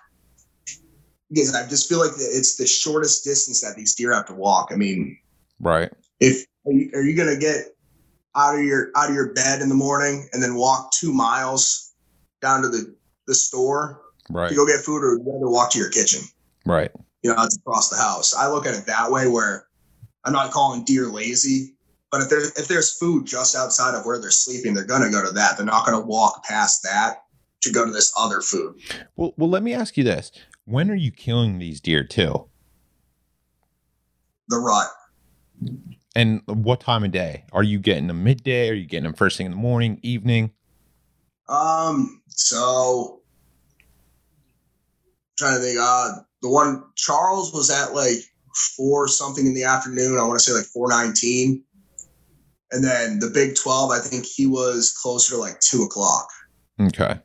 Because 1.30 1.54
I 1.54 1.66
just 1.66 1.88
feel 1.88 1.98
like 1.98 2.12
it's 2.16 2.56
the 2.56 2.66
shortest 2.66 3.24
distance 3.24 3.62
that 3.62 3.74
these 3.76 3.94
deer 3.94 4.12
have 4.12 4.26
to 4.26 4.34
walk. 4.34 4.70
I 4.72 4.76
mean, 4.76 5.18
right. 5.58 5.90
If 6.20 6.44
are 6.66 6.72
you, 6.72 6.90
are 6.94 7.02
you 7.02 7.16
gonna 7.16 7.38
get 7.38 7.73
out 8.36 8.58
of 8.58 8.64
your 8.64 8.90
out 8.96 9.08
of 9.08 9.14
your 9.14 9.32
bed 9.32 9.60
in 9.60 9.68
the 9.68 9.74
morning 9.74 10.28
and 10.32 10.42
then 10.42 10.54
walk 10.54 10.92
two 10.92 11.12
miles 11.12 11.92
down 12.40 12.62
to 12.62 12.68
the 12.68 12.94
the 13.26 13.34
store 13.34 14.00
right. 14.30 14.48
to 14.48 14.54
go 14.54 14.66
get 14.66 14.80
food, 14.80 15.02
or 15.02 15.18
rather 15.18 15.48
walk 15.48 15.70
to 15.72 15.78
your 15.78 15.90
kitchen. 15.90 16.22
Right. 16.66 16.90
You 17.22 17.34
know, 17.34 17.42
it's 17.42 17.56
across 17.56 17.88
the 17.88 17.96
house. 17.96 18.34
I 18.34 18.48
look 18.48 18.66
at 18.66 18.74
it 18.74 18.86
that 18.86 19.10
way, 19.10 19.28
where 19.28 19.66
I'm 20.24 20.32
not 20.32 20.50
calling 20.50 20.84
deer 20.84 21.06
lazy, 21.06 21.74
but 22.10 22.22
if 22.22 22.28
there's 22.28 22.58
if 22.58 22.68
there's 22.68 22.92
food 22.92 23.26
just 23.26 23.56
outside 23.56 23.94
of 23.94 24.04
where 24.04 24.20
they're 24.20 24.30
sleeping, 24.30 24.74
they're 24.74 24.84
gonna 24.84 25.10
go 25.10 25.24
to 25.24 25.32
that. 25.32 25.56
They're 25.56 25.66
not 25.66 25.86
gonna 25.86 26.04
walk 26.04 26.44
past 26.44 26.82
that 26.82 27.22
to 27.62 27.72
go 27.72 27.84
to 27.84 27.90
this 27.90 28.12
other 28.18 28.40
food. 28.40 28.76
Well, 29.16 29.32
well, 29.36 29.48
let 29.48 29.62
me 29.62 29.72
ask 29.72 29.96
you 29.96 30.04
this: 30.04 30.30
When 30.64 30.90
are 30.90 30.96
you 30.96 31.10
killing 31.10 31.58
these 31.58 31.80
deer 31.80 32.04
too? 32.04 32.48
The 34.48 34.58
rut. 34.58 34.88
And 36.16 36.42
what 36.46 36.80
time 36.80 37.04
of 37.04 37.10
day? 37.10 37.44
Are 37.52 37.62
you 37.62 37.78
getting 37.78 38.06
them 38.06 38.22
midday? 38.22 38.70
Are 38.70 38.74
you 38.74 38.86
getting 38.86 39.04
them 39.04 39.14
first 39.14 39.36
thing 39.36 39.46
in 39.46 39.52
the 39.52 39.58
morning, 39.58 39.98
evening? 40.02 40.52
Um, 41.48 42.22
so 42.28 43.20
trying 45.36 45.56
to 45.56 45.60
think, 45.60 45.78
uh 45.80 46.12
the 46.42 46.50
one 46.50 46.84
Charles 46.94 47.52
was 47.52 47.70
at 47.70 47.94
like 47.94 48.18
four 48.76 49.08
something 49.08 49.46
in 49.46 49.54
the 49.54 49.64
afternoon. 49.64 50.18
I 50.18 50.24
want 50.24 50.38
to 50.38 50.44
say 50.44 50.52
like 50.52 50.66
four 50.66 50.88
nineteen. 50.88 51.64
And 52.70 52.84
then 52.84 53.18
the 53.18 53.30
Big 53.32 53.56
Twelve, 53.56 53.90
I 53.90 53.98
think 53.98 54.26
he 54.26 54.46
was 54.46 54.92
closer 54.92 55.34
to 55.34 55.40
like 55.40 55.58
two 55.60 55.82
o'clock. 55.82 56.28
Okay. 56.80 57.18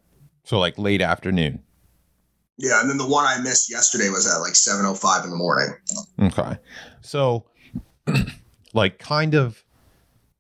So 0.46 0.58
like 0.58 0.78
late 0.78 1.02
afternoon. 1.02 1.62
Yeah, 2.58 2.82
and 2.82 2.90
then 2.90 2.98
the 2.98 3.08
one 3.08 3.26
I 3.26 3.40
missed 3.42 3.70
yesterday 3.70 4.10
was 4.10 4.28
at 4.28 4.40
like 4.40 4.56
seven 4.56 4.86
oh 4.86 4.94
five 4.94 5.24
in 5.24 5.32
the 5.32 5.36
morning. 5.36 5.76
Okay. 6.20 6.58
So 7.02 7.46
like 8.74 9.00
kind 9.00 9.34
of 9.34 9.64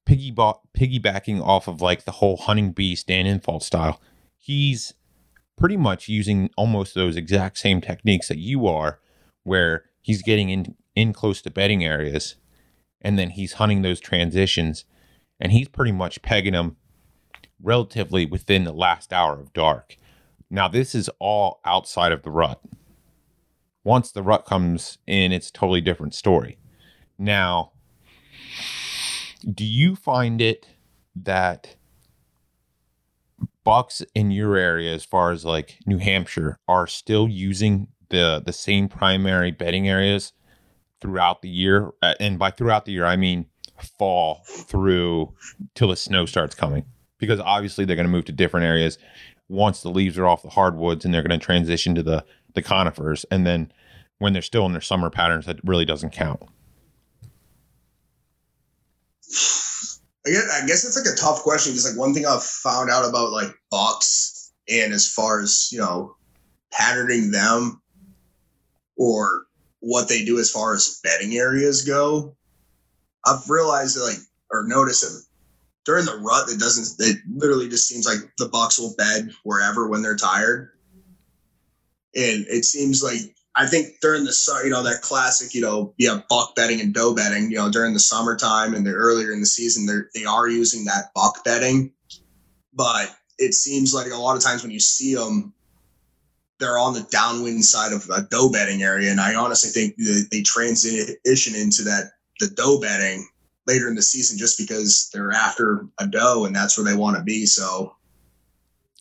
piggyback 0.05 0.59
piggybacking 0.77 1.41
off 1.41 1.67
of 1.67 1.81
like 1.81 2.05
the 2.05 2.13
whole 2.13 2.37
hunting 2.37 2.71
beast 2.71 3.07
Dan 3.07 3.25
Infalt 3.25 3.63
style. 3.63 4.01
He's 4.37 4.93
pretty 5.57 5.77
much 5.77 6.07
using 6.07 6.49
almost 6.57 6.95
those 6.95 7.15
exact 7.15 7.57
same 7.57 7.81
techniques 7.81 8.27
that 8.29 8.37
you 8.37 8.65
are, 8.67 8.99
where 9.43 9.85
he's 10.01 10.21
getting 10.21 10.49
in 10.49 10.75
in 10.95 11.13
close 11.13 11.41
to 11.41 11.51
bedding 11.51 11.83
areas, 11.83 12.35
and 13.01 13.17
then 13.17 13.31
he's 13.31 13.53
hunting 13.53 13.81
those 13.81 13.99
transitions, 13.99 14.85
and 15.39 15.51
he's 15.51 15.67
pretty 15.67 15.91
much 15.91 16.21
pegging 16.21 16.53
them 16.53 16.77
relatively 17.61 18.25
within 18.25 18.63
the 18.63 18.73
last 18.73 19.13
hour 19.13 19.39
of 19.39 19.53
dark. 19.53 19.97
Now 20.49 20.67
this 20.67 20.95
is 20.95 21.09
all 21.19 21.59
outside 21.65 22.11
of 22.11 22.23
the 22.23 22.31
rut. 22.31 22.61
Once 23.83 24.11
the 24.11 24.23
rut 24.23 24.45
comes 24.45 24.97
in, 25.07 25.31
it's 25.31 25.49
a 25.49 25.53
totally 25.53 25.81
different 25.81 26.13
story. 26.13 26.57
Now, 27.17 27.71
do 29.39 29.65
you 29.65 29.95
find 29.95 30.41
it 30.41 30.67
that 31.15 31.75
bucks 33.63 34.01
in 34.15 34.31
your 34.31 34.55
area 34.55 34.93
as 34.93 35.05
far 35.05 35.31
as 35.31 35.45
like 35.45 35.77
New 35.85 35.97
Hampshire 35.97 36.57
are 36.67 36.87
still 36.87 37.27
using 37.27 37.87
the 38.09 38.41
the 38.45 38.53
same 38.53 38.87
primary 38.87 39.51
bedding 39.51 39.87
areas 39.87 40.33
throughout 41.01 41.41
the 41.41 41.49
year? 41.49 41.91
And 42.19 42.39
by 42.39 42.51
throughout 42.51 42.85
the 42.85 42.91
year 42.91 43.05
I 43.05 43.15
mean 43.15 43.45
fall 43.97 44.41
through 44.45 45.33
till 45.75 45.89
the 45.89 45.95
snow 45.95 46.25
starts 46.25 46.55
coming. 46.55 46.85
Because 47.17 47.39
obviously 47.39 47.83
they're 47.85 47.97
going 47.97 48.07
to 48.07 48.11
move 48.11 48.25
to 48.25 48.31
different 48.31 48.65
areas 48.65 48.97
once 49.49 49.81
the 49.81 49.89
leaves 49.89 50.17
are 50.17 50.27
off 50.27 50.41
the 50.41 50.49
hardwoods 50.49 51.03
and 51.03 51.13
they're 51.13 51.23
going 51.23 51.37
to 51.37 51.43
transition 51.43 51.95
to 51.95 52.03
the 52.03 52.23
the 52.53 52.61
conifers 52.61 53.25
and 53.29 53.45
then 53.45 53.71
when 54.17 54.33
they're 54.33 54.41
still 54.41 54.65
in 54.65 54.71
their 54.71 54.81
summer 54.81 55.09
patterns 55.09 55.45
that 55.45 55.59
really 55.63 55.85
doesn't 55.85 56.11
count 56.11 56.41
I 60.25 60.31
guess, 60.31 60.61
I 60.61 60.65
guess 60.65 60.85
it's 60.85 60.97
like 60.97 61.13
a 61.13 61.17
tough 61.17 61.43
question 61.43 61.73
because 61.73 61.89
like 61.89 61.99
one 61.99 62.13
thing 62.13 62.25
I've 62.25 62.43
found 62.43 62.89
out 62.89 63.07
about 63.07 63.31
like 63.31 63.53
bucks 63.71 64.51
and 64.67 64.93
as 64.93 65.11
far 65.11 65.41
as 65.41 65.69
you 65.71 65.79
know 65.79 66.15
patterning 66.71 67.31
them, 67.31 67.81
or 68.97 69.45
what 69.79 70.09
they 70.09 70.25
do 70.25 70.39
as 70.39 70.51
far 70.51 70.73
as 70.73 70.99
bedding 71.03 71.37
areas 71.37 71.83
go, 71.83 72.35
I've 73.25 73.49
realized 73.49 73.97
that 73.97 74.03
like 74.03 74.19
or 74.51 74.65
noticed 74.67 75.01
that 75.03 75.23
during 75.85 76.05
the 76.05 76.17
rut, 76.17 76.49
it 76.49 76.59
doesn't. 76.59 77.03
It 77.05 77.17
literally 77.27 77.69
just 77.69 77.87
seems 77.87 78.05
like 78.05 78.19
the 78.37 78.49
Bucks 78.49 78.79
will 78.79 78.95
bed 78.97 79.31
wherever 79.43 79.87
when 79.87 80.01
they're 80.01 80.15
tired, 80.15 80.71
and 82.15 82.45
it 82.47 82.65
seems 82.65 83.01
like 83.01 83.35
I 83.59 83.67
think 83.67 83.99
during 83.99 84.23
the 84.23 84.61
you 84.63 84.69
know, 84.69 84.83
that 84.83 85.01
classic, 85.01 85.53
you 85.53 85.59
know, 85.59 85.93
yeah, 85.97 86.21
buck 86.29 86.55
bedding 86.55 86.79
and 86.79 86.93
doe 86.93 87.13
bedding, 87.13 87.51
you 87.51 87.57
know, 87.57 87.69
during 87.69 87.93
the 87.93 87.99
summertime 87.99 88.73
and 88.73 88.87
the 88.87 88.91
earlier 88.91 89.33
in 89.33 89.41
the 89.41 89.45
season, 89.45 89.85
they 89.85 90.21
they 90.21 90.25
are 90.25 90.47
using 90.47 90.85
that 90.85 91.11
buck 91.13 91.43
bedding, 91.43 91.91
but 92.73 93.13
it 93.37 93.53
seems 93.53 93.93
like 93.93 94.09
a 94.13 94.15
lot 94.15 94.37
of 94.37 94.43
times 94.43 94.63
when 94.63 94.71
you 94.71 94.79
see 94.79 95.13
them, 95.13 95.53
they're 96.57 96.77
on 96.77 96.93
the 96.93 97.05
downwind 97.11 97.65
side 97.65 97.91
of 97.91 98.09
a 98.09 98.21
doe 98.31 98.49
bedding 98.49 98.81
area, 98.81 99.11
and 99.11 99.19
I 99.19 99.35
honestly 99.35 99.71
think 99.71 99.97
they, 99.97 100.21
they 100.31 100.41
transition 100.41 101.53
into 101.53 101.83
that 101.83 102.11
the 102.39 102.47
doe 102.47 102.79
bedding 102.79 103.27
later 103.67 103.89
in 103.89 103.95
the 103.95 104.01
season 104.01 104.37
just 104.37 104.57
because 104.57 105.09
they're 105.13 105.33
after 105.33 105.85
a 105.99 106.07
doe 106.07 106.45
and 106.45 106.55
that's 106.55 106.77
where 106.77 106.85
they 106.85 106.95
want 106.95 107.17
to 107.17 107.23
be. 107.23 107.45
So, 107.45 107.93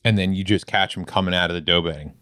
and 0.05 0.19
then 0.19 0.35
you 0.35 0.43
just 0.43 0.67
catch 0.67 0.97
them 0.97 1.05
coming 1.05 1.33
out 1.33 1.49
of 1.49 1.55
the 1.55 1.61
doe 1.61 1.81
bedding. 1.81 2.15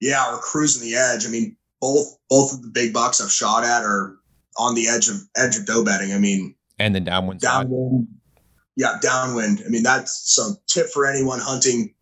Yeah, 0.00 0.32
or 0.32 0.38
cruising 0.38 0.82
the 0.82 0.96
edge. 0.96 1.26
I 1.26 1.30
mean, 1.30 1.56
both 1.80 2.16
both 2.28 2.52
of 2.52 2.62
the 2.62 2.68
big 2.68 2.92
bucks 2.92 3.20
I've 3.20 3.32
shot 3.32 3.64
at 3.64 3.82
are 3.82 4.16
on 4.56 4.74
the 4.74 4.88
edge 4.88 5.08
of 5.08 5.16
edge 5.36 5.56
of 5.56 5.66
doe 5.66 5.84
bedding. 5.84 6.12
I 6.12 6.18
mean, 6.18 6.54
and 6.78 6.94
then 6.94 7.04
downwind. 7.04 7.40
Downwind. 7.40 8.06
Side. 8.06 8.42
Yeah, 8.76 8.98
downwind. 9.00 9.62
I 9.66 9.68
mean, 9.68 9.82
that's 9.82 10.34
some 10.34 10.56
tip 10.68 10.88
for 10.90 11.06
anyone 11.06 11.40
hunting, 11.40 11.94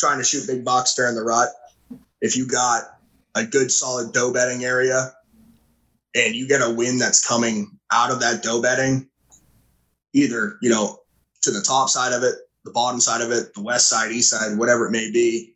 trying 0.00 0.18
to 0.18 0.24
shoot 0.24 0.46
big 0.46 0.64
bucks 0.64 0.94
during 0.94 1.14
the 1.14 1.22
rut. 1.22 1.48
If 2.20 2.36
you 2.36 2.46
got 2.46 2.82
a 3.36 3.44
good 3.44 3.70
solid 3.70 4.12
doe 4.12 4.32
bedding 4.32 4.64
area, 4.64 5.12
and 6.14 6.34
you 6.34 6.48
get 6.48 6.62
a 6.62 6.72
wind 6.72 7.00
that's 7.00 7.24
coming 7.24 7.78
out 7.92 8.10
of 8.10 8.20
that 8.20 8.42
doe 8.42 8.62
bedding, 8.62 9.08
either, 10.12 10.58
you 10.62 10.70
know, 10.70 10.98
to 11.42 11.50
the 11.50 11.60
top 11.62 11.88
side 11.88 12.12
of 12.12 12.22
it, 12.22 12.34
the 12.64 12.72
bottom 12.72 13.00
side 13.00 13.20
of 13.20 13.30
it, 13.30 13.52
the 13.54 13.62
west 13.62 13.88
side, 13.88 14.10
east 14.10 14.30
side, 14.30 14.56
whatever 14.56 14.86
it 14.86 14.90
may 14.90 15.10
be, 15.10 15.53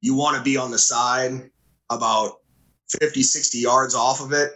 you 0.00 0.14
want 0.14 0.36
to 0.36 0.42
be 0.42 0.56
on 0.56 0.70
the 0.70 0.78
side 0.78 1.50
about 1.90 2.40
50, 2.88 3.22
60 3.22 3.58
yards 3.58 3.94
off 3.94 4.20
of 4.20 4.32
it 4.32 4.52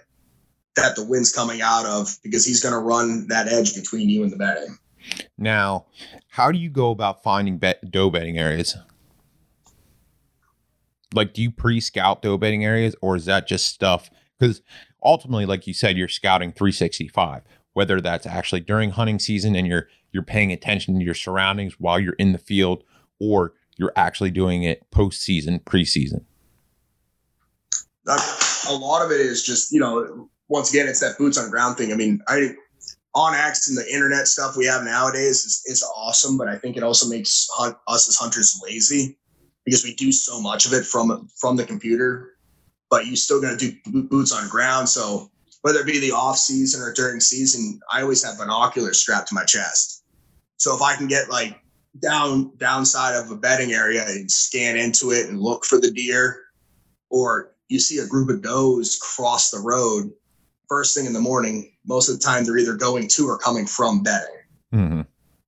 that 0.76 0.96
the 0.96 1.04
wind's 1.04 1.32
coming 1.32 1.62
out 1.62 1.86
of 1.86 2.16
because 2.22 2.44
he's 2.44 2.62
going 2.62 2.72
to 2.72 2.80
run 2.80 3.28
that 3.28 3.48
edge 3.48 3.74
between 3.74 4.08
you 4.08 4.22
and 4.22 4.32
the 4.32 4.36
bedding. 4.36 4.76
Now, 5.38 5.86
how 6.28 6.50
do 6.50 6.58
you 6.58 6.70
go 6.70 6.90
about 6.90 7.22
finding 7.22 7.58
bet- 7.58 7.90
doe 7.90 8.10
bedding 8.10 8.38
areas? 8.38 8.76
Like, 11.12 11.32
do 11.32 11.42
you 11.42 11.50
pre 11.50 11.80
scout 11.80 12.22
doe 12.22 12.38
bedding 12.38 12.64
areas 12.64 12.96
or 13.00 13.14
is 13.14 13.26
that 13.26 13.46
just 13.46 13.68
stuff? 13.68 14.10
Because 14.38 14.62
ultimately, 15.02 15.46
like 15.46 15.66
you 15.66 15.74
said, 15.74 15.96
you're 15.96 16.08
scouting 16.08 16.50
365, 16.50 17.42
whether 17.72 18.00
that's 18.00 18.26
actually 18.26 18.60
during 18.60 18.90
hunting 18.90 19.18
season 19.18 19.54
and 19.54 19.66
you're 19.66 19.88
you're 20.10 20.22
paying 20.22 20.52
attention 20.52 20.96
to 20.98 21.04
your 21.04 21.14
surroundings 21.14 21.78
while 21.80 21.98
you're 21.98 22.14
in 22.14 22.32
the 22.32 22.38
field, 22.38 22.84
or 23.20 23.52
you're 23.76 23.92
actually 23.96 24.30
doing 24.30 24.62
it 24.62 24.88
postseason, 24.90 25.62
preseason. 25.64 26.24
a 28.06 28.72
lot 28.72 29.04
of 29.04 29.10
it 29.10 29.20
is 29.20 29.44
just 29.44 29.72
you 29.72 29.80
know, 29.80 30.28
once 30.48 30.70
again, 30.70 30.88
it's 30.88 31.00
that 31.00 31.18
boots 31.18 31.38
on 31.38 31.50
ground 31.50 31.76
thing. 31.76 31.92
I 31.92 31.96
mean, 31.96 32.20
I 32.28 32.54
onX 33.16 33.68
and 33.68 33.78
the 33.78 33.86
internet 33.92 34.26
stuff 34.26 34.56
we 34.56 34.66
have 34.66 34.84
nowadays 34.84 35.44
is, 35.44 35.62
is 35.66 35.88
awesome, 35.96 36.36
but 36.36 36.48
I 36.48 36.56
think 36.58 36.76
it 36.76 36.82
also 36.82 37.08
makes 37.08 37.48
hunt, 37.52 37.76
us 37.86 38.08
as 38.08 38.16
hunters 38.16 38.60
lazy 38.64 39.16
because 39.64 39.84
we 39.84 39.94
do 39.94 40.12
so 40.12 40.40
much 40.40 40.66
of 40.66 40.72
it 40.72 40.84
from 40.84 41.28
from 41.36 41.56
the 41.56 41.64
computer 41.64 42.34
but 42.94 43.06
you 43.06 43.16
still 43.16 43.40
got 43.40 43.58
to 43.58 43.72
do 43.72 44.02
boots 44.04 44.32
on 44.32 44.48
ground. 44.48 44.88
So 44.88 45.28
whether 45.62 45.80
it 45.80 45.86
be 45.86 45.98
the 45.98 46.12
off 46.12 46.36
season 46.36 46.80
or 46.80 46.92
during 46.92 47.18
season, 47.18 47.80
I 47.90 48.02
always 48.02 48.22
have 48.24 48.38
binoculars 48.38 49.00
strapped 49.00 49.28
to 49.30 49.34
my 49.34 49.44
chest. 49.44 50.04
So 50.58 50.76
if 50.76 50.80
I 50.80 50.94
can 50.94 51.08
get 51.08 51.28
like 51.28 51.60
down 52.00 52.52
downside 52.56 53.14
of 53.14 53.30
a 53.30 53.36
bedding 53.36 53.72
area 53.72 54.04
and 54.06 54.30
scan 54.30 54.76
into 54.76 55.10
it 55.10 55.28
and 55.28 55.40
look 55.40 55.64
for 55.64 55.80
the 55.80 55.90
deer, 55.90 56.42
or 57.10 57.52
you 57.68 57.78
see 57.78 57.98
a 57.98 58.06
group 58.06 58.28
of 58.28 58.42
does 58.42 58.98
cross 59.00 59.50
the 59.50 59.58
road 59.58 60.12
first 60.68 60.96
thing 60.96 61.06
in 61.06 61.12
the 61.12 61.20
morning, 61.20 61.72
most 61.86 62.08
of 62.08 62.18
the 62.18 62.24
time 62.24 62.44
they're 62.44 62.58
either 62.58 62.74
going 62.74 63.08
to 63.08 63.26
or 63.28 63.38
coming 63.38 63.66
from 63.66 64.02
bedding. 64.02 64.36
Mm-hmm. 64.72 65.00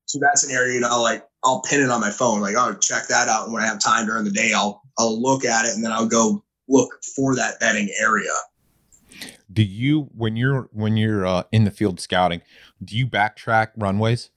So 0.04 0.18
that's 0.20 0.44
an 0.44 0.52
area, 0.52 0.74
you 0.74 0.80
know, 0.80 1.02
like 1.02 1.26
I'll 1.44 1.62
pin 1.62 1.80
it 1.80 1.90
on 1.90 2.00
my 2.00 2.10
phone, 2.10 2.40
like, 2.40 2.54
oh, 2.56 2.74
check 2.74 3.08
that 3.08 3.28
out. 3.28 3.44
And 3.44 3.52
when 3.52 3.62
I 3.62 3.66
have 3.66 3.80
time 3.80 4.06
during 4.06 4.24
the 4.24 4.30
day, 4.30 4.52
I'll 4.52 4.82
I'll 4.98 5.20
look 5.20 5.44
at 5.44 5.64
it 5.64 5.74
and 5.74 5.84
then 5.84 5.92
I'll 5.92 6.06
go 6.06 6.42
look 6.68 7.02
for 7.14 7.34
that 7.36 7.60
bedding 7.60 7.90
area. 8.00 8.32
Do 9.52 9.62
you 9.62 10.08
when 10.14 10.36
you're 10.36 10.68
when 10.72 10.96
you're 10.96 11.26
uh, 11.26 11.42
in 11.50 11.64
the 11.64 11.70
field 11.70 12.00
scouting, 12.00 12.42
do 12.84 12.96
you 12.96 13.06
backtrack 13.06 13.70
runways? 13.76 14.30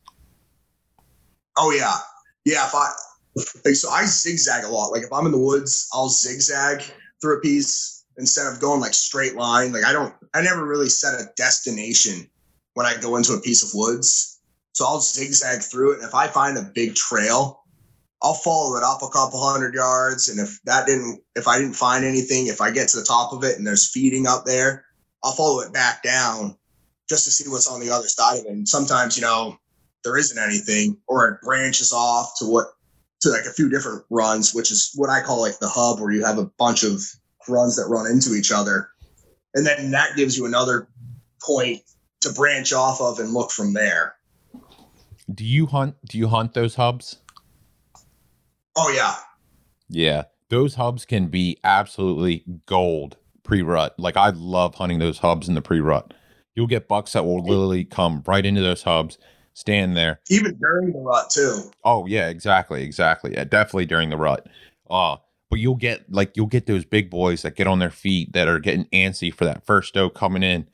Oh 1.59 1.71
yeah, 1.71 1.95
yeah. 2.45 2.65
If 2.65 2.73
I 2.73 2.89
like, 3.35 3.75
so 3.75 3.89
I 3.89 4.05
zigzag 4.05 4.63
a 4.63 4.69
lot. 4.69 4.91
Like 4.91 5.03
if 5.03 5.11
I'm 5.11 5.25
in 5.25 5.31
the 5.31 5.37
woods, 5.37 5.89
I'll 5.93 6.09
zigzag 6.09 6.83
through 7.21 7.37
a 7.37 7.41
piece 7.41 8.05
instead 8.17 8.47
of 8.47 8.59
going 8.59 8.79
like 8.79 8.93
straight 8.93 9.35
line. 9.35 9.73
Like 9.73 9.83
I 9.83 9.91
don't, 9.91 10.13
I 10.33 10.41
never 10.41 10.65
really 10.65 10.89
set 10.89 11.19
a 11.19 11.29
destination 11.35 12.29
when 12.73 12.85
I 12.85 12.95
go 12.97 13.17
into 13.17 13.33
a 13.33 13.41
piece 13.41 13.63
of 13.63 13.71
woods. 13.73 14.39
So 14.71 14.85
I'll 14.85 15.01
zigzag 15.01 15.61
through 15.61 15.93
it. 15.93 15.99
And 15.99 16.07
if 16.07 16.15
I 16.15 16.27
find 16.27 16.57
a 16.57 16.71
big 16.73 16.95
trail, 16.95 17.63
I'll 18.21 18.33
follow 18.33 18.77
it 18.77 18.83
up 18.83 19.01
a 19.01 19.09
couple 19.09 19.43
hundred 19.43 19.73
yards. 19.73 20.29
And 20.29 20.39
if 20.39 20.61
that 20.63 20.85
didn't, 20.85 21.21
if 21.35 21.47
I 21.47 21.59
didn't 21.59 21.75
find 21.75 22.05
anything, 22.05 22.47
if 22.47 22.61
I 22.61 22.71
get 22.71 22.89
to 22.89 22.99
the 22.99 23.05
top 23.05 23.33
of 23.33 23.43
it 23.43 23.57
and 23.57 23.67
there's 23.67 23.91
feeding 23.91 24.27
up 24.27 24.45
there, 24.45 24.85
I'll 25.23 25.33
follow 25.33 25.59
it 25.61 25.73
back 25.73 26.03
down 26.03 26.55
just 27.09 27.25
to 27.25 27.31
see 27.31 27.49
what's 27.49 27.67
on 27.67 27.81
the 27.81 27.89
other 27.89 28.07
side 28.07 28.39
of 28.39 28.45
it. 28.45 28.51
And 28.51 28.67
sometimes, 28.67 29.17
you 29.17 29.23
know, 29.23 29.57
there 30.03 30.17
isn't 30.17 30.37
anything 30.37 30.97
or 31.07 31.27
it 31.27 31.41
branches 31.41 31.91
off 31.91 32.31
to 32.39 32.45
what, 32.45 32.67
to 33.21 33.29
like 33.29 33.45
a 33.45 33.53
few 33.53 33.69
different 33.69 34.03
runs, 34.09 34.53
which 34.53 34.71
is 34.71 34.91
what 34.95 35.09
I 35.09 35.21
call 35.21 35.41
like 35.41 35.59
the 35.59 35.69
hub 35.69 35.99
where 35.99 36.11
you 36.11 36.23
have 36.25 36.37
a 36.37 36.49
bunch 36.57 36.83
of 36.83 37.01
runs 37.47 37.75
that 37.75 37.87
run 37.89 38.07
into 38.07 38.35
each 38.35 38.51
other. 38.51 38.89
And 39.53 39.65
then 39.65 39.91
that 39.91 40.15
gives 40.15 40.37
you 40.37 40.45
another 40.45 40.87
point 41.41 41.81
to 42.21 42.31
branch 42.33 42.73
off 42.73 43.01
of 43.01 43.19
and 43.19 43.33
look 43.33 43.51
from 43.51 43.73
there. 43.73 44.15
Do 45.33 45.45
you 45.45 45.65
hunt, 45.67 45.95
do 46.07 46.17
you 46.17 46.27
hunt 46.27 46.53
those 46.53 46.75
hubs? 46.75 47.17
Oh 48.75 48.91
yeah. 48.95 49.15
Yeah. 49.89 50.23
Those 50.49 50.75
hubs 50.75 51.05
can 51.05 51.27
be 51.27 51.57
absolutely 51.63 52.43
gold 52.65 53.17
pre-rut. 53.43 53.95
Like 53.99 54.17
I 54.17 54.29
love 54.29 54.75
hunting 54.75 54.99
those 54.99 55.19
hubs 55.19 55.47
in 55.47 55.55
the 55.55 55.61
pre-rut. 55.61 56.13
You'll 56.55 56.67
get 56.67 56.87
bucks 56.87 57.13
that 57.13 57.25
will 57.25 57.43
literally 57.43 57.85
come 57.85 58.23
right 58.25 58.45
into 58.45 58.61
those 58.61 58.83
hubs, 58.83 59.17
stand 59.53 59.95
there. 59.97 60.19
Even 60.29 60.57
during 60.59 60.93
the 60.93 60.99
rut 60.99 61.29
too. 61.29 61.71
Oh 61.83 62.05
yeah, 62.05 62.29
exactly, 62.29 62.83
exactly. 62.83 63.33
Yeah, 63.33 63.43
definitely 63.43 63.85
during 63.85 64.09
the 64.09 64.17
rut. 64.17 64.47
Uh 64.89 65.17
but 65.49 65.59
you'll 65.59 65.75
get 65.75 66.11
like 66.11 66.35
you'll 66.35 66.47
get 66.47 66.65
those 66.67 66.85
big 66.85 67.09
boys 67.09 67.41
that 67.41 67.55
get 67.55 67.67
on 67.67 67.79
their 67.79 67.89
feet 67.89 68.33
that 68.33 68.47
are 68.47 68.59
getting 68.59 68.85
antsy 68.85 69.33
for 69.33 69.45
that 69.45 69.65
first 69.65 69.93
doe 69.93 70.09
coming 70.09 70.43
in. 70.43 70.67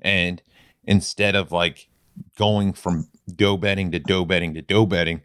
And 0.00 0.42
instead 0.84 1.34
of 1.34 1.52
like 1.52 1.88
going 2.36 2.72
from 2.72 3.08
doe 3.34 3.56
bedding 3.56 3.90
to 3.92 3.98
doe 3.98 4.24
bedding 4.24 4.54
to 4.54 4.62
doe 4.62 4.86
bedding, 4.86 5.22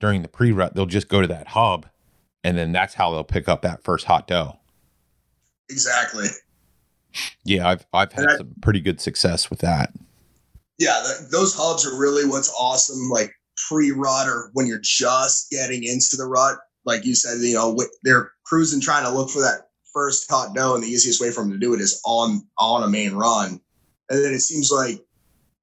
during 0.00 0.22
the 0.22 0.28
pre 0.28 0.52
rut, 0.52 0.74
they'll 0.74 0.86
just 0.86 1.08
go 1.08 1.20
to 1.20 1.28
that 1.28 1.48
hub, 1.48 1.86
and 2.44 2.56
then 2.56 2.72
that's 2.72 2.94
how 2.94 3.10
they'll 3.10 3.24
pick 3.24 3.48
up 3.48 3.62
that 3.62 3.82
first 3.82 4.06
hot 4.06 4.26
doe. 4.26 4.56
Exactly. 5.68 6.26
Yeah, 7.44 7.68
I've 7.68 7.86
I've 7.92 8.12
had 8.12 8.30
some 8.36 8.54
pretty 8.60 8.80
good 8.80 9.00
success 9.00 9.50
with 9.50 9.60
that. 9.60 9.92
Yeah, 10.78 11.02
the, 11.02 11.28
those 11.30 11.54
hubs 11.54 11.86
are 11.86 11.98
really 11.98 12.24
what's 12.24 12.52
awesome. 12.58 13.10
Like 13.10 13.32
pre 13.68 13.90
rut 13.90 14.28
or 14.28 14.50
when 14.52 14.66
you're 14.66 14.80
just 14.82 15.50
getting 15.50 15.84
into 15.84 16.16
the 16.16 16.26
rut, 16.26 16.58
like 16.84 17.04
you 17.04 17.14
said, 17.14 17.38
you 17.40 17.54
know, 17.54 17.76
they're 18.02 18.32
cruising 18.44 18.80
trying 18.80 19.04
to 19.04 19.10
look 19.10 19.30
for 19.30 19.40
that 19.40 19.68
first 19.92 20.30
hot 20.30 20.54
doe, 20.54 20.74
and 20.74 20.82
the 20.82 20.88
easiest 20.88 21.20
way 21.20 21.30
for 21.30 21.42
them 21.42 21.52
to 21.52 21.58
do 21.58 21.74
it 21.74 21.80
is 21.80 22.00
on 22.04 22.46
on 22.58 22.82
a 22.82 22.88
main 22.88 23.14
run. 23.14 23.60
And 24.10 24.24
then 24.24 24.32
it 24.32 24.40
seems 24.40 24.70
like 24.70 25.04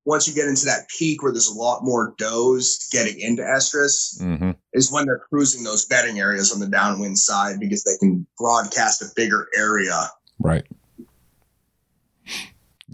once 0.05 0.28
you 0.28 0.36
get 0.36 0.47
into 0.47 0.66
that 0.66 0.88
peak 0.88 1.24
where 1.24 1.32
there's 1.32 1.49
a 1.49 1.57
lot 1.57 1.84
more 1.84 2.13
does 2.18 2.88
getting 2.91 3.20
into 3.20 3.41
estrus, 3.41 4.22
mm-hmm. 4.22 4.51
is 4.74 4.91
when 4.91 5.05
they're 5.05 5.24
cruising 5.30 5.63
those 5.63 5.86
bedding 5.86 6.20
areas 6.20 6.53
on 6.53 6.59
the 6.59 6.68
downwind 6.68 7.18
side 7.18 7.59
because 7.59 7.84
they 7.84 7.97
can 7.97 8.26
broadcast 8.38 9.01
a 9.01 9.05
bigger 9.16 9.47
area. 9.57 10.09
Right. 10.39 10.66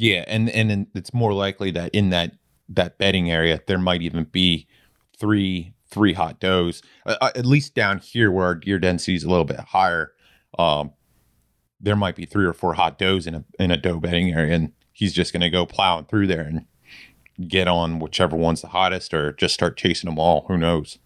Yeah, 0.02 0.24
and 0.26 0.50
and 0.50 0.88
it's 0.96 1.14
more 1.14 1.32
likely 1.32 1.70
that 1.72 1.94
in 1.94 2.10
that 2.10 2.32
that 2.70 2.98
bedding 2.98 3.30
area 3.30 3.62
there 3.68 3.78
might 3.78 4.02
even 4.02 4.24
be 4.24 4.68
three 5.16 5.76
three 5.92 6.14
hot 6.14 6.40
does. 6.40 6.82
Uh, 7.06 7.18
uh, 7.22 7.30
at 7.36 7.46
least 7.46 7.76
down 7.76 8.00
here 8.00 8.32
where 8.32 8.48
our 8.48 8.56
deer 8.56 8.80
density 8.80 9.14
is 9.14 9.24
a 9.24 9.30
little 9.30 9.46
bit 9.46 9.60
higher, 9.60 10.14
um, 10.58 10.94
there 11.80 11.96
might 11.96 12.16
be 12.16 12.26
three 12.26 12.46
or 12.46 12.54
four 12.54 12.74
hot 12.74 12.98
does 12.98 13.28
in 13.28 13.36
a 13.36 13.46
in 13.60 13.70
a 13.70 13.78
doe 13.78 14.00
bedding 14.00 14.34
area, 14.34 14.56
and 14.56 14.72
he's 14.92 15.14
just 15.14 15.34
going 15.34 15.42
to 15.42 15.52
go 15.52 15.68
plowing 15.68 16.06
through 16.06 16.26
there 16.26 16.42
and 16.42 16.66
get 17.48 17.68
on 17.68 18.00
whichever 18.00 18.36
one's 18.36 18.64
the 18.64 18.70
hottest 18.70 19.14
or 19.14 19.34
just 19.34 19.54
start 19.54 19.78
chasing 19.78 20.10
them 20.10 20.18
all. 20.18 20.46
Who 20.48 20.58
knows? 20.58 20.98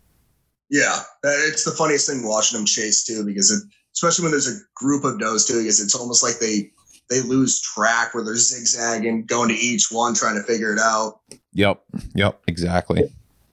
Yeah, 0.69 1.01
it's 1.21 1.65
the 1.65 1.71
funniest 1.71 2.09
thing 2.09 2.25
watching 2.25 2.57
them 2.57 2.65
chase 2.65 3.03
too, 3.03 3.25
because 3.25 3.51
it, 3.51 3.61
especially 3.93 4.23
when 4.23 4.31
there's 4.31 4.47
a 4.47 4.57
group 4.73 5.03
of 5.03 5.19
does 5.19 5.45
too, 5.45 5.59
because 5.59 5.81
it's 5.81 5.95
almost 5.95 6.23
like 6.23 6.39
they 6.39 6.71
they 7.09 7.21
lose 7.21 7.61
track 7.61 8.13
where 8.13 8.23
they're 8.23 8.35
zigzagging, 8.35 9.25
going 9.25 9.49
to 9.49 9.55
each 9.55 9.91
one, 9.91 10.13
trying 10.13 10.35
to 10.35 10.43
figure 10.43 10.73
it 10.73 10.79
out. 10.79 11.19
Yep. 11.53 11.83
Yep. 12.15 12.41
Exactly. 12.47 13.03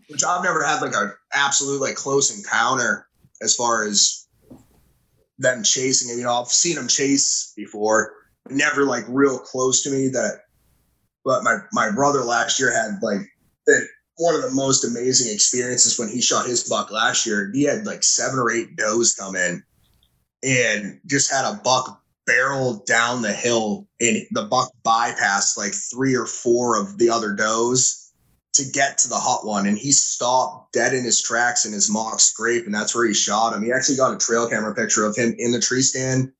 Which 0.08 0.24
I've 0.24 0.44
never 0.44 0.64
had 0.64 0.80
like 0.80 0.94
a 0.94 1.14
absolute 1.32 1.80
like 1.80 1.96
close 1.96 2.36
encounter 2.36 3.06
as 3.40 3.54
far 3.54 3.84
as 3.84 4.26
them 5.38 5.62
chasing 5.62 6.10
it. 6.10 6.18
You 6.18 6.24
know, 6.24 6.40
I've 6.40 6.48
seen 6.48 6.76
them 6.76 6.88
chase 6.88 7.52
before, 7.56 8.12
never 8.48 8.84
like 8.84 9.04
real 9.08 9.38
close 9.38 9.82
to 9.82 9.90
me. 9.90 10.08
That, 10.08 10.40
but 11.24 11.42
my 11.42 11.58
my 11.72 11.90
brother 11.90 12.20
last 12.20 12.60
year 12.60 12.72
had 12.72 13.02
like 13.02 13.20
it, 13.66 13.88
one 14.16 14.34
of 14.34 14.42
the 14.42 14.50
most 14.50 14.84
amazing 14.84 15.32
experiences 15.32 15.98
when 15.98 16.08
he 16.08 16.20
shot 16.20 16.46
his 16.46 16.68
buck 16.68 16.90
last 16.90 17.26
year. 17.26 17.50
He 17.52 17.64
had 17.64 17.86
like 17.86 18.02
seven 18.02 18.38
or 18.38 18.50
eight 18.50 18.76
does 18.76 19.14
come 19.14 19.34
in, 19.34 19.62
and 20.42 21.00
just 21.06 21.32
had 21.32 21.50
a 21.50 21.60
buck 21.62 22.01
barrel 22.32 22.82
down 22.86 23.22
the 23.22 23.32
hill, 23.32 23.86
and 24.00 24.22
the 24.30 24.44
buck 24.44 24.70
bypassed 24.84 25.58
like 25.58 25.72
three 25.72 26.14
or 26.14 26.26
four 26.26 26.80
of 26.80 26.98
the 26.98 27.10
other 27.10 27.34
does 27.34 28.12
to 28.54 28.64
get 28.72 28.98
to 28.98 29.08
the 29.08 29.16
hot 29.16 29.46
one. 29.46 29.66
And 29.66 29.78
he 29.78 29.92
stopped 29.92 30.72
dead 30.72 30.94
in 30.94 31.04
his 31.04 31.22
tracks 31.22 31.64
in 31.64 31.72
his 31.72 31.90
mock 31.90 32.20
scrape 32.20 32.66
and 32.66 32.74
that's 32.74 32.94
where 32.94 33.06
he 33.06 33.14
shot 33.14 33.54
him. 33.54 33.62
He 33.62 33.72
actually 33.72 33.96
got 33.96 34.14
a 34.14 34.18
trail 34.18 34.48
camera 34.48 34.74
picture 34.74 35.04
of 35.04 35.16
him 35.16 35.34
in 35.38 35.52
the 35.52 35.60
tree 35.60 35.82
stand 35.82 36.32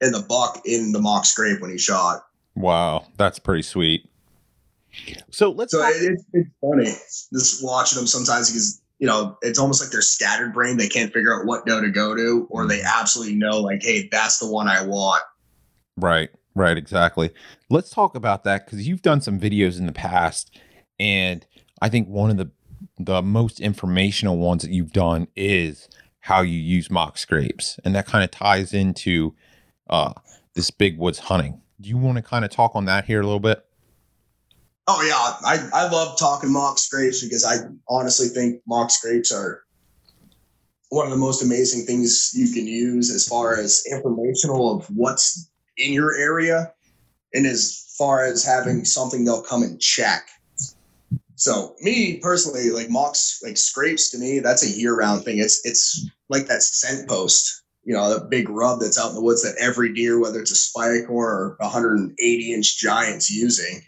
and 0.00 0.14
the 0.14 0.24
buck 0.28 0.62
in 0.64 0.92
the 0.92 1.00
mock 1.00 1.26
scrape 1.26 1.60
when 1.60 1.70
he 1.70 1.78
shot. 1.78 2.24
Wow. 2.54 3.06
That's 3.18 3.38
pretty 3.38 3.62
sweet. 3.62 4.08
So 5.30 5.50
let's 5.50 5.72
so 5.72 5.80
talk- 5.80 5.94
it, 5.94 6.12
it's, 6.12 6.24
it's 6.32 6.50
funny 6.60 6.90
just 7.32 7.64
watching 7.64 7.98
them 7.98 8.06
sometimes 8.06 8.50
because 8.50 8.81
you 9.02 9.08
know 9.08 9.36
it's 9.42 9.58
almost 9.58 9.82
like 9.82 9.90
they're 9.90 10.00
scattered 10.00 10.54
brain 10.54 10.78
they 10.78 10.88
can't 10.88 11.12
figure 11.12 11.38
out 11.38 11.44
what 11.44 11.66
doe 11.66 11.82
to 11.82 11.90
go 11.90 12.14
to 12.14 12.46
or 12.48 12.66
they 12.66 12.80
absolutely 12.82 13.34
know 13.34 13.58
like 13.58 13.82
hey 13.82 14.08
that's 14.10 14.38
the 14.38 14.46
one 14.46 14.68
i 14.68 14.82
want 14.86 15.22
right 15.98 16.30
right 16.54 16.78
exactly 16.78 17.30
let's 17.68 17.90
talk 17.90 18.14
about 18.14 18.44
that 18.44 18.64
because 18.64 18.86
you've 18.86 19.02
done 19.02 19.20
some 19.20 19.38
videos 19.38 19.78
in 19.78 19.86
the 19.86 19.92
past 19.92 20.56
and 21.02 21.44
I 21.82 21.88
think 21.88 22.08
one 22.08 22.30
of 22.30 22.36
the 22.36 22.50
the 22.98 23.22
most 23.22 23.60
informational 23.60 24.38
ones 24.38 24.62
that 24.62 24.70
you've 24.70 24.92
done 24.92 25.26
is 25.34 25.88
how 26.20 26.40
you 26.42 26.58
use 26.58 26.90
mock 26.90 27.18
scrapes, 27.18 27.80
and 27.84 27.94
that 27.94 28.06
kind 28.06 28.22
of 28.22 28.30
ties 28.30 28.72
into 28.72 29.34
uh, 29.90 30.12
this 30.54 30.70
big 30.70 30.96
woods 30.96 31.18
hunting. 31.18 31.60
Do 31.80 31.88
you 31.88 31.96
want 31.96 32.16
to 32.16 32.22
kind 32.22 32.44
of 32.44 32.52
talk 32.52 32.76
on 32.76 32.84
that 32.84 33.06
here 33.06 33.20
a 33.20 33.24
little 33.24 33.40
bit? 33.40 33.64
Oh 34.86 35.02
yeah, 35.02 35.46
I 35.46 35.68
I 35.72 35.88
love 35.88 36.18
talking 36.18 36.52
mock 36.52 36.78
scrapes 36.78 37.22
because 37.22 37.44
I 37.44 37.68
honestly 37.88 38.28
think 38.28 38.60
mock 38.66 38.90
scrapes 38.90 39.32
are 39.32 39.62
one 40.90 41.06
of 41.06 41.12
the 41.12 41.18
most 41.18 41.42
amazing 41.42 41.86
things 41.86 42.32
you 42.34 42.52
can 42.52 42.66
use 42.66 43.10
as 43.10 43.26
far 43.26 43.58
as 43.58 43.84
informational 43.90 44.76
of 44.76 44.86
what's 44.86 45.50
in 45.78 45.92
your 45.92 46.14
area 46.16 46.72
and 47.32 47.46
as 47.46 47.94
far 47.96 48.24
as 48.24 48.44
having 48.44 48.84
something 48.84 49.24
they'll 49.24 49.42
come 49.42 49.62
and 49.62 49.80
check 49.80 50.28
so 51.42 51.74
me 51.80 52.18
personally, 52.18 52.70
like 52.70 52.88
mocks, 52.88 53.40
like 53.42 53.56
scrapes 53.56 54.10
to 54.10 54.18
me, 54.18 54.38
that's 54.38 54.64
a 54.64 54.70
year 54.70 54.96
round 54.96 55.24
thing. 55.24 55.38
It's 55.38 55.60
it's 55.64 56.08
like 56.28 56.46
that 56.46 56.62
scent 56.62 57.08
post, 57.08 57.64
you 57.82 57.92
know, 57.92 58.16
the 58.16 58.24
big 58.26 58.48
rub 58.48 58.78
that's 58.78 58.96
out 58.96 59.08
in 59.08 59.16
the 59.16 59.22
woods 59.24 59.42
that 59.42 59.56
every 59.60 59.92
deer, 59.92 60.20
whether 60.20 60.40
it's 60.40 60.52
a 60.52 60.54
spike 60.54 61.10
or 61.10 61.56
a 61.58 61.64
180 61.64 62.54
inch 62.54 62.78
giant's 62.78 63.28
using. 63.28 63.82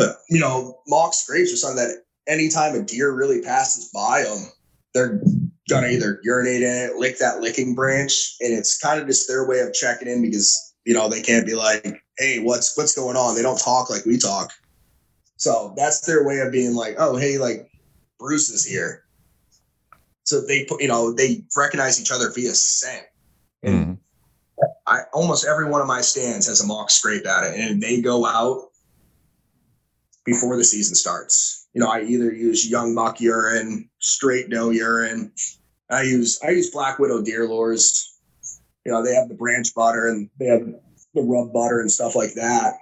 But 0.00 0.16
you 0.30 0.40
know, 0.40 0.78
mock 0.88 1.12
scrapes 1.12 1.52
are 1.52 1.56
something 1.56 1.76
that 1.76 2.04
anytime 2.26 2.74
a 2.74 2.82
deer 2.82 3.12
really 3.12 3.42
passes 3.42 3.90
by 3.92 4.22
them, 4.22 4.50
they're 4.94 5.20
gonna 5.68 5.88
either 5.88 6.22
urinate 6.24 6.62
in 6.62 6.74
it, 6.74 6.96
lick 6.96 7.18
that 7.18 7.42
licking 7.42 7.74
branch, 7.74 8.36
and 8.40 8.50
it's 8.50 8.78
kind 8.78 8.98
of 8.98 9.06
just 9.06 9.28
their 9.28 9.46
way 9.46 9.60
of 9.60 9.74
checking 9.74 10.08
in 10.08 10.22
because 10.22 10.74
you 10.86 10.94
know 10.94 11.10
they 11.10 11.20
can't 11.20 11.44
be 11.44 11.54
like, 11.54 12.02
"Hey, 12.16 12.38
what's 12.38 12.74
what's 12.78 12.94
going 12.94 13.18
on?" 13.18 13.34
They 13.34 13.42
don't 13.42 13.60
talk 13.60 13.90
like 13.90 14.06
we 14.06 14.16
talk. 14.16 14.50
So 15.36 15.74
that's 15.76 16.00
their 16.06 16.26
way 16.26 16.38
of 16.38 16.50
being 16.50 16.74
like, 16.74 16.94
oh, 16.98 17.16
hey, 17.16 17.36
like 17.36 17.70
Bruce 18.18 18.48
is 18.48 18.64
here. 18.64 19.04
So 20.24 20.40
they 20.40 20.64
put, 20.64 20.80
you 20.80 20.88
know, 20.88 21.12
they 21.12 21.44
recognize 21.54 22.00
each 22.00 22.10
other 22.10 22.30
via 22.34 22.54
scent. 22.54 23.04
And 23.62 23.86
mm. 23.86 23.98
I 24.86 25.00
almost 25.12 25.46
every 25.46 25.68
one 25.68 25.82
of 25.82 25.86
my 25.86 26.00
stands 26.00 26.46
has 26.46 26.62
a 26.62 26.66
mock 26.66 26.90
scrape 26.90 27.26
at 27.26 27.44
it, 27.44 27.60
and 27.60 27.82
they 27.82 28.00
go 28.00 28.24
out 28.24 28.69
before 30.30 30.56
the 30.56 30.64
season 30.64 30.94
starts. 30.94 31.66
You 31.74 31.80
know, 31.80 31.90
I 31.90 32.02
either 32.02 32.32
use 32.32 32.68
young 32.68 32.94
buck 32.94 33.20
urine, 33.20 33.88
straight 33.98 34.50
doe 34.50 34.70
urine. 34.70 35.32
I 35.90 36.02
use 36.02 36.40
I 36.46 36.50
use 36.50 36.70
Black 36.70 36.98
Widow 36.98 37.22
deer 37.22 37.48
lures. 37.48 38.18
You 38.84 38.92
know, 38.92 39.04
they 39.04 39.14
have 39.14 39.28
the 39.28 39.34
branch 39.34 39.74
butter 39.74 40.08
and 40.08 40.30
they 40.38 40.46
have 40.46 40.62
the 41.14 41.22
rub 41.22 41.52
butter 41.52 41.80
and 41.80 41.90
stuff 41.90 42.14
like 42.14 42.34
that. 42.34 42.74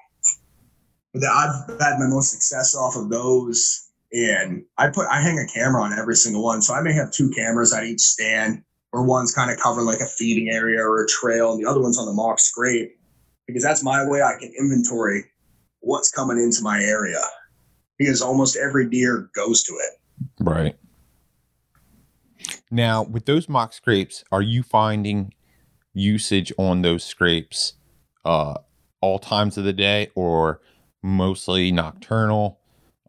But 1.13 1.25
I've 1.25 1.81
had 1.81 1.99
my 1.99 2.07
most 2.07 2.31
success 2.31 2.75
off 2.75 2.97
of 2.97 3.09
those. 3.09 3.91
And 4.13 4.65
I 4.79 4.89
put 4.89 5.07
I 5.09 5.21
hang 5.21 5.39
a 5.39 5.47
camera 5.47 5.83
on 5.83 5.99
every 5.99 6.17
single 6.17 6.43
one. 6.43 6.63
So 6.63 6.75
I 6.75 6.81
may 6.81 6.93
have 6.93 7.11
two 7.11 7.31
cameras 7.31 7.75
at 7.75 7.85
each 7.85 8.01
stand, 8.01 8.63
or 8.93 9.05
one's 9.05 9.35
kind 9.35 9.51
of 9.51 9.59
covering 9.59 9.87
like 9.87 10.01
a 10.01 10.07
feeding 10.07 10.49
area 10.51 10.81
or 10.81 11.05
a 11.05 11.09
trail, 11.09 11.53
and 11.53 11.63
the 11.63 11.69
other 11.69 11.81
one's 11.81 11.99
on 11.99 12.07
the 12.07 12.13
mock 12.13 12.39
scrape. 12.39 12.99
Because 13.47 13.63
that's 13.63 13.83
my 13.83 14.07
way 14.07 14.23
I 14.23 14.35
can 14.39 14.53
inventory 14.59 15.25
what's 15.81 16.11
coming 16.11 16.39
into 16.39 16.62
my 16.62 16.81
area. 16.83 17.22
Because 17.99 18.22
almost 18.22 18.57
every 18.57 18.89
deer 18.89 19.29
goes 19.35 19.62
to 19.64 19.72
it. 19.72 20.24
Right. 20.41 20.76
Now, 22.70 23.03
with 23.03 23.24
those 23.26 23.49
mock 23.49 23.72
scrapes, 23.72 24.24
are 24.31 24.43
you 24.43 24.62
finding 24.62 25.33
usage 25.95 26.53
on 26.59 26.83
those 26.83 27.03
scrapes 27.03 27.74
uh, 28.24 28.55
all 29.01 29.18
times 29.18 29.57
of 29.59 29.64
the 29.64 29.72
day, 29.72 30.11
or 30.14 30.61
mostly 31.03 31.72
nocturnal? 31.72 32.61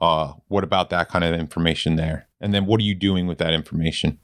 Uh, 0.02 0.34
what 0.48 0.64
about 0.64 0.90
that 0.90 1.10
kind 1.10 1.26
of 1.26 1.34
information 1.34 1.98
there? 1.98 2.28
And 2.42 2.54
then 2.54 2.66
what 2.66 2.80
are 2.80 2.86
you 2.86 2.96
doing 2.96 3.28
with 3.28 3.38
that 3.40 3.54
information? 3.54 4.18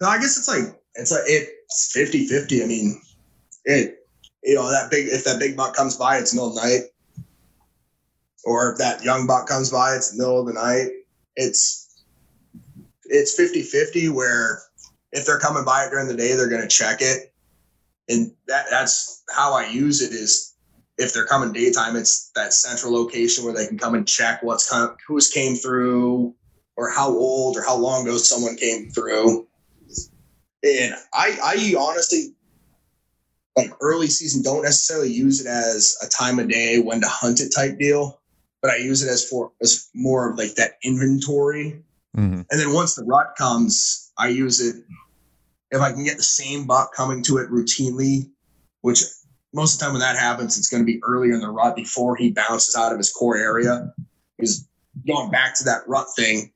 No, 0.00 0.08
I 0.08 0.18
guess 0.18 0.36
it's 0.36 0.48
like 0.48 0.78
it's 0.94 1.10
like 1.10 1.22
it's 1.26 1.90
50 1.92 2.26
50. 2.26 2.62
I 2.62 2.66
mean, 2.66 3.00
it 3.64 4.05
you 4.46 4.54
know, 4.54 4.70
that 4.70 4.90
big 4.90 5.08
if 5.08 5.24
that 5.24 5.40
big 5.40 5.56
buck 5.56 5.74
comes 5.74 5.96
by, 5.96 6.18
it's 6.18 6.32
middle 6.32 6.50
of 6.50 6.64
night. 6.64 6.82
Or 8.44 8.72
if 8.72 8.78
that 8.78 9.02
young 9.02 9.26
buck 9.26 9.48
comes 9.48 9.70
by, 9.70 9.96
it's 9.96 10.16
middle 10.16 10.40
of 10.40 10.46
the 10.46 10.52
night. 10.52 10.90
It's 11.34 12.04
it's 13.06 13.34
50 13.36 13.62
50 13.62 14.08
where 14.10 14.62
if 15.10 15.26
they're 15.26 15.40
coming 15.40 15.64
by 15.64 15.84
it 15.84 15.90
during 15.90 16.06
the 16.06 16.14
day, 16.14 16.34
they're 16.34 16.48
gonna 16.48 16.68
check 16.68 17.02
it. 17.02 17.32
And 18.08 18.32
that 18.46 18.66
that's 18.70 19.24
how 19.28 19.52
I 19.52 19.66
use 19.66 20.00
it 20.00 20.12
is 20.12 20.54
if 20.96 21.12
they're 21.12 21.26
coming 21.26 21.52
daytime, 21.52 21.96
it's 21.96 22.30
that 22.36 22.54
central 22.54 22.92
location 22.92 23.44
where 23.44 23.52
they 23.52 23.66
can 23.66 23.78
come 23.78 23.96
and 23.96 24.06
check 24.06 24.44
what's 24.44 24.70
come, 24.70 24.96
who's 25.08 25.28
came 25.28 25.56
through, 25.56 26.32
or 26.76 26.88
how 26.88 27.08
old 27.08 27.56
or 27.56 27.64
how 27.64 27.76
long 27.76 28.06
ago 28.06 28.16
someone 28.16 28.56
came 28.56 28.90
through. 28.90 29.48
And 30.62 30.94
I, 31.12 31.36
I 31.44 31.74
honestly, 31.78 32.36
like 33.56 33.70
early 33.80 34.06
season, 34.06 34.42
don't 34.42 34.62
necessarily 34.62 35.10
use 35.10 35.40
it 35.40 35.46
as 35.46 35.96
a 36.02 36.08
time 36.08 36.38
of 36.38 36.48
day 36.48 36.78
when 36.78 37.00
to 37.00 37.08
hunt 37.08 37.40
it 37.40 37.52
type 37.54 37.78
deal, 37.78 38.20
but 38.60 38.70
I 38.70 38.76
use 38.76 39.02
it 39.02 39.08
as 39.08 39.24
for 39.24 39.52
as 39.62 39.88
more 39.94 40.30
of 40.30 40.38
like 40.38 40.54
that 40.56 40.72
inventory. 40.82 41.82
Mm-hmm. 42.16 42.42
And 42.50 42.60
then 42.60 42.72
once 42.72 42.94
the 42.94 43.04
rut 43.04 43.34
comes, 43.36 44.12
I 44.18 44.28
use 44.28 44.60
it 44.60 44.84
if 45.70 45.80
I 45.80 45.92
can 45.92 46.04
get 46.04 46.16
the 46.16 46.22
same 46.22 46.66
buck 46.66 46.94
coming 46.94 47.22
to 47.24 47.38
it 47.38 47.50
routinely, 47.50 48.30
which 48.82 49.00
most 49.52 49.74
of 49.74 49.78
the 49.78 49.84
time 49.84 49.92
when 49.94 50.00
that 50.00 50.16
happens, 50.16 50.58
it's 50.58 50.68
going 50.68 50.82
to 50.82 50.86
be 50.86 51.00
earlier 51.02 51.34
in 51.34 51.40
the 51.40 51.50
rut 51.50 51.74
before 51.76 52.14
he 52.16 52.30
bounces 52.30 52.76
out 52.76 52.92
of 52.92 52.98
his 52.98 53.12
core 53.12 53.36
area. 53.36 53.92
Is 54.38 54.68
going 55.06 55.30
back 55.30 55.56
to 55.56 55.64
that 55.64 55.88
rut 55.88 56.06
thing. 56.14 56.52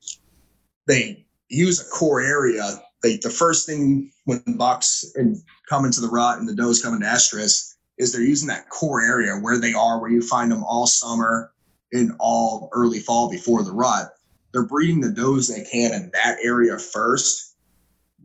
They 0.85 1.25
use 1.49 1.81
a 1.81 1.89
core 1.89 2.21
area. 2.21 2.81
They, 3.01 3.17
the 3.17 3.31
first 3.31 3.65
thing 3.65 4.10
when 4.25 4.43
bucks 4.57 5.05
and 5.15 5.37
come 5.67 5.85
into 5.85 6.01
the 6.01 6.09
rut 6.09 6.39
and 6.39 6.47
the 6.47 6.55
does 6.55 6.81
come 6.81 6.93
into 6.93 7.05
estrus 7.05 7.75
is 7.97 8.11
they're 8.11 8.21
using 8.21 8.47
that 8.47 8.69
core 8.69 9.01
area 9.01 9.35
where 9.35 9.59
they 9.59 9.73
are, 9.73 9.99
where 9.99 10.11
you 10.11 10.21
find 10.21 10.51
them 10.51 10.63
all 10.63 10.87
summer 10.87 11.51
and 11.91 12.11
all 12.19 12.69
early 12.73 12.99
fall 12.99 13.29
before 13.29 13.63
the 13.63 13.71
rut. 13.71 14.11
They're 14.53 14.65
breeding 14.65 15.01
the 15.01 15.11
does 15.11 15.47
they 15.47 15.63
can 15.63 15.93
in 15.93 16.11
that 16.13 16.37
area 16.43 16.77
first 16.77 17.51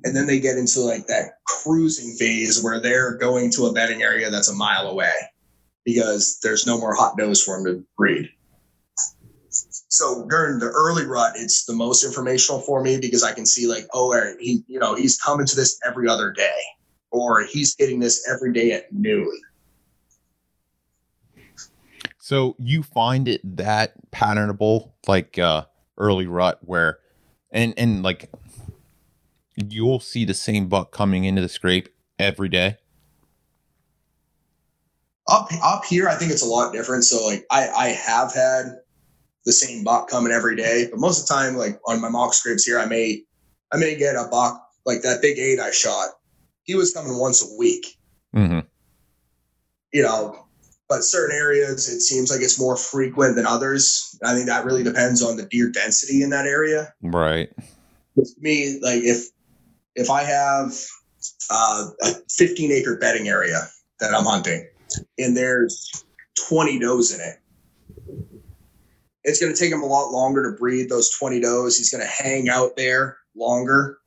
and 0.05 0.15
then 0.15 0.27
they 0.27 0.41
get 0.41 0.59
into 0.59 0.81
like 0.81 1.07
that 1.07 1.39
cruising 1.45 2.17
phase 2.17 2.63
where 2.63 2.81
they're 2.81 3.17
going 3.17 3.51
to 3.53 3.67
a 3.67 3.73
bedding 3.73 4.03
area 4.03 4.31
that's 4.31 4.49
a 4.49 4.55
mile 4.55 4.89
away 4.89 5.13
because 5.85 6.39
there's 6.43 6.67
no 6.67 6.79
more 6.79 6.95
hot 6.95 7.17
does 7.17 7.43
for 7.43 7.57
them 7.57 7.65
to 7.65 7.87
breed. 7.97 8.29
So 9.89 10.27
during 10.29 10.59
the 10.59 10.67
early 10.67 11.07
rut, 11.07 11.35
it's 11.37 11.65
the 11.65 11.73
most 11.73 12.05
informational 12.05 12.61
for 12.61 12.83
me 12.83 12.99
because 12.99 13.23
I 13.23 13.33
can 13.33 13.47
see 13.47 13.67
like, 13.67 13.87
oh, 13.93 14.13
he, 14.41 14.65
you 14.67 14.79
know, 14.79 14.95
he's 14.95 15.17
coming 15.17 15.47
to 15.47 15.57
this 15.57 15.79
every 15.87 16.09
other 16.09 16.33
day, 16.33 16.59
or 17.11 17.45
he's 17.45 17.75
getting 17.75 18.01
this 18.01 18.29
every 18.29 18.53
day 18.53 18.73
at 18.73 18.93
noon. 18.93 19.41
So 22.19 22.57
you 22.59 22.83
find 22.83 23.29
it 23.29 23.41
that 23.57 23.93
patternable, 24.11 24.91
like 25.07 25.39
uh, 25.39 25.67
early 25.97 26.27
rut, 26.27 26.59
where, 26.63 26.99
and 27.53 27.73
and 27.77 28.03
like 28.03 28.31
you'll 29.55 30.01
see 30.01 30.25
the 30.25 30.35
same 30.35 30.69
buck 30.69 30.91
coming 30.91 31.25
into 31.25 31.41
the 31.41 31.49
scrape 31.49 31.89
every 32.19 32.49
day? 32.49 32.79
up 35.29 35.49
up 35.63 35.85
here, 35.85 36.09
I 36.09 36.15
think 36.15 36.31
it's 36.31 36.43
a 36.43 36.49
lot 36.49 36.73
different. 36.73 37.05
So 37.05 37.25
like 37.25 37.47
I 37.51 37.69
I 37.69 37.89
have 37.89 38.33
had 38.35 38.67
the 39.47 39.53
same 39.53 39.85
buck 39.85 40.11
coming 40.11 40.33
every 40.33 40.57
day, 40.57 40.89
but 40.91 41.01
most 41.01 41.23
of 41.23 41.29
the 41.29 41.35
time, 41.35 41.57
like 41.57 41.81
on 41.87 42.01
my 42.01 42.09
mock 42.09 42.35
scrapes 42.35 42.65
here, 42.65 42.79
I 42.79 42.85
may 42.85 43.23
I 43.73 43.79
may 43.79 43.97
get 43.97 44.17
a 44.17 44.29
buck 44.31 44.61
like 44.85 45.03
that 45.03 45.23
big 45.23 45.39
eight 45.39 45.61
I 45.61 45.71
shot. 45.71 46.11
He 46.65 46.75
was 46.75 46.93
coming 46.93 47.17
once 47.17 47.43
a 47.43 47.57
week. 47.57 47.97
Mm-hmm. 48.35 48.61
You 49.93 50.03
know, 50.03 50.47
but 50.89 51.05
certain 51.05 51.35
areas 51.35 51.89
it 51.89 52.01
seems 52.01 52.31
like 52.31 52.41
it's 52.43 52.59
more 52.59 52.77
frequent 52.77 53.37
than 53.37 53.47
others. 53.47 54.19
I 54.25 54.35
think 54.35 54.47
that 54.47 54.65
really 54.65 54.83
depends 54.83 55.23
on 55.23 55.37
the 55.37 55.45
deer 55.45 55.71
density 55.71 56.23
in 56.23 56.31
that 56.31 56.47
area. 56.47 56.93
Right. 57.01 57.49
With 58.17 58.35
me, 58.41 58.81
like 58.83 59.03
if 59.05 59.29
if 59.95 60.11
I 60.11 60.25
have 60.25 60.75
uh, 61.51 61.87
a 62.03 62.15
15 62.31 62.73
acre 62.73 62.99
bedding 62.99 63.29
area 63.29 63.69
that 64.01 64.13
I'm 64.13 64.25
hunting, 64.25 64.69
and 65.19 65.37
there's 65.37 66.05
20 66.49 66.81
does 66.81 67.15
in 67.15 67.21
it. 67.21 67.37
It's 69.27 69.41
going 69.41 69.53
to 69.53 69.59
take 69.59 69.73
him 69.73 69.83
a 69.83 69.87
lot 69.87 70.13
longer 70.13 70.51
to 70.51 70.57
breed 70.57 70.89
those 70.89 71.11
20 71.11 71.41
does. 71.41 71.77
He's 71.77 71.91
going 71.91 72.03
to 72.03 72.11
hang 72.11 72.49
out 72.49 72.77
there 72.77 73.19
longer 73.35 73.99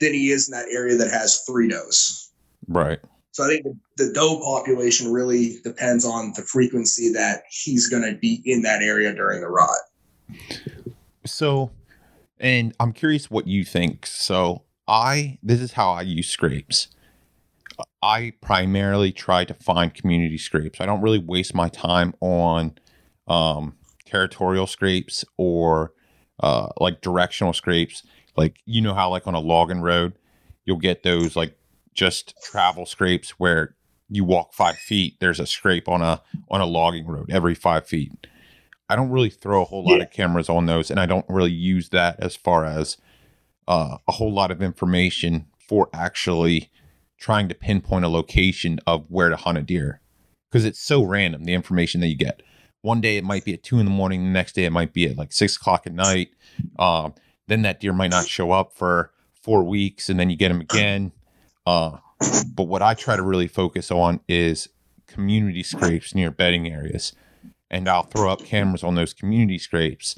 than 0.00 0.14
he 0.14 0.30
is 0.30 0.48
in 0.48 0.52
that 0.52 0.68
area 0.72 0.96
that 0.96 1.10
has 1.10 1.42
three 1.46 1.68
does. 1.68 2.30
Right. 2.68 3.00
So 3.32 3.44
I 3.44 3.48
think 3.48 3.64
the, 3.64 4.06
the 4.06 4.12
doe 4.12 4.40
population 4.40 5.12
really 5.12 5.58
depends 5.64 6.04
on 6.04 6.32
the 6.36 6.42
frequency 6.42 7.12
that 7.12 7.42
he's 7.50 7.88
going 7.88 8.02
to 8.02 8.16
be 8.16 8.40
in 8.44 8.62
that 8.62 8.80
area 8.80 9.12
during 9.12 9.40
the 9.40 9.48
rut. 9.48 9.76
So, 11.24 11.70
and 12.38 12.74
I'm 12.80 12.92
curious 12.92 13.30
what 13.30 13.46
you 13.46 13.64
think. 13.64 14.06
So, 14.06 14.62
I 14.86 15.38
this 15.42 15.60
is 15.60 15.72
how 15.72 15.90
I 15.90 16.02
use 16.02 16.28
scrapes. 16.28 16.88
I 18.02 18.32
primarily 18.40 19.12
try 19.12 19.44
to 19.44 19.54
find 19.54 19.92
community 19.92 20.38
scrapes. 20.38 20.80
I 20.80 20.86
don't 20.86 21.02
really 21.02 21.18
waste 21.18 21.54
my 21.54 21.68
time 21.68 22.14
on 22.20 22.78
um, 23.28 23.77
territorial 24.08 24.66
scrapes 24.66 25.24
or 25.36 25.92
uh, 26.40 26.68
like 26.78 27.00
directional 27.00 27.52
scrapes. 27.52 28.02
Like 28.36 28.60
you 28.64 28.80
know 28.80 28.94
how 28.94 29.10
like 29.10 29.26
on 29.26 29.34
a 29.34 29.40
logging 29.40 29.80
road, 29.80 30.14
you'll 30.64 30.78
get 30.78 31.02
those 31.02 31.36
like 31.36 31.56
just 31.94 32.34
travel 32.42 32.86
scrapes 32.86 33.30
where 33.38 33.74
you 34.08 34.24
walk 34.24 34.54
five 34.54 34.76
feet. 34.76 35.16
There's 35.20 35.40
a 35.40 35.46
scrape 35.46 35.88
on 35.88 36.02
a 36.02 36.22
on 36.48 36.60
a 36.60 36.66
logging 36.66 37.06
road 37.06 37.30
every 37.30 37.54
five 37.54 37.86
feet. 37.86 38.12
I 38.88 38.96
don't 38.96 39.10
really 39.10 39.30
throw 39.30 39.62
a 39.62 39.66
whole 39.66 39.84
lot 39.84 39.98
yeah. 39.98 40.04
of 40.04 40.10
cameras 40.10 40.48
on 40.48 40.66
those, 40.66 40.90
and 40.90 40.98
I 40.98 41.06
don't 41.06 41.26
really 41.28 41.52
use 41.52 41.90
that 41.90 42.16
as 42.20 42.36
far 42.36 42.64
as 42.64 42.96
uh, 43.66 43.98
a 44.06 44.12
whole 44.12 44.32
lot 44.32 44.50
of 44.50 44.62
information 44.62 45.46
for 45.68 45.90
actually 45.92 46.70
trying 47.18 47.48
to 47.48 47.54
pinpoint 47.54 48.04
a 48.04 48.08
location 48.08 48.78
of 48.86 49.04
where 49.08 49.28
to 49.28 49.36
hunt 49.36 49.58
a 49.58 49.62
deer 49.62 50.00
because 50.50 50.64
it's 50.64 50.80
so 50.80 51.02
random 51.02 51.44
the 51.44 51.52
information 51.52 52.00
that 52.00 52.06
you 52.06 52.16
get. 52.16 52.42
One 52.82 53.00
day 53.00 53.16
it 53.16 53.24
might 53.24 53.44
be 53.44 53.54
at 53.54 53.62
two 53.62 53.78
in 53.78 53.84
the 53.84 53.90
morning, 53.90 54.24
the 54.24 54.30
next 54.30 54.54
day 54.54 54.64
it 54.64 54.72
might 54.72 54.92
be 54.92 55.06
at 55.08 55.16
like 55.16 55.32
six 55.32 55.56
o'clock 55.56 55.86
at 55.86 55.92
night. 55.92 56.30
Um, 56.78 57.14
then 57.48 57.62
that 57.62 57.80
deer 57.80 57.92
might 57.92 58.10
not 58.10 58.28
show 58.28 58.52
up 58.52 58.72
for 58.72 59.12
four 59.42 59.64
weeks, 59.64 60.08
and 60.08 60.18
then 60.18 60.30
you 60.30 60.36
get 60.36 60.50
him 60.50 60.60
again. 60.60 61.12
Uh, 61.66 61.98
but 62.54 62.64
what 62.64 62.82
I 62.82 62.94
try 62.94 63.16
to 63.16 63.22
really 63.22 63.48
focus 63.48 63.90
on 63.90 64.20
is 64.28 64.68
community 65.06 65.62
scrapes 65.62 66.14
near 66.14 66.30
bedding 66.30 66.68
areas, 66.68 67.14
and 67.70 67.88
I'll 67.88 68.04
throw 68.04 68.30
up 68.30 68.44
cameras 68.44 68.84
on 68.84 68.94
those 68.94 69.12
community 69.12 69.58
scrapes. 69.58 70.16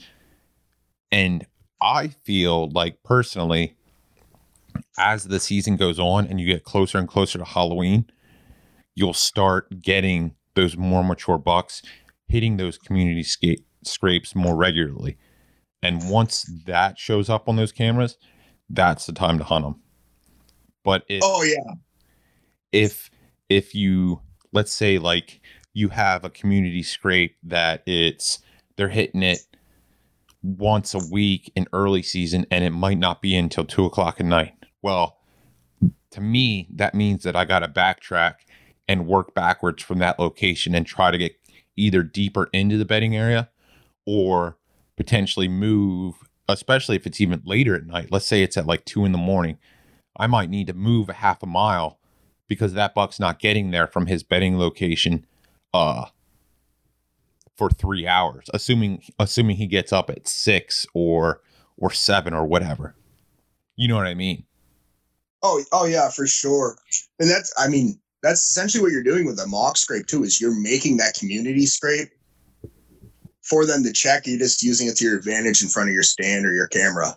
And 1.13 1.47
I 1.81 2.09
feel 2.09 2.69
like 2.71 3.03
personally, 3.03 3.77
as 4.99 5.25
the 5.25 5.41
season 5.41 5.77
goes 5.77 5.99
on 5.99 6.27
and 6.27 6.41
you 6.41 6.47
get 6.47 6.65
closer 6.65 6.99
and 6.99 7.09
closer 7.09 7.39
to 7.39 7.45
Halloween, 7.45 8.11
you'll 8.95 9.15
start 9.15 9.81
getting 9.81 10.35
those 10.55 10.77
more 10.77 11.03
mature 11.03 11.39
bucks 11.39 11.83
hitting 12.31 12.57
those 12.57 12.79
community 12.79 13.23
sca- 13.23 13.63
scrapes 13.85 14.35
more 14.35 14.57
regularly. 14.57 15.19
And 15.83 16.11
once 16.11 16.51
that 16.67 16.99
shows 16.99 17.31
up 17.31 17.49
on 17.49 17.57
those 17.57 17.73
cameras, 17.73 18.17
that's 18.69 19.07
the 19.07 19.13
time 19.13 19.39
to 19.39 19.45
hunt 19.45 19.65
them. 19.65 19.81
But 20.85 21.05
if, 21.09 21.23
oh 21.25 21.43
yeah, 21.43 21.75
if 22.73 23.11
if 23.49 23.75
you 23.75 24.21
let's 24.53 24.73
say 24.73 24.99
like 24.99 25.41
you 25.75 25.89
have 25.89 26.25
a 26.25 26.31
community 26.31 26.83
scrape 26.83 27.37
that 27.43 27.83
it's 27.87 28.39
they're 28.77 28.89
hitting 28.89 29.23
it 29.23 29.41
once 30.43 30.95
a 30.95 31.01
week 31.11 31.53
in 31.55 31.67
early 31.73 32.03
season 32.03 32.47
and 32.51 32.65
it 32.65 32.71
might 32.71 32.99
not 32.99 33.21
be 33.21 33.37
until 33.37 33.65
two 33.65 33.85
o'clock 33.85 34.21
at 34.21 34.27
night 34.27 34.55
well, 34.83 35.19
to 36.13 36.21
me, 36.21 36.69
that 36.75 36.95
means 36.95 37.23
that 37.25 37.37
I 37.37 37.45
got 37.45 37.61
to 37.61 37.69
backtrack 37.69 38.35
and 38.89 39.07
work 39.07 39.35
backwards 39.35 39.83
from 39.83 39.99
that 39.99 40.19
location 40.19 40.75
and 40.75 40.87
try 40.87 41.11
to 41.11 41.19
get 41.19 41.33
either 41.77 42.03
deeper 42.03 42.49
into 42.53 42.77
the 42.77 42.85
bedding 42.85 43.17
area 43.17 43.51
or 44.07 44.57
potentially 44.97 45.49
move, 45.49 46.15
especially 46.49 46.97
if 46.97 47.07
it's 47.07 47.21
even 47.21 47.43
later 47.45 47.75
at 47.75 47.87
night. 47.87 48.09
Let's 48.11 48.27
say 48.27 48.43
it's 48.43 48.57
at 48.57 48.67
like 48.67 48.85
two 48.85 49.05
in 49.05 49.13
the 49.13 49.19
morning. 49.19 49.59
I 50.17 50.27
might 50.27 50.51
need 50.51 50.67
to 50.67 50.75
move 50.75 51.09
a 51.09 51.15
half 51.15 51.43
a 51.43 51.47
mile 51.47 51.99
because 52.49 52.73
that 52.75 52.95
buck's 52.95 53.21
not 53.21 53.39
getting 53.39 53.71
there 53.71 53.87
from 53.87 54.07
his 54.07 54.23
bedding 54.23 54.59
location 54.59 55.25
uh 55.73 56.07
for 57.57 57.71
three 57.71 58.07
hours, 58.07 58.47
assuming 58.55 59.03
assuming 59.19 59.57
he 59.57 59.67
gets 59.67 59.93
up 59.93 60.09
at 60.11 60.27
six 60.27 60.87
or 60.95 61.43
or 61.77 61.91
seven 61.91 62.33
or 62.33 62.47
whatever. 62.47 62.95
You 63.77 63.89
know 63.89 63.97
what 63.97 64.07
I 64.07 64.15
mean? 64.15 64.45
Oh, 65.43 65.63
oh 65.73 65.87
yeah, 65.87 66.11
for 66.11 66.27
sure. 66.27 66.77
And 67.19 67.31
that's, 67.31 67.53
I 67.59 67.69
mean, 67.69 67.99
that's 68.23 68.41
essentially 68.51 68.83
what 68.83 68.93
you're 68.93 69.03
doing 69.03 69.27
with 69.27 69.37
the 69.37 69.47
mock 69.47 69.77
scrape 69.77 70.07
too. 70.07 70.25
Is 70.25 70.41
you're 70.41 70.59
making 70.59 70.97
that 70.99 71.15
community 71.15 71.67
scrape 71.67 72.09
for 73.43 73.67
them 73.67 73.83
to 73.85 73.93
check. 73.93 74.27
You're 74.27 74.39
just 74.39 74.63
using 74.63 74.89
it 74.89 74.97
to 74.97 75.05
your 75.05 75.19
advantage 75.19 75.63
in 75.63 75.69
front 75.69 75.89
of 75.89 75.95
your 75.95 76.03
stand 76.03 76.47
or 76.47 76.53
your 76.53 76.69
camera. 76.69 77.17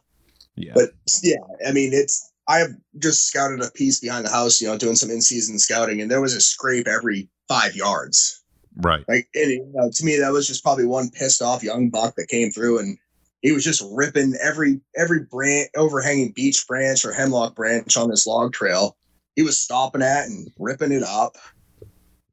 Yeah. 0.56 0.74
But 0.76 0.92
yeah, 1.22 1.38
I 1.68 1.72
mean, 1.72 1.94
it's. 1.94 2.32
I 2.46 2.58
have 2.58 2.72
just 3.00 3.26
scouted 3.26 3.62
a 3.62 3.72
piece 3.72 4.02
behind 4.02 4.26
the 4.26 4.30
house, 4.30 4.60
you 4.60 4.68
know, 4.68 4.78
doing 4.78 4.98
some 4.98 5.10
in-season 5.10 5.58
scouting, 5.60 6.02
and 6.02 6.12
there 6.12 6.20
was 6.20 6.36
a 6.36 6.42
scrape 6.42 6.90
every 6.90 7.30
five 7.48 7.74
yards. 7.74 8.44
Right. 8.76 9.06
Like, 9.08 9.30
and, 9.34 9.50
you 9.50 9.72
know, 9.74 9.90
to 9.94 10.06
me, 10.06 10.18
that 10.18 10.34
was 10.34 10.46
just 10.46 10.62
probably 10.62 10.86
one 10.86 11.10
pissed 11.10 11.42
off 11.42 11.64
young 11.64 11.90
buck 11.90 12.16
that 12.18 12.28
came 12.28 12.52
through 12.52 12.80
and 12.80 12.98
he 13.44 13.52
was 13.52 13.64
just 13.64 13.84
ripping 13.92 14.34
every 14.42 14.80
every 14.98 15.26
branch 15.26 15.70
overhanging 15.76 16.32
beech 16.32 16.66
branch 16.68 17.06
or 17.06 17.12
hemlock 17.12 17.56
branch 17.56 17.96
on 17.96 18.10
this 18.10 18.26
log 18.26 18.54
trail 18.54 18.98
he 19.36 19.44
was 19.44 19.60
stopping 19.60 20.02
at 20.02 20.26
and 20.26 20.52
ripping 20.60 20.92
it 20.92 21.04
up 21.04 21.36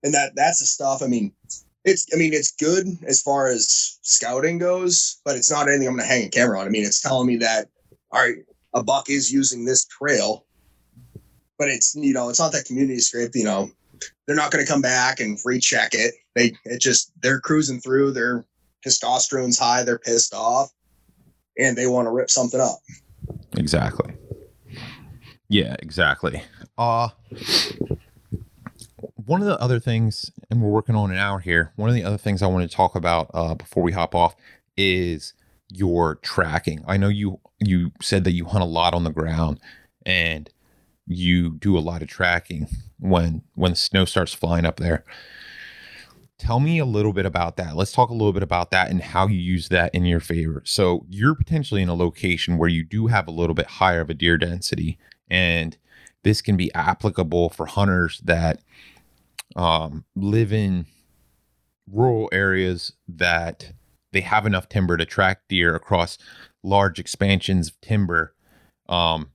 and 0.02 0.14
that 0.14 0.32
that's 0.36 0.60
the 0.60 0.66
stuff 0.66 1.02
i 1.02 1.06
mean 1.06 1.32
it's 1.84 2.06
i 2.12 2.16
mean 2.16 2.32
it's 2.32 2.52
good 2.52 2.86
as 3.06 3.22
far 3.22 3.48
as 3.48 3.98
scouting 4.02 4.58
goes 4.58 5.20
but 5.24 5.36
it's 5.36 5.50
not 5.50 5.68
anything 5.68 5.86
i'm 5.86 5.96
going 5.96 6.06
to 6.06 6.12
hang 6.12 6.26
a 6.26 6.30
camera 6.30 6.60
on 6.60 6.66
i 6.66 6.70
mean 6.70 6.84
it's 6.84 7.00
telling 7.00 7.26
me 7.26 7.36
that 7.36 7.68
all 8.12 8.20
right 8.20 8.36
a 8.74 8.82
buck 8.82 9.10
is 9.10 9.32
using 9.32 9.64
this 9.64 9.86
trail 9.86 10.44
but 11.58 11.68
it's 11.68 11.94
you 11.94 12.12
know 12.12 12.28
it's 12.28 12.40
not 12.40 12.52
that 12.52 12.64
community 12.64 13.00
scrape 13.00 13.30
you 13.34 13.44
know 13.44 13.70
they're 14.26 14.36
not 14.36 14.50
going 14.50 14.64
to 14.64 14.70
come 14.70 14.82
back 14.82 15.20
and 15.20 15.38
recheck 15.44 15.94
it 15.94 16.14
they 16.34 16.52
it 16.64 16.80
just 16.80 17.12
they're 17.22 17.40
cruising 17.40 17.80
through 17.80 18.12
their 18.12 18.44
testosterone's 18.86 19.58
high 19.58 19.82
they're 19.82 19.98
pissed 19.98 20.34
off 20.34 20.70
and 21.60 21.76
they 21.76 21.86
want 21.86 22.06
to 22.06 22.10
rip 22.10 22.30
something 22.30 22.60
up. 22.60 22.78
Exactly. 23.56 24.14
Yeah, 25.50 25.74
exactly. 25.80 26.42
Uh 26.78 27.08
one 29.26 29.40
of 29.40 29.46
the 29.46 29.60
other 29.60 29.78
things, 29.78 30.30
and 30.50 30.62
we're 30.62 30.70
working 30.70 30.94
on 30.94 31.10
an 31.10 31.16
hour 31.18 31.40
here. 31.40 31.72
One 31.76 31.88
of 31.88 31.94
the 31.94 32.04
other 32.04 32.16
things 32.16 32.42
I 32.42 32.46
want 32.46 32.68
to 32.68 32.76
talk 32.76 32.94
about 32.94 33.30
uh, 33.34 33.54
before 33.54 33.82
we 33.82 33.92
hop 33.92 34.14
off 34.14 34.34
is 34.76 35.34
your 35.68 36.16
tracking. 36.16 36.84
I 36.86 36.96
know 36.96 37.08
you 37.08 37.40
you 37.58 37.92
said 38.00 38.24
that 38.24 38.32
you 38.32 38.46
hunt 38.46 38.62
a 38.62 38.66
lot 38.66 38.94
on 38.94 39.04
the 39.04 39.10
ground 39.10 39.60
and 40.06 40.48
you 41.06 41.56
do 41.56 41.76
a 41.76 41.80
lot 41.80 42.02
of 42.02 42.08
tracking 42.08 42.68
when 42.98 43.42
when 43.54 43.74
snow 43.74 44.04
starts 44.04 44.32
flying 44.32 44.64
up 44.64 44.76
there. 44.76 45.04
Tell 46.38 46.60
me 46.60 46.78
a 46.78 46.86
little 46.86 47.12
bit 47.12 47.26
about 47.26 47.56
that. 47.58 47.76
Let's 47.76 47.92
talk 47.92 48.08
a 48.08 48.14
little 48.14 48.32
bit 48.32 48.42
about 48.42 48.70
that 48.70 48.88
and 48.90 49.02
how 49.02 49.26
you 49.26 49.38
use 49.38 49.68
that 49.68 49.94
in 49.94 50.06
your 50.06 50.20
favor. 50.20 50.62
So, 50.64 51.04
you're 51.10 51.34
potentially 51.34 51.82
in 51.82 51.90
a 51.90 51.94
location 51.94 52.56
where 52.56 52.68
you 52.70 52.82
do 52.82 53.08
have 53.08 53.28
a 53.28 53.30
little 53.30 53.52
bit 53.54 53.66
higher 53.66 54.00
of 54.00 54.08
a 54.08 54.14
deer 54.14 54.38
density, 54.38 54.98
and 55.30 55.76
this 56.22 56.42
can 56.42 56.56
be 56.56 56.72
applicable 56.74 57.50
for 57.50 57.66
hunters 57.66 58.20
that 58.24 58.60
um, 59.56 60.04
live 60.14 60.52
in 60.52 60.86
rural 61.90 62.28
areas 62.32 62.92
that 63.08 63.72
they 64.12 64.20
have 64.20 64.46
enough 64.46 64.68
timber 64.68 64.96
to 64.96 65.04
track 65.04 65.42
deer 65.48 65.74
across 65.74 66.18
large 66.62 66.98
expansions 66.98 67.68
of 67.68 67.80
timber 67.80 68.34
um, 68.88 69.30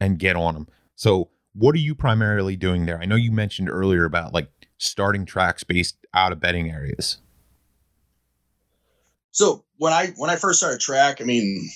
and 0.00 0.18
get 0.18 0.36
on 0.36 0.54
them. 0.54 0.68
So, 0.94 1.30
what 1.54 1.74
are 1.74 1.78
you 1.78 1.94
primarily 1.94 2.54
doing 2.54 2.86
there? 2.86 3.00
I 3.00 3.06
know 3.06 3.16
you 3.16 3.32
mentioned 3.32 3.68
earlier 3.68 4.04
about 4.04 4.32
like 4.32 4.48
starting 4.80 5.26
tracks 5.26 5.62
based 5.62 5.96
out 6.14 6.32
of 6.32 6.40
bedding 6.40 6.70
areas? 6.70 7.18
So 9.30 9.64
when 9.76 9.92
I 9.92 10.08
when 10.16 10.30
I 10.30 10.36
first 10.36 10.58
started 10.58 10.80
track, 10.80 11.20
I 11.20 11.24
mean, 11.24 11.70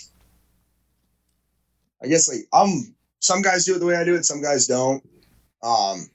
I 2.02 2.08
guess 2.08 2.28
like 2.28 2.46
I'm 2.52 2.94
some 3.24 3.40
guys 3.40 3.64
do 3.64 3.74
it 3.74 3.78
the 3.78 3.86
way 3.86 3.96
I 3.96 4.04
do 4.04 4.14
it, 4.14 4.26
some 4.26 4.42
guys 4.42 4.66
don't. 4.66 5.02
Um, 5.62 6.10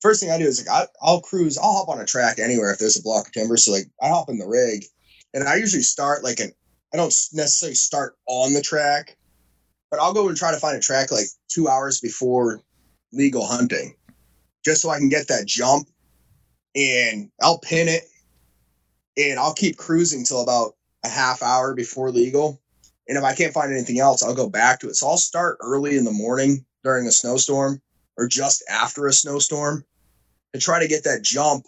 first 0.00 0.20
thing 0.20 0.32
I 0.32 0.38
do 0.38 0.44
is 0.44 0.66
like 0.66 0.82
I, 0.82 0.86
I'll 1.00 1.20
cruise, 1.20 1.56
I'll 1.56 1.72
hop 1.72 1.88
on 1.88 2.00
a 2.00 2.04
track 2.04 2.40
anywhere 2.40 2.72
if 2.72 2.80
there's 2.80 2.98
a 2.98 3.02
block 3.02 3.28
of 3.28 3.32
timber. 3.32 3.56
So 3.56 3.70
like 3.70 3.86
I 4.02 4.08
hop 4.08 4.28
in 4.28 4.38
the 4.38 4.46
rig, 4.46 4.84
and 5.32 5.48
I 5.48 5.54
usually 5.54 5.82
start 5.82 6.24
like 6.24 6.40
an 6.40 6.50
I 6.92 6.96
don't 6.96 7.14
necessarily 7.32 7.76
start 7.76 8.16
on 8.26 8.54
the 8.54 8.60
track, 8.60 9.16
but 9.88 10.00
I'll 10.00 10.12
go 10.14 10.28
and 10.28 10.36
try 10.36 10.50
to 10.50 10.58
find 10.58 10.76
a 10.76 10.80
track 10.80 11.12
like 11.12 11.26
two 11.48 11.68
hours 11.68 12.00
before 12.00 12.60
legal 13.12 13.46
hunting, 13.46 13.94
just 14.64 14.82
so 14.82 14.90
I 14.90 14.98
can 14.98 15.10
get 15.10 15.28
that 15.28 15.46
jump, 15.46 15.86
and 16.74 17.30
I'll 17.40 17.60
pin 17.60 17.86
it, 17.86 18.02
and 19.16 19.38
I'll 19.38 19.54
keep 19.54 19.76
cruising 19.76 20.24
till 20.24 20.42
about 20.42 20.74
a 21.04 21.08
half 21.08 21.40
hour 21.40 21.72
before 21.72 22.10
legal. 22.10 22.60
And 23.08 23.16
if 23.16 23.24
I 23.24 23.34
can't 23.34 23.54
find 23.54 23.72
anything 23.72 24.00
else, 24.00 24.22
I'll 24.22 24.34
go 24.34 24.50
back 24.50 24.80
to 24.80 24.88
it. 24.88 24.96
So 24.96 25.08
I'll 25.08 25.16
start 25.16 25.58
early 25.60 25.96
in 25.96 26.04
the 26.04 26.12
morning 26.12 26.64
during 26.84 27.06
a 27.06 27.12
snowstorm 27.12 27.80
or 28.16 28.28
just 28.28 28.62
after 28.68 29.06
a 29.06 29.12
snowstorm 29.12 29.84
to 30.52 30.60
try 30.60 30.78
to 30.80 30.88
get 30.88 31.04
that 31.04 31.22
jump 31.22 31.64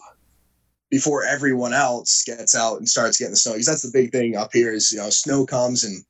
before 0.91 1.24
everyone 1.24 1.72
else 1.72 2.24
gets 2.24 2.55
out 2.55 2.78
and 2.78 2.88
starts 2.88 3.16
getting 3.18 3.32
the 3.32 3.36
snow. 3.36 3.53
Because 3.53 3.66
that's 3.66 3.82
the 3.82 3.91
big 3.93 4.12
thing 4.12 4.36
up 4.36 4.51
here 4.53 4.72
is 4.72 4.93
you 4.93 4.99
know 4.99 5.09
snow 5.09 5.47
comes 5.47 5.84
and 5.84 6.05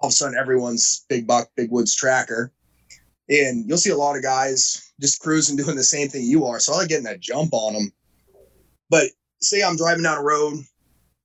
all 0.00 0.08
of 0.08 0.12
a 0.12 0.16
sudden 0.16 0.38
everyone's 0.38 1.04
big 1.08 1.26
buck, 1.26 1.48
big 1.56 1.70
woods 1.70 1.94
tracker. 1.94 2.52
And 3.28 3.68
you'll 3.68 3.78
see 3.78 3.90
a 3.90 3.96
lot 3.96 4.16
of 4.16 4.22
guys 4.22 4.92
just 5.00 5.20
cruising 5.20 5.56
doing 5.64 5.76
the 5.76 5.82
same 5.82 6.08
thing 6.08 6.22
you 6.22 6.44
are. 6.44 6.60
So 6.60 6.72
I 6.72 6.76
like 6.76 6.88
getting 6.88 7.04
that 7.04 7.20
jump 7.20 7.52
on 7.52 7.74
them. 7.74 7.92
But 8.90 9.08
say 9.40 9.62
I'm 9.62 9.76
driving 9.76 10.04
down 10.04 10.18
a 10.18 10.22
road 10.22 10.58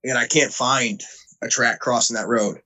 and 0.03 0.17
I 0.17 0.27
can't 0.27 0.53
find 0.53 1.01
a 1.41 1.47
track 1.47 1.79
crossing 1.79 2.15
that 2.15 2.27
road. 2.27 2.61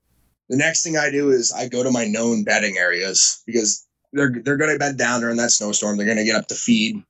The 0.48 0.56
next 0.56 0.82
thing 0.82 0.96
I 0.96 1.10
do 1.10 1.30
is 1.30 1.52
I 1.52 1.68
go 1.68 1.82
to 1.82 1.90
my 1.90 2.06
known 2.06 2.42
bedding 2.42 2.78
areas 2.78 3.42
because 3.46 3.86
they're 4.12 4.32
they're 4.42 4.56
going 4.56 4.72
to 4.72 4.78
bed 4.78 4.96
down 4.96 5.20
during 5.20 5.36
that 5.36 5.50
snowstorm. 5.50 5.96
They're 5.96 6.06
going 6.06 6.18
to 6.18 6.24
get 6.24 6.36
up 6.36 6.48
to 6.48 6.54
feed 6.54 7.02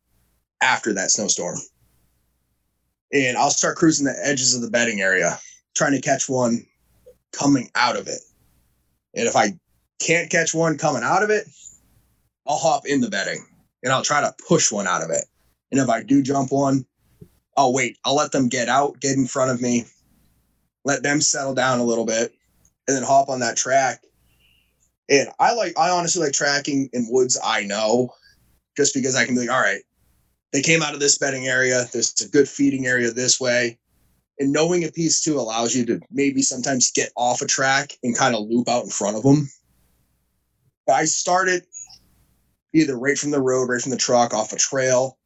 after 0.60 0.94
that 0.94 1.10
snowstorm, 1.10 1.58
and 3.12 3.36
I'll 3.36 3.50
start 3.50 3.76
cruising 3.76 4.06
the 4.06 4.26
edges 4.26 4.54
of 4.54 4.62
the 4.62 4.70
bedding 4.70 5.00
area, 5.00 5.38
trying 5.76 5.92
to 5.92 6.00
catch 6.00 6.28
one 6.28 6.66
coming 7.32 7.70
out 7.74 7.96
of 7.96 8.08
it. 8.08 8.20
And 9.14 9.28
if 9.28 9.36
I 9.36 9.52
can't 10.00 10.30
catch 10.30 10.54
one 10.54 10.78
coming 10.78 11.02
out 11.02 11.22
of 11.22 11.30
it, 11.30 11.46
I'll 12.46 12.56
hop 12.56 12.86
in 12.86 13.00
the 13.00 13.10
bedding 13.10 13.44
and 13.82 13.92
I'll 13.92 14.02
try 14.02 14.20
to 14.20 14.34
push 14.46 14.72
one 14.72 14.86
out 14.86 15.02
of 15.02 15.10
it. 15.10 15.24
And 15.70 15.80
if 15.80 15.88
I 15.88 16.02
do 16.02 16.22
jump 16.22 16.50
one, 16.50 16.86
I'll 17.56 17.72
wait. 17.72 17.98
I'll 18.04 18.16
let 18.16 18.32
them 18.32 18.48
get 18.48 18.68
out, 18.68 19.00
get 19.00 19.16
in 19.16 19.26
front 19.26 19.50
of 19.50 19.60
me, 19.60 19.84
let 20.84 21.02
them 21.02 21.20
settle 21.20 21.54
down 21.54 21.80
a 21.80 21.84
little 21.84 22.06
bit, 22.06 22.32
and 22.88 22.96
then 22.96 23.04
hop 23.04 23.28
on 23.28 23.40
that 23.40 23.56
track 23.56 24.02
and 25.08 25.28
I 25.38 25.54
like, 25.54 25.78
I 25.78 25.90
honestly 25.90 26.22
like 26.22 26.32
tracking 26.32 26.90
in 26.92 27.06
woods 27.08 27.38
I 27.42 27.64
know 27.64 28.10
just 28.76 28.94
because 28.94 29.16
I 29.16 29.24
can 29.24 29.34
be 29.34 29.42
like, 29.42 29.50
all 29.50 29.60
right, 29.60 29.82
they 30.52 30.62
came 30.62 30.82
out 30.82 30.94
of 30.94 31.00
this 31.00 31.18
bedding 31.18 31.46
area. 31.46 31.86
There's 31.92 32.14
a 32.20 32.28
good 32.28 32.48
feeding 32.48 32.86
area 32.86 33.10
this 33.10 33.40
way. 33.40 33.78
And 34.38 34.52
knowing 34.52 34.84
a 34.84 34.92
piece 34.92 35.22
too 35.22 35.38
allows 35.38 35.74
you 35.74 35.84
to 35.86 36.00
maybe 36.10 36.42
sometimes 36.42 36.92
get 36.92 37.10
off 37.16 37.42
a 37.42 37.46
track 37.46 37.94
and 38.02 38.16
kind 38.16 38.34
of 38.34 38.48
loop 38.48 38.68
out 38.68 38.84
in 38.84 38.90
front 38.90 39.16
of 39.16 39.22
them. 39.22 39.48
But 40.86 40.94
I 40.94 41.06
started 41.06 41.64
either 42.72 42.96
right 42.98 43.18
from 43.18 43.30
the 43.30 43.42
road, 43.42 43.68
right 43.68 43.80
from 43.80 43.90
the 43.90 43.96
truck, 43.96 44.32
off 44.32 44.52
a 44.52 44.56
trail. 44.56 45.18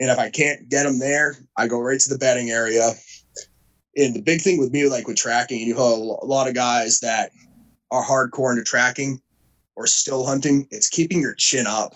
And 0.00 0.10
if 0.10 0.18
I 0.18 0.30
can't 0.30 0.68
get 0.68 0.84
them 0.84 0.98
there, 0.98 1.36
I 1.56 1.66
go 1.66 1.78
right 1.80 2.00
to 2.00 2.08
the 2.08 2.18
bedding 2.18 2.50
area. 2.50 2.92
And 3.98 4.14
the 4.14 4.22
big 4.22 4.40
thing 4.40 4.58
with 4.58 4.72
me, 4.72 4.88
like 4.88 5.06
with 5.06 5.16
tracking, 5.16 5.60
you 5.60 5.74
know, 5.74 6.18
a 6.22 6.24
lot 6.24 6.48
of 6.48 6.54
guys 6.54 7.00
that 7.00 7.32
are 7.90 8.04
hardcore 8.04 8.52
into 8.52 8.62
tracking 8.62 9.20
or 9.76 9.86
still 9.86 10.24
hunting, 10.24 10.68
it's 10.70 10.88
keeping 10.88 11.20
your 11.20 11.34
chin 11.34 11.66
up. 11.66 11.94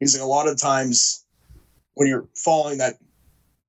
Because 0.00 0.14
like 0.14 0.22
a 0.22 0.26
lot 0.26 0.48
of 0.48 0.58
times 0.58 1.24
when 1.94 2.08
you're 2.08 2.26
following 2.34 2.78
that 2.78 2.94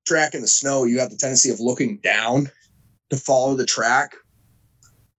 track 0.07 0.33
in 0.33 0.41
the 0.41 0.47
snow, 0.47 0.85
you 0.85 0.99
have 0.99 1.09
the 1.09 1.17
tendency 1.17 1.49
of 1.49 1.59
looking 1.59 1.97
down 1.97 2.49
to 3.09 3.17
follow 3.17 3.55
the 3.55 3.65
track. 3.65 4.15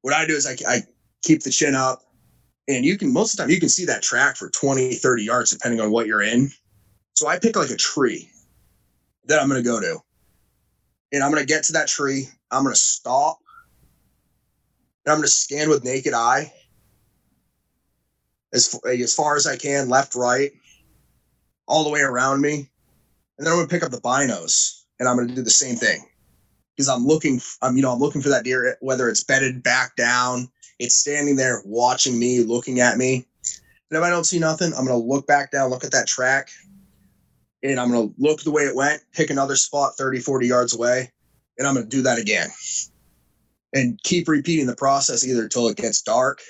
What 0.00 0.14
I 0.14 0.26
do 0.26 0.34
is 0.34 0.46
I, 0.46 0.56
I 0.66 0.82
keep 1.22 1.42
the 1.42 1.50
chin 1.50 1.74
up 1.74 2.02
and 2.70 2.84
you 2.84 2.96
can 2.96 3.12
most 3.12 3.32
of 3.32 3.36
the 3.36 3.42
time 3.42 3.50
you 3.50 3.60
can 3.60 3.68
see 3.68 3.84
that 3.84 4.02
track 4.02 4.36
for 4.36 4.48
20 4.48 4.94
30 4.94 5.24
yards 5.24 5.50
depending 5.50 5.80
on 5.80 5.90
what 5.90 6.06
you're 6.06 6.22
in 6.22 6.50
so 7.14 7.26
i 7.26 7.38
pick 7.38 7.56
like 7.56 7.70
a 7.70 7.76
tree 7.76 8.30
that 9.26 9.40
i'm 9.40 9.48
going 9.48 9.62
to 9.62 9.68
go 9.68 9.80
to 9.80 9.98
and 11.12 11.22
i'm 11.22 11.30
going 11.30 11.42
to 11.42 11.46
get 11.46 11.64
to 11.64 11.72
that 11.72 11.88
tree 11.88 12.28
i'm 12.50 12.62
going 12.62 12.74
to 12.74 12.80
stop 12.80 13.38
and 15.04 15.12
I'm 15.12 15.18
going 15.18 15.26
to 15.26 15.34
scan 15.34 15.68
with 15.68 15.84
naked 15.84 16.12
eye 16.12 16.52
as, 18.52 18.78
as 18.86 19.14
far 19.14 19.36
as 19.36 19.46
I 19.46 19.56
can, 19.56 19.88
left, 19.88 20.14
right, 20.14 20.52
all 21.66 21.84
the 21.84 21.90
way 21.90 22.00
around 22.00 22.40
me. 22.40 22.68
And 23.38 23.46
then 23.46 23.52
I'm 23.52 23.58
going 23.58 23.68
to 23.68 23.74
pick 23.74 23.82
up 23.82 23.90
the 23.90 24.00
binos 24.00 24.82
and 24.98 25.08
I'm 25.08 25.16
going 25.16 25.28
to 25.28 25.34
do 25.34 25.42
the 25.42 25.50
same 25.50 25.76
thing 25.76 26.04
because 26.76 26.88
I'm 26.88 27.06
looking, 27.06 27.40
I'm, 27.62 27.76
you 27.76 27.82
know, 27.82 27.92
I'm 27.92 27.98
looking 27.98 28.20
for 28.20 28.28
that 28.28 28.44
deer, 28.44 28.68
eh, 28.68 28.74
whether 28.80 29.08
it's 29.08 29.24
bedded 29.24 29.62
back 29.62 29.96
down, 29.96 30.48
it's 30.78 30.94
standing 30.94 31.36
there 31.36 31.62
watching 31.64 32.18
me, 32.18 32.42
looking 32.42 32.80
at 32.80 32.98
me. 32.98 33.26
And 33.90 33.98
if 33.98 34.02
I 34.02 34.10
don't 34.10 34.24
see 34.24 34.38
nothing, 34.38 34.72
I'm 34.74 34.86
going 34.86 35.00
to 35.00 35.06
look 35.06 35.26
back 35.26 35.50
down, 35.50 35.70
look 35.70 35.84
at 35.84 35.92
that 35.92 36.06
track, 36.06 36.50
and 37.62 37.78
I'm 37.78 37.90
going 37.90 38.08
to 38.08 38.14
look 38.18 38.42
the 38.42 38.50
way 38.50 38.62
it 38.62 38.74
went, 38.74 39.02
pick 39.12 39.30
another 39.30 39.56
spot 39.56 39.96
30, 39.96 40.20
40 40.20 40.46
yards 40.46 40.74
away, 40.74 41.10
and 41.58 41.66
I'm 41.66 41.74
going 41.74 41.88
to 41.88 41.96
do 41.96 42.02
that 42.02 42.18
again 42.18 42.48
and 43.72 44.02
keep 44.02 44.28
repeating 44.28 44.66
the 44.66 44.76
process 44.76 45.26
either 45.26 45.42
until 45.42 45.68
it 45.68 45.76
gets 45.76 46.02
dark, 46.02 46.40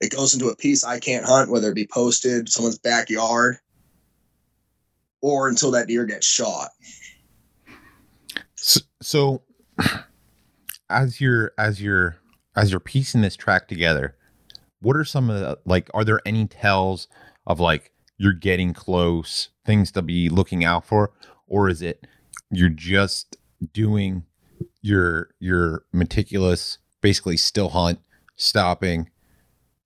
it 0.00 0.14
goes 0.14 0.34
into 0.34 0.48
a 0.48 0.56
piece 0.56 0.84
I 0.84 0.98
can't 0.98 1.24
hunt, 1.24 1.50
whether 1.50 1.70
it 1.70 1.74
be 1.74 1.86
posted, 1.86 2.48
someone's 2.48 2.78
backyard, 2.78 3.56
or 5.20 5.48
until 5.48 5.70
that 5.72 5.86
deer 5.86 6.04
gets 6.04 6.26
shot. 6.26 6.70
So, 8.56 8.80
so 9.00 9.42
as 10.90 11.20
you're 11.20 11.52
as 11.56 11.80
you're 11.80 12.16
as 12.54 12.70
you're 12.70 12.80
piecing 12.80 13.22
this 13.22 13.36
track 13.36 13.68
together, 13.68 14.16
what 14.80 14.96
are 14.96 15.04
some 15.04 15.30
of 15.30 15.40
the 15.40 15.58
like 15.64 15.88
are 15.94 16.04
there 16.04 16.20
any 16.26 16.46
tells 16.46 17.08
of 17.46 17.60
like 17.60 17.92
you're 18.22 18.32
getting 18.32 18.72
close, 18.72 19.48
things 19.66 19.90
to 19.90 20.00
be 20.00 20.28
looking 20.28 20.64
out 20.64 20.86
for, 20.86 21.10
or 21.48 21.68
is 21.68 21.82
it 21.82 22.06
you're 22.52 22.68
just 22.68 23.36
doing 23.72 24.24
your 24.80 25.30
your 25.40 25.84
meticulous 25.92 26.78
basically 27.00 27.36
still 27.36 27.70
hunt 27.70 27.98
stopping 28.36 29.10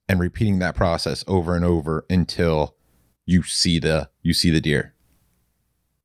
and 0.07 0.21
repeating 0.21 0.59
that 0.59 0.75
process 0.75 1.25
over 1.27 1.57
and 1.57 1.65
over 1.65 2.05
until 2.11 2.75
you 3.25 3.43
see 3.43 3.79
the 3.79 4.11
you 4.23 4.35
see 4.35 4.51
the 4.51 4.61
deer? 4.61 4.93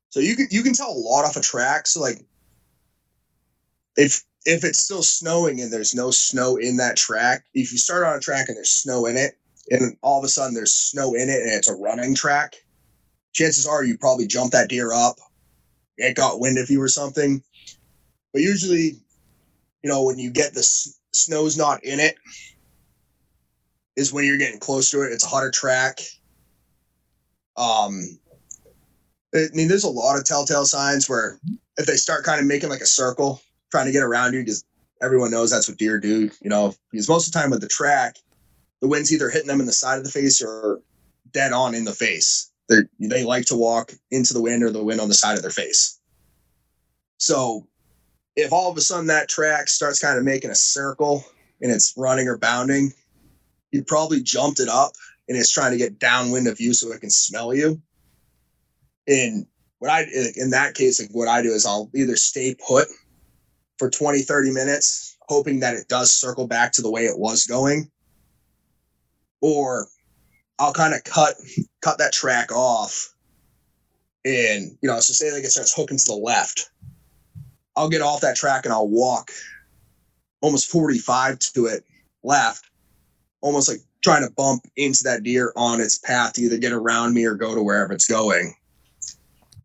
So 0.08 0.20
you 0.20 0.34
can 0.34 0.48
you 0.50 0.62
can 0.62 0.72
tell 0.72 0.90
a 0.90 0.96
lot 0.96 1.26
off 1.26 1.36
a 1.36 1.42
track. 1.42 1.86
So 1.86 2.00
like 2.00 2.24
if 3.94 4.24
if 4.46 4.64
it's 4.64 4.78
still 4.78 5.02
snowing 5.02 5.60
and 5.60 5.70
there's 5.70 5.94
no 5.94 6.10
snow 6.10 6.56
in 6.56 6.78
that 6.78 6.96
track 6.96 7.44
if 7.52 7.72
you 7.72 7.78
start 7.78 8.04
on 8.04 8.16
a 8.16 8.20
track 8.20 8.48
and 8.48 8.56
there's 8.56 8.70
snow 8.70 9.04
in 9.04 9.18
it 9.18 9.36
and 9.70 9.96
all 10.02 10.18
of 10.18 10.24
a 10.24 10.28
sudden 10.28 10.54
there's 10.54 10.74
snow 10.74 11.14
in 11.14 11.28
it 11.28 11.42
and 11.42 11.52
it's 11.52 11.68
a 11.68 11.74
running 11.74 12.14
track 12.14 12.56
chances 13.32 13.66
are 13.66 13.84
you 13.84 13.96
probably 13.98 14.26
jump 14.26 14.52
that 14.52 14.68
deer 14.68 14.92
up 14.92 15.16
it 15.96 16.16
got 16.16 16.40
wind 16.40 16.58
of 16.58 16.68
you 16.70 16.80
or 16.80 16.88
something 16.88 17.42
but 18.32 18.42
usually, 18.42 18.96
you 19.82 19.90
know, 19.90 20.04
when 20.04 20.18
you 20.18 20.30
get 20.30 20.54
the 20.54 20.60
s- 20.60 20.98
snow's 21.12 21.56
not 21.56 21.84
in 21.84 22.00
it, 22.00 22.16
is 23.96 24.12
when 24.12 24.24
you're 24.24 24.38
getting 24.38 24.60
close 24.60 24.90
to 24.90 25.02
it. 25.02 25.12
It's 25.12 25.24
a 25.24 25.28
hotter 25.28 25.50
track. 25.50 26.00
Um, 27.56 28.18
I 29.34 29.48
mean, 29.52 29.68
there's 29.68 29.84
a 29.84 29.90
lot 29.90 30.18
of 30.18 30.24
telltale 30.24 30.64
signs 30.64 31.08
where 31.08 31.38
if 31.76 31.86
they 31.86 31.96
start 31.96 32.24
kind 32.24 32.40
of 32.40 32.46
making 32.46 32.70
like 32.70 32.80
a 32.80 32.86
circle, 32.86 33.40
trying 33.70 33.86
to 33.86 33.92
get 33.92 34.02
around 34.02 34.32
you, 34.32 34.40
because 34.40 34.64
everyone 35.02 35.30
knows 35.30 35.50
that's 35.50 35.68
what 35.68 35.78
deer 35.78 35.98
do, 35.98 36.30
you 36.40 36.48
know, 36.48 36.74
because 36.90 37.08
most 37.08 37.26
of 37.26 37.32
the 37.32 37.38
time 37.38 37.50
with 37.50 37.60
the 37.60 37.68
track, 37.68 38.16
the 38.82 38.88
wind's 38.88 39.12
either 39.12 39.30
hitting 39.30 39.46
them 39.46 39.60
in 39.60 39.66
the 39.66 39.72
side 39.72 39.96
of 39.96 40.04
the 40.04 40.10
face 40.10 40.42
or 40.42 40.82
dead 41.30 41.52
on 41.52 41.74
in 41.74 41.84
the 41.84 41.92
face. 41.92 42.50
They 42.68 42.80
they 42.98 43.24
like 43.24 43.46
to 43.46 43.56
walk 43.56 43.92
into 44.10 44.34
the 44.34 44.42
wind 44.42 44.62
or 44.62 44.70
the 44.70 44.84
wind 44.84 45.00
on 45.00 45.08
the 45.08 45.14
side 45.14 45.36
of 45.36 45.42
their 45.42 45.50
face. 45.50 45.98
So 47.16 47.66
if 48.34 48.52
all 48.52 48.70
of 48.70 48.76
a 48.76 48.80
sudden 48.80 49.06
that 49.06 49.28
track 49.28 49.68
starts 49.68 50.00
kind 50.00 50.18
of 50.18 50.24
making 50.24 50.50
a 50.50 50.56
circle 50.56 51.24
and 51.60 51.70
it's 51.70 51.94
running 51.96 52.26
or 52.28 52.38
bounding, 52.38 52.92
you 53.70 53.84
probably 53.84 54.20
jumped 54.20 54.58
it 54.58 54.68
up 54.68 54.92
and 55.28 55.38
it's 55.38 55.52
trying 55.52 55.72
to 55.72 55.78
get 55.78 56.00
downwind 56.00 56.48
of 56.48 56.60
you 56.60 56.74
so 56.74 56.90
it 56.92 57.00
can 57.00 57.10
smell 57.10 57.54
you. 57.54 57.80
And 59.06 59.46
what 59.78 59.92
I 59.92 60.06
in 60.34 60.50
that 60.50 60.74
case, 60.74 61.00
like 61.00 61.10
what 61.12 61.28
I 61.28 61.42
do 61.42 61.52
is 61.52 61.64
I'll 61.66 61.88
either 61.94 62.16
stay 62.16 62.56
put 62.66 62.88
for 63.78 63.90
20, 63.90 64.22
30 64.22 64.50
minutes, 64.50 65.16
hoping 65.28 65.60
that 65.60 65.74
it 65.74 65.86
does 65.86 66.10
circle 66.10 66.48
back 66.48 66.72
to 66.72 66.82
the 66.82 66.90
way 66.90 67.04
it 67.04 67.18
was 67.18 67.46
going. 67.46 67.91
Or 69.42 69.88
I'll 70.58 70.72
kind 70.72 70.94
of 70.94 71.04
cut 71.04 71.34
cut 71.82 71.98
that 71.98 72.12
track 72.14 72.52
off. 72.52 73.14
And 74.24 74.78
you 74.80 74.88
know, 74.88 75.00
so 75.00 75.12
say 75.12 75.32
like 75.32 75.44
it 75.44 75.50
starts 75.50 75.74
hooking 75.74 75.98
to 75.98 76.04
the 76.06 76.14
left 76.14 76.70
I'll 77.76 77.88
get 77.88 78.02
off 78.02 78.20
that 78.20 78.36
track 78.36 78.64
and 78.64 78.72
I'll 78.72 78.88
walk 78.88 79.30
almost 80.40 80.70
45 80.70 81.38
to 81.38 81.66
it 81.66 81.84
left, 82.22 82.68
almost 83.40 83.68
like 83.68 83.78
trying 84.02 84.26
to 84.26 84.32
bump 84.32 84.66
into 84.76 85.04
that 85.04 85.22
deer 85.22 85.52
on 85.56 85.80
its 85.80 85.98
path 85.98 86.34
to 86.34 86.42
either 86.42 86.58
get 86.58 86.72
around 86.72 87.14
me 87.14 87.24
or 87.24 87.34
go 87.34 87.54
to 87.54 87.62
wherever 87.62 87.92
it's 87.92 88.08
going. 88.08 88.54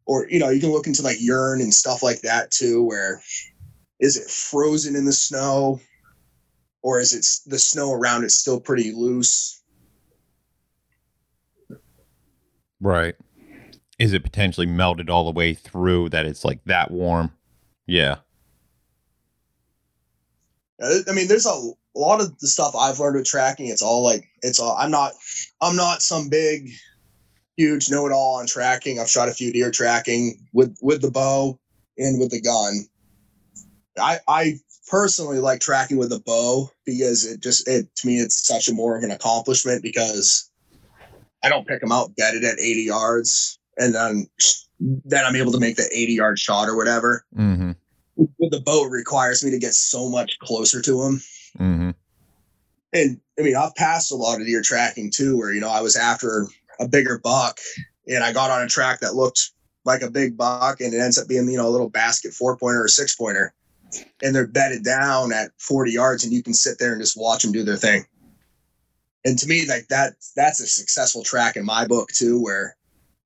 or 0.05 0.27
you 0.29 0.39
know, 0.39 0.49
you 0.49 0.61
can 0.61 0.71
look 0.71 0.87
into 0.87 1.01
like 1.01 1.17
urine 1.19 1.61
and 1.61 1.73
stuff 1.73 2.03
like 2.03 2.21
that 2.21 2.51
too, 2.51 2.83
where 2.83 3.21
is 3.99 4.17
it 4.17 4.29
frozen 4.29 4.95
in 4.95 5.05
the 5.05 5.13
snow 5.13 5.79
or 6.81 6.99
is 6.99 7.13
it 7.13 7.49
the 7.49 7.59
snow 7.59 7.91
around 7.91 8.23
it 8.23 8.31
still 8.31 8.59
pretty 8.61 8.93
loose? 8.93 9.56
Right. 12.79 13.15
Is 13.99 14.13
it 14.13 14.23
potentially 14.23 14.67
melted 14.67 15.09
all 15.09 15.25
the 15.25 15.31
way 15.31 15.53
through 15.53 16.09
that 16.09 16.25
it's 16.25 16.45
like 16.45 16.63
that 16.65 16.91
warm? 16.91 17.31
Yeah. 17.87 18.17
Uh, 20.81 20.99
I 21.09 21.13
mean, 21.13 21.27
there's 21.27 21.47
a, 21.47 21.49
a 21.49 21.99
lot 21.99 22.21
of 22.21 22.37
the 22.39 22.47
stuff 22.47 22.75
I've 22.75 22.99
learned 22.99 23.15
with 23.15 23.25
tracking. 23.25 23.67
It's 23.67 23.81
all 23.81 24.03
like 24.03 24.25
it's 24.43 24.59
all. 24.59 24.75
I'm 24.77 24.91
not. 24.91 25.13
I'm 25.61 25.75
not 25.75 26.03
some 26.03 26.29
big, 26.29 26.69
huge 27.55 27.89
know-it-all 27.89 28.39
on 28.39 28.45
tracking. 28.45 28.99
I've 28.99 29.09
shot 29.09 29.29
a 29.29 29.33
few 29.33 29.51
deer 29.51 29.71
tracking 29.71 30.47
with 30.53 30.77
with 30.81 31.01
the 31.01 31.09
bow 31.09 31.59
and 31.97 32.19
with 32.19 32.29
the 32.29 32.41
gun. 32.41 32.85
I 33.99 34.19
I 34.27 34.53
personally 34.87 35.39
like 35.39 35.59
tracking 35.59 35.97
with 35.97 36.11
a 36.11 36.19
bow 36.19 36.69
because 36.85 37.25
it 37.25 37.41
just 37.41 37.67
it 37.67 37.87
to 37.95 38.07
me 38.07 38.17
it's 38.17 38.45
such 38.45 38.67
a 38.67 38.73
more 38.73 38.95
of 38.95 39.03
an 39.03 39.11
accomplishment 39.11 39.81
because 39.81 40.46
I 41.43 41.49
don't 41.49 41.67
pick 41.67 41.81
them 41.81 41.91
out 41.91 42.15
bedded 42.15 42.43
at 42.43 42.59
80 42.59 42.81
yards 42.81 43.59
and 43.77 43.93
then 43.93 44.27
then 44.79 45.25
I'm 45.25 45.35
able 45.35 45.51
to 45.51 45.59
make 45.59 45.75
the 45.75 45.89
80 45.91 46.13
yard 46.13 46.39
shot 46.39 46.67
or 46.67 46.75
whatever. 46.75 47.25
Mm-hmm. 47.35 47.71
The 48.39 48.61
boat 48.61 48.89
requires 48.89 49.43
me 49.43 49.51
to 49.51 49.59
get 49.59 49.73
so 49.73 50.09
much 50.09 50.37
closer 50.39 50.81
to 50.81 51.03
them. 51.03 51.21
Mm-hmm. 51.59 51.89
And 52.93 53.19
I 53.37 53.41
mean, 53.41 53.55
I've 53.55 53.75
passed 53.75 54.11
a 54.11 54.15
lot 54.15 54.39
of 54.39 54.47
deer 54.47 54.61
tracking 54.63 55.11
too, 55.11 55.37
where 55.37 55.53
you 55.53 55.59
know 55.59 55.69
I 55.69 55.81
was 55.81 55.95
after 55.95 56.47
a 56.79 56.87
bigger 56.87 57.19
buck 57.19 57.59
and 58.07 58.23
I 58.23 58.33
got 58.33 58.51
on 58.51 58.61
a 58.61 58.67
track 58.67 58.99
that 59.01 59.15
looked 59.15 59.51
like 59.85 60.01
a 60.01 60.11
big 60.11 60.37
buck 60.37 60.81
and 60.81 60.93
it 60.93 60.99
ends 60.99 61.17
up 61.17 61.27
being 61.27 61.49
you 61.49 61.57
know 61.57 61.67
a 61.67 61.69
little 61.69 61.89
basket 61.89 62.33
four 62.33 62.57
pointer 62.57 62.83
or 62.83 62.87
six 62.87 63.15
pointer 63.15 63.53
and 64.21 64.35
they're 64.35 64.47
bedded 64.47 64.83
down 64.83 65.31
at 65.31 65.51
40 65.59 65.91
yards 65.91 66.23
and 66.23 66.33
you 66.33 66.43
can 66.43 66.53
sit 66.53 66.77
there 66.77 66.91
and 66.91 67.01
just 67.01 67.19
watch 67.19 67.41
them 67.41 67.53
do 67.53 67.63
their 67.63 67.77
thing 67.77 68.05
and 69.27 69.37
to 69.37 69.47
me 69.47 69.67
like 69.67 69.87
that 69.89 70.13
that's 70.35 70.59
a 70.59 70.65
successful 70.67 71.23
track 71.23 71.55
in 71.55 71.65
my 71.65 71.85
book 71.85 72.09
too 72.09 72.41
where 72.41 72.75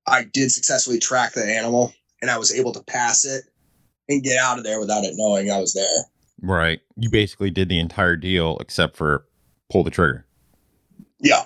i 0.06 0.24
did 0.32 0.50
successfully 0.52 0.98
track 0.98 1.32
the 1.32 1.44
animal 1.44 1.94
and 2.20 2.30
i 2.30 2.36
was 2.36 2.52
able 2.54 2.72
to 2.72 2.82
pass 2.84 3.24
it 3.24 3.44
and 4.08 4.22
get 4.22 4.36
out 4.38 4.58
of 4.58 4.64
there 4.64 4.78
without 4.80 5.04
it 5.04 5.14
knowing 5.16 5.50
i 5.50 5.58
was 5.58 5.72
there 5.72 6.04
Right. 6.44 6.80
You 6.96 7.08
basically 7.08 7.50
did 7.50 7.68
the 7.68 7.78
entire 7.78 8.16
deal 8.16 8.58
except 8.58 8.96
for 8.96 9.24
pull 9.70 9.84
the 9.84 9.92
trigger. 9.92 10.26
yeah 11.20 11.44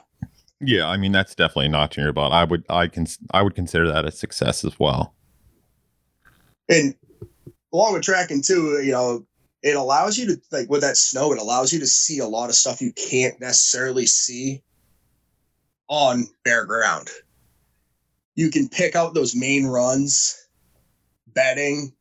Yeah, 0.59 0.89
I 0.89 0.97
mean 0.97 1.13
that's 1.13 1.35
definitely 1.35 1.69
not 1.69 1.99
in 1.99 2.05
your 2.05 2.15
butt. 2.15 2.33
I 2.33 2.45
would 2.45 2.65
I 2.71 2.87
can 2.87 3.07
I 3.33 3.43
would 3.43 3.55
consider 3.55 3.87
that 3.93 4.07
a 4.07 4.11
success 4.11 4.65
as 4.65 4.81
well. 4.81 5.15
and 6.71 6.95
along 7.75 7.93
with 7.93 8.05
tracking 8.05 8.41
too 8.41 8.81
you 8.83 8.93
know 8.93 9.27
it 9.63 9.77
allows 9.77 10.19
you 10.19 10.27
to 10.27 10.41
like 10.53 10.69
with 10.69 10.83
that 10.83 10.97
snow 10.97 11.33
it 11.33 11.39
allows 11.39 11.73
you 11.73 11.81
to 11.81 11.87
see 11.87 12.19
a 12.19 12.27
lot 12.27 12.49
of 12.49 12.55
stuff 12.55 12.81
you 12.81 12.93
can't 12.93 13.41
necessarily 13.41 14.07
see 14.07 14.63
on 15.89 16.27
bare 16.45 16.65
ground 16.67 17.09
you 18.35 18.51
can 18.51 18.69
pick 18.69 18.95
out 18.95 19.15
those 19.15 19.35
main 19.35 19.67
runs 19.67 20.49
bedding 21.29 21.93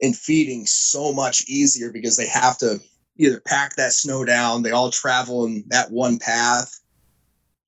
and 0.00 0.16
feeding 0.16 0.66
so 0.66 1.12
much 1.12 1.44
easier 1.48 1.90
because 1.92 2.16
they 2.16 2.26
have 2.26 2.58
to 2.58 2.80
either 3.16 3.40
pack 3.46 3.76
that 3.76 3.92
snow 3.92 4.24
down 4.24 4.62
they 4.62 4.70
all 4.70 4.90
travel 4.90 5.44
in 5.44 5.64
that 5.68 5.90
one 5.90 6.18
path 6.18 6.80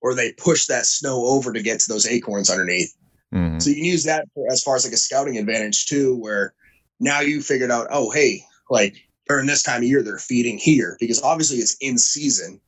or 0.00 0.14
they 0.14 0.32
push 0.32 0.66
that 0.66 0.86
snow 0.86 1.24
over 1.26 1.52
to 1.52 1.62
get 1.62 1.80
to 1.80 1.88
those 1.88 2.06
acorns 2.06 2.50
underneath 2.50 2.94
Mhm. 3.32 3.60
so 3.60 3.68
you 3.70 3.76
can 3.76 3.84
use 3.84 4.04
that 4.04 4.26
for, 4.32 4.46
as 4.52 4.62
far 4.62 4.76
as 4.76 4.84
like 4.84 4.92
a 4.92 4.96
scouting 4.96 5.38
advantage 5.38 5.86
too, 5.86 6.14
where 6.16 6.54
now 7.00 7.18
you 7.18 7.42
figured 7.42 7.72
out, 7.72 7.88
oh, 7.90 8.10
hey, 8.10 8.44
like 8.70 8.94
during 9.26 9.46
this 9.46 9.62
time 9.62 9.78
of 9.82 9.88
year, 9.88 10.02
they're 10.02 10.18
feeding 10.18 10.58
here 10.58 10.96
because 11.00 11.22
obviously 11.22 11.58
it's 11.58 11.76
in 11.80 11.98
season. 11.98 12.60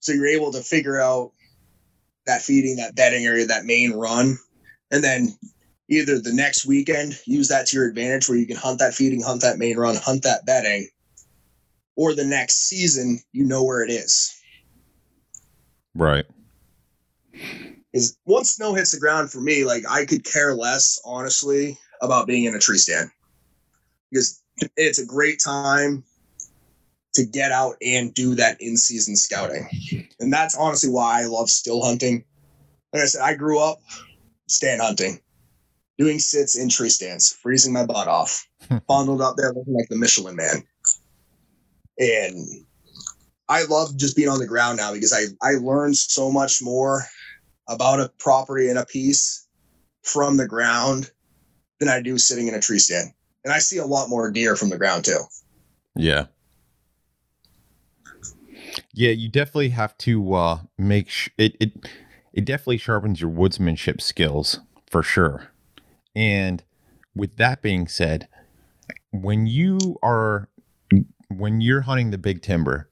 So 0.00 0.12
you're 0.12 0.26
able 0.26 0.52
to 0.52 0.60
figure 0.60 1.00
out 1.00 1.32
that 2.26 2.42
feeding, 2.42 2.76
that 2.76 2.94
bedding 2.94 3.24
area, 3.24 3.46
that 3.46 3.64
main 3.64 3.92
run. 3.92 4.38
And 4.90 5.04
then 5.04 5.28
either 5.88 6.18
the 6.18 6.32
next 6.32 6.66
weekend, 6.66 7.18
use 7.26 7.48
that 7.48 7.66
to 7.68 7.76
your 7.76 7.88
advantage 7.88 8.28
where 8.28 8.38
you 8.38 8.46
can 8.46 8.56
hunt 8.56 8.78
that 8.78 8.94
feeding, 8.94 9.22
hunt 9.22 9.42
that 9.42 9.58
main 9.58 9.76
run, 9.76 9.96
hunt 9.96 10.22
that 10.22 10.46
bedding. 10.46 10.88
Or 11.96 12.14
the 12.14 12.24
next 12.24 12.68
season, 12.68 13.20
you 13.32 13.44
know 13.44 13.62
where 13.62 13.82
it 13.82 13.90
is. 13.90 14.34
Right. 15.94 16.24
is 17.92 18.16
once 18.26 18.50
snow 18.50 18.74
hits 18.74 18.90
the 18.90 18.98
ground 18.98 19.30
for 19.30 19.40
me, 19.40 19.64
like 19.64 19.84
I 19.88 20.04
could 20.04 20.24
care 20.24 20.54
less, 20.54 20.98
honestly, 21.04 21.78
about 22.02 22.26
being 22.26 22.44
in 22.44 22.54
a 22.54 22.58
tree 22.58 22.78
stand 22.78 23.10
because 24.10 24.42
it's 24.76 24.98
a 24.98 25.06
great 25.06 25.40
time 25.44 26.04
to 27.14 27.24
get 27.24 27.52
out 27.52 27.76
and 27.80 28.12
do 28.12 28.34
that 28.34 28.60
in 28.60 28.76
season 28.76 29.16
scouting. 29.16 29.68
And 30.20 30.32
that's 30.32 30.56
honestly 30.56 30.90
why 30.90 31.22
I 31.22 31.26
love 31.26 31.48
still 31.48 31.82
hunting. 31.82 32.24
Like 32.92 33.02
I 33.02 33.06
said, 33.06 33.22
I 33.22 33.34
grew 33.34 33.60
up 33.60 33.80
stand 34.48 34.80
hunting, 34.82 35.20
doing 35.98 36.18
sits 36.18 36.56
in 36.56 36.68
tree 36.68 36.88
stands, 36.88 37.32
freezing 37.32 37.72
my 37.72 37.86
butt 37.86 38.08
off, 38.08 38.46
hmm. 38.68 38.78
bundled 38.88 39.22
up 39.22 39.36
there 39.36 39.52
looking 39.52 39.74
like 39.74 39.88
the 39.88 39.96
Michelin 39.96 40.36
man. 40.36 40.64
And 41.98 42.66
I 43.48 43.64
love 43.64 43.96
just 43.96 44.16
being 44.16 44.28
on 44.28 44.38
the 44.38 44.46
ground 44.46 44.78
now 44.78 44.92
because 44.92 45.12
I, 45.12 45.26
I 45.46 45.54
learned 45.54 45.96
so 45.96 46.30
much 46.30 46.62
more 46.62 47.04
about 47.68 48.00
a 48.00 48.10
property 48.18 48.68
and 48.68 48.78
a 48.78 48.86
piece 48.86 49.46
from 50.02 50.36
the 50.36 50.48
ground 50.48 51.10
than 51.78 51.88
I 51.88 52.02
do 52.02 52.18
sitting 52.18 52.48
in 52.48 52.54
a 52.54 52.60
tree 52.60 52.78
stand. 52.78 53.12
And 53.44 53.52
I 53.52 53.58
see 53.58 53.78
a 53.78 53.86
lot 53.86 54.08
more 54.08 54.30
deer 54.30 54.56
from 54.56 54.70
the 54.70 54.78
ground 54.78 55.04
too. 55.04 55.20
Yeah. 55.94 56.26
Yeah, 58.92 59.10
you 59.10 59.28
definitely 59.28 59.70
have 59.70 59.96
to 59.98 60.34
uh 60.34 60.60
make 60.78 61.10
sh- 61.10 61.28
it 61.36 61.56
it 61.60 61.72
it 62.32 62.44
definitely 62.44 62.78
sharpens 62.78 63.20
your 63.20 63.30
woodsmanship 63.30 64.00
skills 64.00 64.60
for 64.90 65.02
sure. 65.02 65.48
And 66.16 66.62
with 67.14 67.36
that 67.36 67.62
being 67.62 67.86
said, 67.86 68.28
when 69.10 69.46
you 69.46 69.98
are 70.02 70.48
when 71.28 71.60
you're 71.60 71.82
hunting 71.82 72.10
the 72.10 72.18
big 72.18 72.42
timber, 72.42 72.88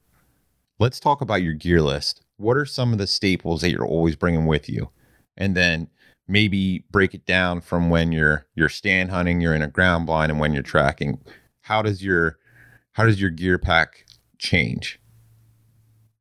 let's 0.79 1.01
talk 1.01 1.21
about 1.21 1.43
your 1.43 1.55
gear 1.55 1.81
list. 1.81 2.23
What 2.37 2.57
are 2.57 2.67
some 2.67 2.93
of 2.93 2.99
the 2.99 3.07
staples 3.07 3.61
that 3.61 3.71
you're 3.71 3.87
always 3.87 4.17
bringing 4.17 4.47
with 4.47 4.69
you? 4.69 4.91
And 5.37 5.57
then 5.57 5.89
maybe 6.33 6.85
break 6.91 7.13
it 7.13 7.27
down 7.27 7.61
from 7.61 7.91
when 7.91 8.11
you're 8.11 8.47
you're 8.55 8.71
stand 8.71 9.11
hunting, 9.11 9.41
you're 9.41 9.55
in 9.55 9.63
a 9.63 9.69
ground 9.69 10.07
blind 10.07 10.33
and 10.33 10.41
when 10.41 10.55
you're 10.55 10.63
tracking. 10.63 11.21
How 11.61 11.83
does 11.83 12.03
your 12.03 12.39
how 12.93 13.05
does 13.05 13.21
your 13.21 13.31
gear 13.31 13.59
pack 13.59 14.07
change? 14.39 14.99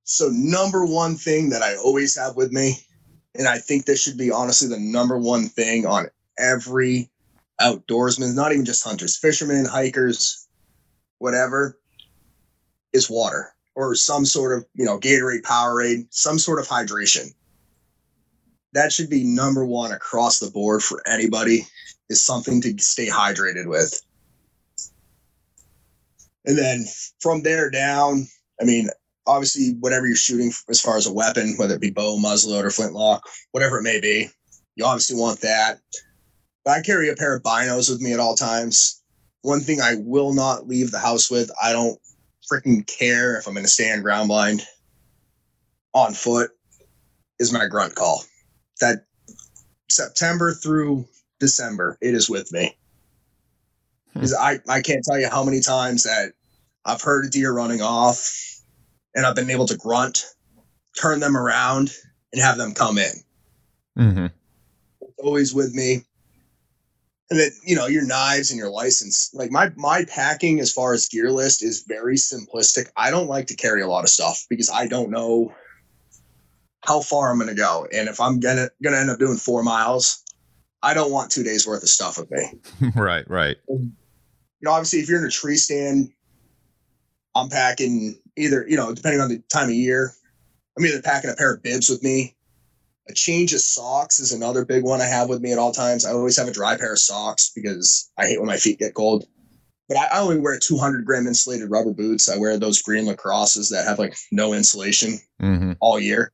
So, 0.03 0.29
number 0.31 0.85
one 0.85 1.15
thing 1.15 1.49
that 1.51 1.61
I 1.61 1.77
always 1.77 2.17
have 2.17 2.35
with 2.35 2.51
me, 2.51 2.77
and 3.33 3.47
I 3.47 3.59
think 3.59 3.85
this 3.85 4.03
should 4.03 4.17
be 4.17 4.31
honestly 4.31 4.67
the 4.67 4.79
number 4.79 5.17
one 5.17 5.47
thing 5.47 5.85
on 5.85 6.07
every 6.37 7.09
outdoorsman, 7.61 8.35
not 8.35 8.51
even 8.51 8.65
just 8.65 8.83
hunters, 8.83 9.15
fishermen, 9.15 9.65
hikers, 9.65 10.47
whatever, 11.19 11.79
is 12.91 13.09
water 13.09 13.53
or 13.75 13.95
some 13.95 14.25
sort 14.25 14.57
of, 14.57 14.65
you 14.73 14.83
know, 14.83 14.99
Gatorade, 14.99 15.43
Powerade, 15.43 16.07
some 16.09 16.37
sort 16.37 16.59
of 16.59 16.67
hydration. 16.67 17.33
That 18.73 18.91
should 18.91 19.09
be 19.09 19.23
number 19.23 19.65
one 19.65 19.91
across 19.91 20.39
the 20.39 20.49
board 20.49 20.81
for 20.81 21.01
anybody 21.07 21.67
is 22.09 22.21
something 22.21 22.61
to 22.61 22.77
stay 22.79 23.07
hydrated 23.07 23.67
with. 23.67 24.01
And 26.45 26.57
then 26.57 26.85
from 27.19 27.43
there 27.43 27.69
down, 27.69 28.27
I 28.59 28.65
mean, 28.65 28.89
obviously 29.27 29.75
whatever 29.79 30.07
you're 30.07 30.15
shooting 30.15 30.51
as 30.69 30.81
far 30.81 30.97
as 30.97 31.07
a 31.07 31.13
weapon, 31.13 31.55
whether 31.57 31.75
it 31.75 31.81
be 31.81 31.91
bow, 31.91 32.17
muzzleloader, 32.17 32.65
or 32.65 32.71
flintlock, 32.71 33.27
whatever 33.51 33.79
it 33.79 33.83
may 33.83 33.99
be, 33.99 34.29
you 34.75 34.85
obviously 34.85 35.17
want 35.19 35.41
that. 35.41 35.79
But 36.63 36.71
I 36.71 36.81
carry 36.81 37.09
a 37.09 37.15
pair 37.15 37.35
of 37.35 37.43
binos 37.43 37.89
with 37.89 38.01
me 38.01 38.13
at 38.13 38.19
all 38.19 38.35
times. 38.35 39.01
One 39.41 39.61
thing 39.61 39.81
I 39.81 39.95
will 39.97 40.33
not 40.33 40.67
leave 40.67 40.91
the 40.91 40.99
house 40.99 41.29
with, 41.29 41.51
I 41.61 41.73
don't 41.73 41.99
freaking 42.51 42.85
care 42.85 43.37
if 43.37 43.47
I'm 43.47 43.53
going 43.53 43.65
to 43.65 43.71
stand 43.71 44.03
ground 44.03 44.27
blind 44.27 44.65
on 45.93 46.13
foot, 46.13 46.51
is 47.39 47.51
my 47.51 47.67
grunt 47.67 47.95
call. 47.95 48.23
That 48.81 49.05
September 49.89 50.53
through 50.53 51.05
December, 51.39 51.97
it 52.01 52.13
is 52.13 52.29
with 52.29 52.51
me. 52.51 52.75
Because 54.13 54.33
I, 54.33 54.59
I 54.67 54.81
can't 54.81 55.03
tell 55.03 55.19
you 55.19 55.29
how 55.29 55.43
many 55.43 55.61
times 55.61 56.03
that 56.03 56.33
I've 56.85 57.01
heard 57.01 57.25
a 57.25 57.29
deer 57.29 57.53
running 57.53 57.81
off 57.81 58.61
and 59.15 59.25
I've 59.25 59.35
been 59.35 59.49
able 59.49 59.67
to 59.67 59.77
grunt, 59.77 60.25
turn 60.99 61.19
them 61.19 61.37
around, 61.37 61.91
and 62.33 62.41
have 62.41 62.57
them 62.57 62.73
come 62.73 62.97
in. 62.97 63.11
Mm-hmm. 63.97 64.25
Always 65.19 65.53
with 65.53 65.73
me. 65.73 66.03
And 67.29 67.39
then, 67.39 67.51
you 67.65 67.75
know, 67.75 67.87
your 67.87 68.05
knives 68.05 68.51
and 68.51 68.57
your 68.57 68.69
license. 68.69 69.31
Like 69.33 69.51
my 69.51 69.71
my 69.77 70.03
packing 70.05 70.59
as 70.59 70.73
far 70.73 70.93
as 70.93 71.07
gear 71.07 71.31
list 71.31 71.63
is 71.63 71.85
very 71.87 72.17
simplistic. 72.17 72.89
I 72.97 73.09
don't 73.09 73.27
like 73.27 73.47
to 73.47 73.55
carry 73.55 73.81
a 73.81 73.87
lot 73.87 74.03
of 74.03 74.09
stuff 74.09 74.45
because 74.49 74.69
I 74.69 74.87
don't 74.87 75.09
know 75.09 75.53
how 76.85 77.01
far 77.01 77.31
I'm 77.31 77.39
gonna 77.39 77.53
go. 77.53 77.87
And 77.93 78.09
if 78.09 78.19
I'm 78.19 78.39
gonna 78.39 78.69
gonna 78.83 78.97
end 78.97 79.09
up 79.09 79.19
doing 79.19 79.37
four 79.37 79.63
miles, 79.63 80.23
I 80.81 80.93
don't 80.93 81.11
want 81.11 81.31
two 81.31 81.43
days 81.43 81.67
worth 81.67 81.83
of 81.83 81.89
stuff 81.89 82.17
with 82.17 82.31
me. 82.31 82.91
right, 82.95 83.29
right. 83.29 83.57
You 83.67 83.91
know, 84.61 84.71
obviously, 84.71 84.99
if 84.99 85.09
you're 85.09 85.19
in 85.19 85.25
a 85.25 85.31
tree 85.31 85.57
stand, 85.57 86.11
I'm 87.35 87.49
packing 87.49 88.19
either, 88.37 88.65
you 88.67 88.77
know, 88.77 88.93
depending 88.93 89.21
on 89.21 89.29
the 89.29 89.41
time 89.49 89.69
of 89.69 89.75
year, 89.75 90.11
I'm 90.77 90.85
either 90.85 91.01
packing 91.01 91.29
a 91.29 91.35
pair 91.35 91.53
of 91.53 91.63
bibs 91.63 91.89
with 91.89 92.03
me. 92.03 92.35
A 93.09 93.13
change 93.13 93.53
of 93.53 93.61
socks 93.61 94.19
is 94.19 94.31
another 94.31 94.63
big 94.63 94.83
one 94.83 95.01
I 95.01 95.07
have 95.07 95.27
with 95.27 95.41
me 95.41 95.51
at 95.51 95.57
all 95.57 95.71
times. 95.71 96.05
I 96.05 96.11
always 96.11 96.37
have 96.37 96.47
a 96.47 96.53
dry 96.53 96.77
pair 96.77 96.93
of 96.93 96.99
socks 96.99 97.51
because 97.55 98.11
I 98.17 98.27
hate 98.27 98.39
when 98.39 98.47
my 98.47 98.57
feet 98.57 98.79
get 98.79 98.93
cold. 98.93 99.25
But 99.87 99.97
I 99.97 100.19
only 100.19 100.39
wear 100.39 100.57
200 100.59 101.03
gram 101.03 101.27
insulated 101.27 101.69
rubber 101.69 101.93
boots. 101.93 102.29
I 102.29 102.37
wear 102.37 102.57
those 102.57 102.81
green 102.81 103.05
lacrosses 103.05 103.71
that 103.71 103.85
have 103.87 103.99
like 103.99 104.15
no 104.31 104.53
insulation 104.53 105.19
Mm-hmm. 105.41 105.71
all 105.79 105.99
year. 105.99 106.31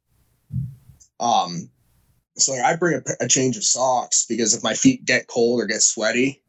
Um, 1.19 1.69
so 2.35 2.53
I 2.53 2.75
bring 2.75 3.01
a, 3.05 3.25
a 3.25 3.27
change 3.27 3.57
of 3.57 3.63
socks 3.63 4.25
because 4.27 4.53
if 4.53 4.63
my 4.63 4.73
feet 4.73 5.05
get 5.05 5.27
cold 5.27 5.61
or 5.61 5.65
get 5.65 5.81
sweaty, 5.81 6.43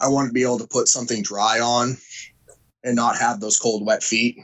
I 0.00 0.08
want 0.08 0.28
to 0.28 0.32
be 0.32 0.42
able 0.42 0.58
to 0.58 0.66
put 0.66 0.88
something 0.88 1.22
dry 1.22 1.60
on 1.60 1.96
and 2.82 2.96
not 2.96 3.16
have 3.16 3.40
those 3.40 3.58
cold, 3.58 3.86
wet 3.86 4.02
feet. 4.02 4.38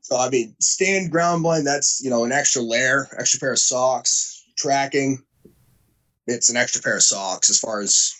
So 0.00 0.16
I 0.16 0.30
mean, 0.30 0.56
stand 0.58 1.10
ground 1.10 1.42
blind. 1.42 1.66
That's 1.66 2.00
you 2.02 2.10
know 2.10 2.24
an 2.24 2.32
extra 2.32 2.62
layer, 2.62 3.06
extra 3.18 3.38
pair 3.38 3.52
of 3.52 3.58
socks. 3.58 4.34
Tracking, 4.56 5.22
it's 6.26 6.50
an 6.50 6.56
extra 6.56 6.82
pair 6.82 6.96
of 6.96 7.02
socks 7.02 7.50
as 7.50 7.60
far 7.60 7.80
as 7.80 8.12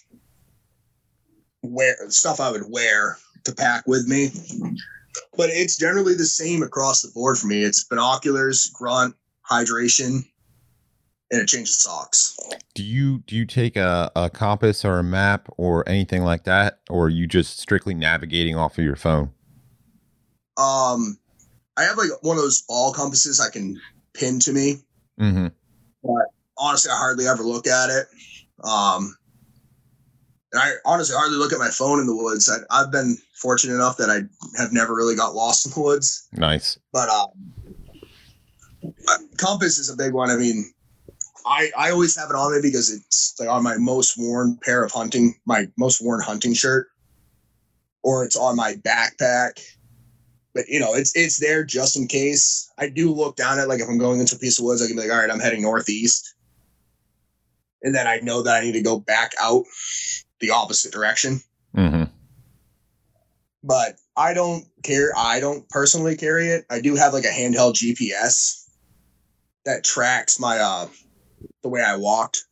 wear 1.62 1.96
stuff 2.10 2.38
I 2.38 2.52
would 2.52 2.70
wear 2.70 3.18
to 3.44 3.54
pack 3.54 3.86
with 3.86 4.06
me 4.06 4.30
but 5.38 5.50
it's 5.50 5.76
generally 5.76 6.14
the 6.14 6.26
same 6.26 6.64
across 6.64 7.00
the 7.00 7.10
board 7.12 7.38
for 7.38 7.46
me. 7.46 7.62
It's 7.62 7.84
binoculars, 7.84 8.66
grunt, 8.74 9.14
hydration, 9.48 10.24
and 11.30 11.40
a 11.40 11.46
change 11.46 11.68
of 11.68 11.74
socks. 11.74 12.36
Do 12.74 12.82
you 12.82 13.20
do 13.20 13.36
you 13.36 13.46
take 13.46 13.76
a, 13.76 14.10
a 14.16 14.28
compass 14.28 14.84
or 14.84 14.98
a 14.98 15.04
map 15.04 15.48
or 15.56 15.88
anything 15.88 16.24
like 16.24 16.42
that, 16.44 16.80
or 16.90 17.06
are 17.06 17.08
you 17.08 17.28
just 17.28 17.60
strictly 17.60 17.94
navigating 17.94 18.56
off 18.56 18.78
of 18.78 18.84
your 18.84 18.96
phone? 18.96 19.30
Um, 20.56 21.16
I 21.76 21.84
have 21.84 21.96
like 21.96 22.10
one 22.22 22.36
of 22.36 22.42
those 22.42 22.62
ball 22.62 22.92
compasses 22.92 23.38
I 23.38 23.48
can 23.48 23.80
pin 24.14 24.40
to 24.40 24.52
me. 24.52 24.78
Mm-hmm. 25.20 25.46
But 26.02 26.26
honestly, 26.58 26.90
I 26.90 26.96
hardly 26.96 27.28
ever 27.28 27.44
look 27.44 27.68
at 27.68 27.90
it. 27.90 28.06
Um, 28.64 29.16
and 30.52 30.62
I 30.62 30.72
honestly 30.84 31.16
hardly 31.16 31.36
look 31.36 31.52
at 31.52 31.58
my 31.58 31.68
phone 31.68 32.00
in 32.00 32.06
the 32.06 32.16
woods. 32.16 32.48
I, 32.48 32.58
I've 32.70 32.90
been 32.90 33.18
fortunate 33.34 33.74
enough 33.74 33.96
that 33.98 34.10
I 34.10 34.22
have 34.60 34.72
never 34.72 34.94
really 34.94 35.14
got 35.14 35.34
lost 35.34 35.66
in 35.66 35.72
the 35.72 35.80
woods. 35.80 36.28
Nice. 36.32 36.78
but 36.92 37.08
um, 37.08 37.28
compass 39.36 39.78
is 39.78 39.90
a 39.90 39.96
big 39.96 40.12
one. 40.12 40.30
I 40.30 40.36
mean, 40.36 40.72
I 41.46 41.70
I 41.76 41.90
always 41.90 42.16
have 42.16 42.30
it 42.30 42.36
on 42.36 42.52
me 42.52 42.60
because 42.62 42.92
it's 42.92 43.34
like 43.38 43.48
on 43.48 43.62
my 43.62 43.76
most 43.76 44.16
worn 44.16 44.58
pair 44.62 44.82
of 44.82 44.92
hunting, 44.92 45.34
my 45.46 45.66
most 45.76 46.02
worn 46.02 46.20
hunting 46.20 46.54
shirt, 46.54 46.88
or 48.02 48.24
it's 48.24 48.36
on 48.36 48.56
my 48.56 48.74
backpack. 48.74 49.60
But 50.54 50.68
you 50.68 50.80
know, 50.80 50.94
it's 50.94 51.14
it's 51.14 51.38
there 51.38 51.64
just 51.64 51.96
in 51.96 52.06
case. 52.06 52.70
I 52.78 52.88
do 52.88 53.12
look 53.12 53.36
down 53.36 53.58
at 53.58 53.68
like 53.68 53.80
if 53.80 53.88
I'm 53.88 53.98
going 53.98 54.20
into 54.20 54.36
a 54.36 54.38
piece 54.38 54.58
of 54.58 54.64
woods, 54.64 54.82
I 54.82 54.86
can 54.86 54.96
be 54.96 55.02
like, 55.02 55.10
all 55.10 55.18
right, 55.18 55.30
I'm 55.30 55.40
heading 55.40 55.62
northeast, 55.62 56.34
and 57.82 57.94
then 57.94 58.06
I 58.06 58.18
know 58.20 58.42
that 58.42 58.56
I 58.56 58.60
need 58.62 58.72
to 58.72 58.82
go 58.82 58.98
back 58.98 59.32
out 59.42 59.64
the 60.40 60.50
opposite 60.50 60.92
direction 60.92 61.40
Mm-hmm. 61.76 62.04
but 63.62 63.96
I 64.16 64.34
don't 64.34 64.64
care. 64.82 65.12
I 65.16 65.38
don't 65.38 65.68
personally 65.68 66.16
carry 66.16 66.48
it. 66.48 66.64
I 66.70 66.80
do 66.80 66.96
have 66.96 67.12
like 67.12 67.24
a 67.24 67.28
handheld 67.28 67.74
GPS 67.74 68.64
that 69.64 69.84
tracks 69.84 70.40
my 70.40 70.58
uh 70.58 70.88
the 71.62 71.68
way 71.68 71.82
I 71.82 71.96
walked. 71.96 72.44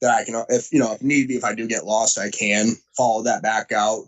That 0.00 0.10
I 0.10 0.24
can, 0.24 0.44
if 0.48 0.72
you 0.72 0.80
know, 0.80 0.92
if 0.92 1.02
need 1.02 1.28
be, 1.28 1.36
if 1.36 1.44
I 1.44 1.54
do 1.54 1.68
get 1.68 1.86
lost, 1.86 2.18
I 2.18 2.28
can 2.30 2.72
follow 2.96 3.22
that 3.22 3.42
back 3.42 3.70
out. 3.70 4.04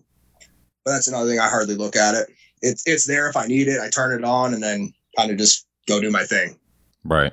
But 0.85 0.93
that's 0.93 1.07
another 1.07 1.31
thing. 1.31 1.39
I 1.39 1.49
hardly 1.49 1.77
look 1.77 1.95
at 1.95 2.15
it. 2.17 2.29
It's 2.63 2.83
it's 2.87 3.07
there 3.07 3.29
if 3.31 3.37
I 3.37 3.47
need 3.47 3.69
it. 3.69 3.81
I 3.81 3.89
turn 3.91 4.19
it 4.19 4.25
on 4.25 4.55
and 4.55 4.63
then 4.63 4.93
kind 5.17 5.31
of 5.31 5.39
just 5.39 5.67
go 5.87 6.01
do 6.01 6.11
my 6.11 6.25
thing. 6.25 6.59
Right. 7.05 7.33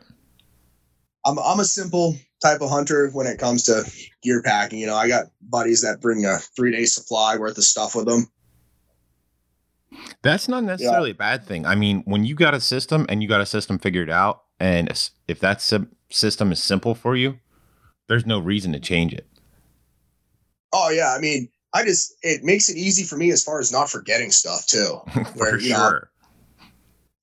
I'm 1.25 1.39
I'm 1.39 1.59
a 1.59 1.65
simple 1.65 2.15
type 2.41 2.61
of 2.61 2.69
hunter 2.69 3.09
when 3.11 3.27
it 3.27 3.39
comes 3.39 3.63
to 3.63 3.83
gear 4.21 4.41
packing. 4.41 4.79
You 4.79 4.87
know, 4.87 4.95
I 4.95 5.07
got 5.07 5.25
buddies 5.41 5.81
that 5.81 6.01
bring 6.01 6.25
a 6.25 6.37
three 6.55 6.71
day 6.71 6.85
supply 6.85 7.37
worth 7.37 7.57
of 7.57 7.63
stuff 7.63 7.95
with 7.95 8.05
them. 8.05 8.27
That's 10.21 10.47
not 10.47 10.63
necessarily 10.63 11.11
a 11.11 11.15
bad 11.15 11.45
thing. 11.45 11.65
I 11.65 11.75
mean, 11.75 12.01
when 12.05 12.23
you 12.23 12.35
got 12.35 12.53
a 12.53 12.61
system 12.61 13.05
and 13.09 13.21
you 13.21 13.27
got 13.27 13.41
a 13.41 13.45
system 13.45 13.77
figured 13.77 14.09
out, 14.09 14.43
and 14.59 14.89
if 15.27 15.39
that 15.39 15.61
system 15.61 16.51
is 16.51 16.63
simple 16.63 16.95
for 16.95 17.15
you, 17.15 17.39
there's 18.07 18.25
no 18.25 18.39
reason 18.39 18.71
to 18.73 18.79
change 18.79 19.13
it. 19.13 19.27
Oh 20.73 20.89
yeah, 20.89 21.13
I 21.15 21.19
mean, 21.19 21.49
I 21.73 21.83
just 21.83 22.13
it 22.21 22.43
makes 22.43 22.69
it 22.69 22.77
easy 22.77 23.03
for 23.03 23.17
me 23.17 23.31
as 23.31 23.43
far 23.43 23.59
as 23.59 23.71
not 23.71 23.89
forgetting 23.89 24.31
stuff 24.31 24.65
too. 24.67 24.99
for 25.13 25.23
Where, 25.35 25.59
you 25.59 25.71
know, 25.71 25.89
sure. 25.89 26.11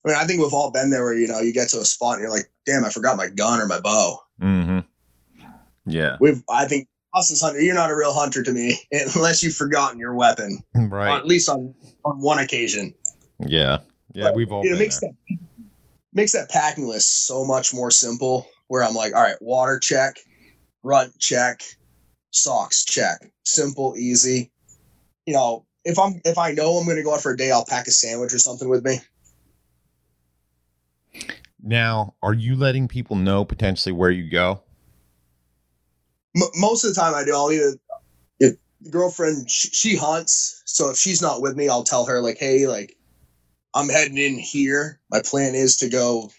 I 0.05 0.09
mean, 0.09 0.17
I 0.17 0.25
think 0.25 0.41
we've 0.41 0.53
all 0.53 0.71
been 0.71 0.91
there 0.91 1.03
where 1.03 1.13
you 1.13 1.27
know 1.27 1.39
you 1.39 1.53
get 1.53 1.69
to 1.69 1.79
a 1.79 1.85
spot 1.85 2.15
and 2.15 2.21
you're 2.21 2.31
like, 2.31 2.49
damn, 2.65 2.85
I 2.85 2.89
forgot 2.89 3.17
my 3.17 3.27
gun 3.27 3.59
or 3.59 3.67
my 3.67 3.79
bow. 3.79 4.19
Yeah. 5.89 6.17
We've 6.19 6.41
I 6.49 6.65
think 6.65 6.87
us 7.13 7.31
as 7.31 7.41
hunter, 7.41 7.59
you're 7.59 7.75
not 7.75 7.89
a 7.91 7.95
real 7.95 8.13
hunter 8.13 8.43
to 8.43 8.51
me 8.51 8.79
unless 9.15 9.41
you've 9.43 9.55
forgotten 9.55 9.99
your 9.99 10.13
weapon, 10.13 10.59
Right. 10.75 11.17
at 11.17 11.25
least 11.25 11.49
on 11.49 11.73
on 12.05 12.21
one 12.21 12.39
occasion. 12.39 12.93
Yeah. 13.45 13.79
Yeah. 14.13 14.25
But, 14.25 14.35
we've 14.35 14.51
all 14.51 14.61
it 14.61 14.69
been 14.69 14.79
makes 14.79 14.99
there. 14.99 15.11
that 15.29 15.37
makes 16.13 16.31
that 16.33 16.49
packing 16.49 16.87
list 16.87 17.25
so 17.27 17.45
much 17.45 17.73
more 17.73 17.91
simple. 17.91 18.47
Where 18.67 18.83
I'm 18.83 18.93
like, 18.93 19.15
all 19.15 19.21
right, 19.23 19.41
water 19.41 19.79
check, 19.79 20.17
grunt 20.83 21.17
check, 21.17 21.61
socks 22.31 22.85
check, 22.85 23.31
simple, 23.43 23.95
easy. 23.97 24.51
You 25.25 25.33
know, 25.33 25.65
if 25.85 25.97
I'm 25.97 26.21
if 26.25 26.37
I 26.37 26.51
know 26.51 26.73
I'm 26.77 26.85
going 26.85 26.97
to 26.97 27.03
go 27.03 27.13
out 27.15 27.21
for 27.21 27.31
a 27.31 27.37
day, 27.37 27.51
I'll 27.51 27.65
pack 27.65 27.87
a 27.87 27.91
sandwich 27.91 28.31
or 28.33 28.37
something 28.39 28.69
with 28.69 28.85
me. 28.85 28.97
Now, 31.61 32.13
are 32.21 32.33
you 32.33 32.55
letting 32.55 32.87
people 32.87 33.15
know 33.15 33.43
potentially 33.43 33.91
where 33.93 34.11
you 34.11 34.29
go? 34.29 34.61
M- 36.41 36.51
most 36.55 36.83
of 36.83 36.93
the 36.93 36.99
time, 36.99 37.13
I 37.15 37.23
do. 37.25 37.33
I'll 37.33 37.51
either 37.51 37.77
if 38.39 38.55
girlfriend 38.89 39.49
she, 39.49 39.69
she 39.69 39.95
hunts, 39.95 40.61
so 40.65 40.89
if 40.89 40.97
she's 40.97 41.21
not 41.21 41.41
with 41.41 41.55
me, 41.55 41.69
I'll 41.69 41.83
tell 41.83 42.05
her 42.05 42.21
like, 42.21 42.37
hey, 42.37 42.67
like 42.67 42.95
I'm 43.73 43.89
heading 43.89 44.17
in 44.17 44.37
here. 44.37 44.99
My 45.11 45.21
plan 45.23 45.55
is 45.55 45.77
to 45.77 45.89
go 45.89 46.31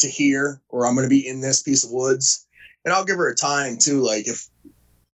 to 0.00 0.08
here, 0.08 0.60
or 0.68 0.86
I'm 0.86 0.94
going 0.94 1.06
to 1.06 1.14
be 1.14 1.26
in 1.26 1.40
this 1.40 1.62
piece 1.62 1.84
of 1.84 1.90
woods, 1.90 2.46
and 2.84 2.92
I'll 2.92 3.04
give 3.04 3.16
her 3.18 3.30
a 3.30 3.36
time 3.36 3.78
too. 3.78 4.00
Like 4.00 4.28
if 4.28 4.48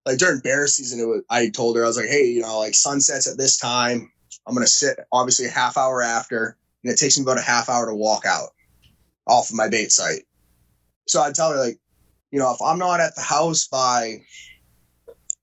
like 0.06 0.18
during 0.18 0.40
bear 0.40 0.66
season, 0.66 1.00
it 1.00 1.06
was, 1.06 1.22
I 1.30 1.48
told 1.50 1.76
her 1.76 1.84
I 1.84 1.86
was 1.86 1.96
like, 1.96 2.08
hey, 2.08 2.26
you 2.26 2.42
know, 2.42 2.58
like 2.58 2.74
sunsets 2.74 3.28
at 3.28 3.38
this 3.38 3.58
time. 3.58 4.10
I'm 4.46 4.54
going 4.54 4.66
to 4.66 4.70
sit 4.70 4.98
obviously 5.12 5.46
a 5.46 5.50
half 5.50 5.76
hour 5.76 6.02
after, 6.02 6.56
and 6.82 6.92
it 6.92 6.96
takes 6.96 7.16
me 7.16 7.22
about 7.22 7.38
a 7.38 7.42
half 7.42 7.68
hour 7.68 7.86
to 7.86 7.94
walk 7.94 8.26
out 8.26 8.50
off 9.26 9.50
of 9.50 9.56
my 9.56 9.68
bait 9.68 9.92
site. 9.92 10.24
So 11.06 11.22
I 11.22 11.32
tell 11.32 11.52
her 11.52 11.58
like, 11.58 11.78
you 12.32 12.38
know, 12.38 12.50
if 12.52 12.60
I'm 12.62 12.78
not 12.78 13.00
at 13.00 13.14
the 13.14 13.20
house 13.20 13.68
by 13.68 14.22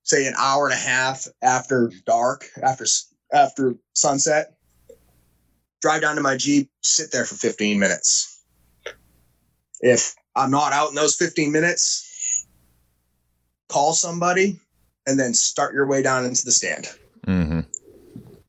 say 0.02 0.26
an 0.26 0.34
hour 0.36 0.66
and 0.66 0.74
a 0.74 0.76
half 0.76 1.26
after 1.40 1.90
dark, 2.04 2.44
after 2.62 2.84
after 3.32 3.76
sunset, 3.94 4.54
drive 5.80 6.02
down 6.02 6.16
to 6.16 6.22
my 6.22 6.36
Jeep, 6.36 6.68
sit 6.82 7.12
there 7.12 7.24
for 7.24 7.36
15 7.36 7.78
minutes. 7.78 8.42
If 9.80 10.14
I'm 10.34 10.50
not 10.50 10.72
out 10.72 10.88
in 10.88 10.96
those 10.96 11.14
15 11.14 11.52
minutes, 11.52 12.46
call 13.68 13.92
somebody 13.94 14.58
and 15.06 15.18
then 15.18 15.32
start 15.32 15.72
your 15.72 15.86
way 15.86 16.02
down 16.02 16.24
into 16.24 16.44
the 16.44 16.52
stand. 16.52 16.88
Mm-hmm. 17.26 17.60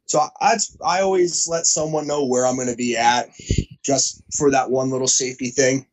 So 0.06 0.20
I 0.42 0.58
I 0.84 1.02
always 1.02 1.48
let 1.48 1.68
someone 1.68 2.08
know 2.08 2.26
where 2.26 2.48
I'm 2.48 2.56
going 2.56 2.68
to 2.68 2.76
be 2.76 2.98
at, 2.98 3.30
just 3.86 4.24
for 4.36 4.50
that 4.50 4.72
one 4.72 4.90
little 4.90 5.08
safety 5.08 5.52
thing. 5.52 5.86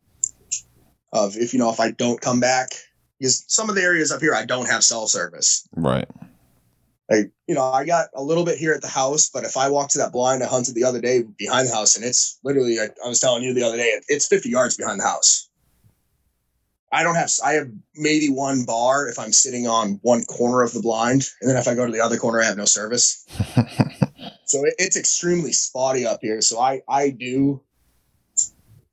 Of 1.12 1.36
if 1.36 1.52
you 1.52 1.58
know 1.58 1.70
if 1.70 1.80
I 1.80 1.90
don't 1.92 2.20
come 2.20 2.40
back, 2.40 2.70
because 3.18 3.44
some 3.48 3.68
of 3.68 3.76
the 3.76 3.82
areas 3.82 4.12
up 4.12 4.20
here 4.20 4.34
I 4.34 4.44
don't 4.44 4.68
have 4.68 4.84
cell 4.84 5.06
service. 5.06 5.66
Right. 5.74 6.08
Like 7.10 7.30
you 7.46 7.54
know 7.54 7.64
I 7.64 7.84
got 7.86 8.08
a 8.14 8.22
little 8.22 8.44
bit 8.44 8.58
here 8.58 8.72
at 8.72 8.82
the 8.82 8.88
house, 8.88 9.30
but 9.32 9.44
if 9.44 9.56
I 9.56 9.70
walk 9.70 9.88
to 9.90 9.98
that 9.98 10.12
blind 10.12 10.42
I 10.42 10.46
hunted 10.46 10.74
the 10.74 10.84
other 10.84 11.00
day 11.00 11.22
behind 11.38 11.68
the 11.68 11.74
house, 11.74 11.96
and 11.96 12.04
it's 12.04 12.38
literally 12.44 12.78
I, 12.78 12.88
I 13.04 13.08
was 13.08 13.20
telling 13.20 13.42
you 13.42 13.54
the 13.54 13.64
other 13.64 13.78
day 13.78 13.92
it's 14.08 14.26
50 14.26 14.50
yards 14.50 14.76
behind 14.76 15.00
the 15.00 15.06
house. 15.06 15.48
I 16.92 17.02
don't 17.02 17.16
have 17.16 17.30
I 17.44 17.52
have 17.52 17.68
maybe 17.94 18.28
one 18.28 18.64
bar 18.64 19.08
if 19.08 19.18
I'm 19.18 19.32
sitting 19.32 19.66
on 19.66 20.00
one 20.02 20.24
corner 20.24 20.62
of 20.62 20.72
the 20.72 20.82
blind, 20.82 21.26
and 21.40 21.50
then 21.50 21.56
if 21.56 21.68
I 21.68 21.74
go 21.74 21.86
to 21.86 21.92
the 21.92 22.00
other 22.00 22.18
corner 22.18 22.42
I 22.42 22.44
have 22.44 22.56
no 22.58 22.66
service. 22.66 23.26
So 24.48 24.64
it, 24.64 24.74
it's 24.78 24.96
extremely 24.96 25.52
spotty 25.52 26.06
up 26.06 26.20
here. 26.22 26.40
So 26.40 26.58
I 26.58 26.80
I 26.88 27.10
do 27.10 27.62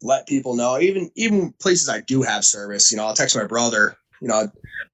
let 0.01 0.27
people 0.27 0.55
know, 0.55 0.79
even 0.79 1.11
even 1.15 1.53
places 1.53 1.89
I 1.89 2.01
do 2.01 2.21
have 2.21 2.45
service. 2.45 2.91
You 2.91 2.97
know, 2.97 3.05
I'll 3.05 3.15
text 3.15 3.35
my 3.35 3.45
brother. 3.45 3.97
You 4.21 4.27
know, 4.27 4.35
I 4.35 4.47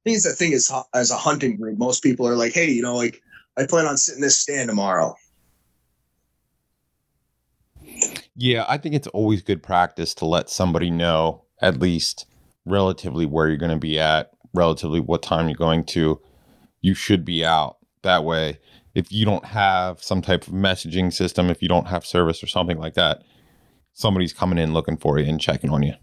think 0.04 0.16
it's 0.16 0.24
the 0.24 0.34
thing 0.34 0.52
is 0.52 0.72
as 0.94 1.12
a 1.12 1.18
hunting 1.18 1.58
group, 1.58 1.78
most 1.78 2.04
people 2.04 2.28
are 2.28 2.36
like, 2.36 2.54
hey, 2.54 2.70
you 2.70 2.82
know, 2.82 2.96
like 2.96 3.22
I 3.58 3.66
plan 3.66 3.86
on 3.86 3.98
sitting 3.98 4.22
this 4.22 4.38
stand 4.38 4.70
tomorrow. 4.70 5.16
Yeah, 8.36 8.66
I 8.68 8.78
think 8.78 8.96
it's 8.96 9.08
always 9.08 9.42
good 9.42 9.62
practice 9.62 10.16
to 10.16 10.26
let 10.26 10.50
somebody 10.50 10.90
know 10.90 11.44
at 11.62 11.80
least 11.80 12.26
relatively 12.66 13.26
where 13.26 13.48
you're 13.48 13.58
going 13.58 13.72
to 13.72 13.78
be 13.78 14.00
at, 14.00 14.32
relatively 14.54 15.00
what 15.00 15.22
time 15.22 15.48
you're 15.48 15.56
going 15.56 15.84
to, 15.86 16.20
you 16.82 16.94
should 16.94 17.26
be 17.26 17.46
out. 17.46 17.78
That 18.02 18.24
way, 18.24 18.60
if 18.96 19.12
you 19.12 19.26
don't 19.26 19.46
have 19.46 20.02
some 20.02 20.22
type 20.22 20.48
of 20.48 20.54
messaging 20.54 21.14
system, 21.14 21.50
if 21.50 21.62
you 21.62 21.68
don't 21.68 21.88
have 21.88 22.06
service 22.06 22.42
or 22.44 22.48
something 22.48 22.80
like 22.80 22.96
that, 22.96 23.24
somebody's 23.94 24.34
coming 24.34 24.58
in 24.58 24.74
looking 24.74 24.98
for 24.98 25.20
you 25.20 25.28
and 25.30 25.40
checking 25.40 25.70
on 25.70 25.84
you 25.84 25.94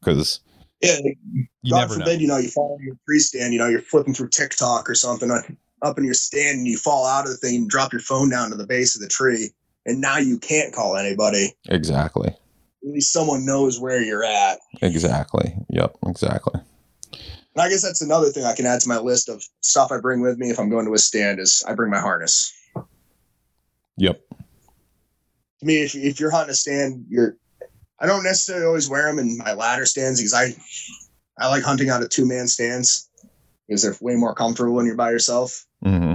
because 0.00 0.40
Yeah, 0.80 0.98
you 1.32 1.46
God 1.70 1.80
never 1.80 1.94
forbid, 1.94 2.06
know. 2.16 2.20
you 2.20 2.26
know, 2.26 2.36
you 2.38 2.48
fall 2.48 2.76
in 2.78 2.86
your 2.86 2.96
tree 3.06 3.18
stand, 3.18 3.52
you 3.52 3.58
know, 3.58 3.68
you're 3.68 3.80
flipping 3.80 4.14
through 4.14 4.28
TikTok 4.30 4.88
or 4.88 4.94
something 4.94 5.30
uh, 5.30 5.42
up 5.82 5.98
in 5.98 6.04
your 6.04 6.14
stand 6.14 6.58
and 6.58 6.66
you 6.66 6.76
fall 6.78 7.06
out 7.06 7.24
of 7.24 7.30
the 7.30 7.36
thing 7.36 7.56
and 7.56 7.68
drop 7.68 7.92
your 7.92 8.00
phone 8.00 8.30
down 8.30 8.50
to 8.50 8.56
the 8.56 8.66
base 8.66 8.94
of 8.94 9.02
the 9.02 9.08
tree. 9.08 9.50
And 9.86 10.00
now 10.00 10.16
you 10.18 10.38
can't 10.38 10.74
call 10.74 10.96
anybody. 10.96 11.54
Exactly. 11.68 12.28
At 12.28 12.90
least 12.90 13.12
someone 13.12 13.44
knows 13.44 13.78
where 13.80 14.00
you're 14.02 14.24
at. 14.24 14.58
Exactly. 14.82 15.54
Yep. 15.70 15.96
Exactly. 16.06 16.60
And 17.12 17.62
I 17.62 17.68
guess 17.68 17.82
that's 17.82 18.00
another 18.02 18.30
thing 18.30 18.44
I 18.44 18.54
can 18.54 18.66
add 18.66 18.80
to 18.80 18.88
my 18.88 18.98
list 18.98 19.28
of 19.28 19.44
stuff 19.60 19.92
I 19.92 20.00
bring 20.00 20.20
with 20.20 20.38
me 20.38 20.50
if 20.50 20.58
I'm 20.58 20.70
going 20.70 20.86
to 20.86 20.92
a 20.94 20.98
stand 20.98 21.38
is 21.38 21.62
I 21.68 21.74
bring 21.74 21.90
my 21.90 22.00
harness. 22.00 22.52
Yep. 23.96 24.20
To 25.64 25.66
me, 25.66 25.80
if, 25.80 25.94
if 25.94 26.20
you're 26.20 26.30
hunting 26.30 26.50
a 26.50 26.54
stand, 26.54 27.06
you're 27.08 27.36
I 27.98 28.04
don't 28.06 28.22
necessarily 28.22 28.66
always 28.66 28.86
wear 28.86 29.06
them 29.06 29.18
in 29.18 29.38
my 29.38 29.54
ladder 29.54 29.86
stands 29.86 30.20
because 30.20 30.34
I 30.34 30.54
I 31.42 31.48
like 31.48 31.62
hunting 31.62 31.88
out 31.88 32.02
of 32.02 32.10
two 32.10 32.26
man 32.26 32.48
stands 32.48 33.08
because 33.66 33.82
they're 33.82 33.96
way 34.02 34.14
more 34.14 34.34
comfortable 34.34 34.74
when 34.74 34.84
you're 34.84 34.94
by 34.94 35.10
yourself. 35.10 35.64
hmm 35.82 36.14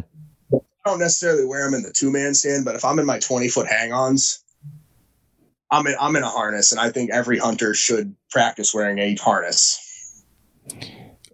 I 0.54 0.90
don't 0.92 1.00
necessarily 1.00 1.46
wear 1.46 1.66
them 1.66 1.74
in 1.74 1.82
the 1.82 1.92
two 1.92 2.12
man 2.12 2.36
stand, 2.36 2.64
but 2.64 2.76
if 2.76 2.86
I'm 2.86 3.00
in 3.00 3.08
my 3.08 3.18
20 3.18 3.50
foot 3.50 3.68
hang 3.68 3.92
ons, 3.92 4.44
I'm 5.72 5.88
in, 5.88 5.96
I'm 6.00 6.16
in 6.16 6.24
a 6.24 6.30
harness. 6.30 6.72
And 6.72 6.80
I 6.80 6.92
think 6.92 7.12
every 7.12 7.40
hunter 7.40 7.74
should 7.74 8.16
practice 8.30 8.74
wearing 8.74 9.00
a 9.00 9.16
harness. 9.16 10.24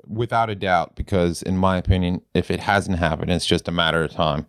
Without 0.07 0.49
a 0.49 0.55
doubt, 0.55 0.95
because 0.95 1.41
in 1.41 1.57
my 1.57 1.77
opinion, 1.77 2.21
if 2.33 2.49
it 2.49 2.61
hasn't 2.61 2.97
happened, 2.97 3.31
it's 3.31 3.45
just 3.45 3.67
a 3.67 3.71
matter 3.71 4.03
of 4.03 4.11
time. 4.11 4.47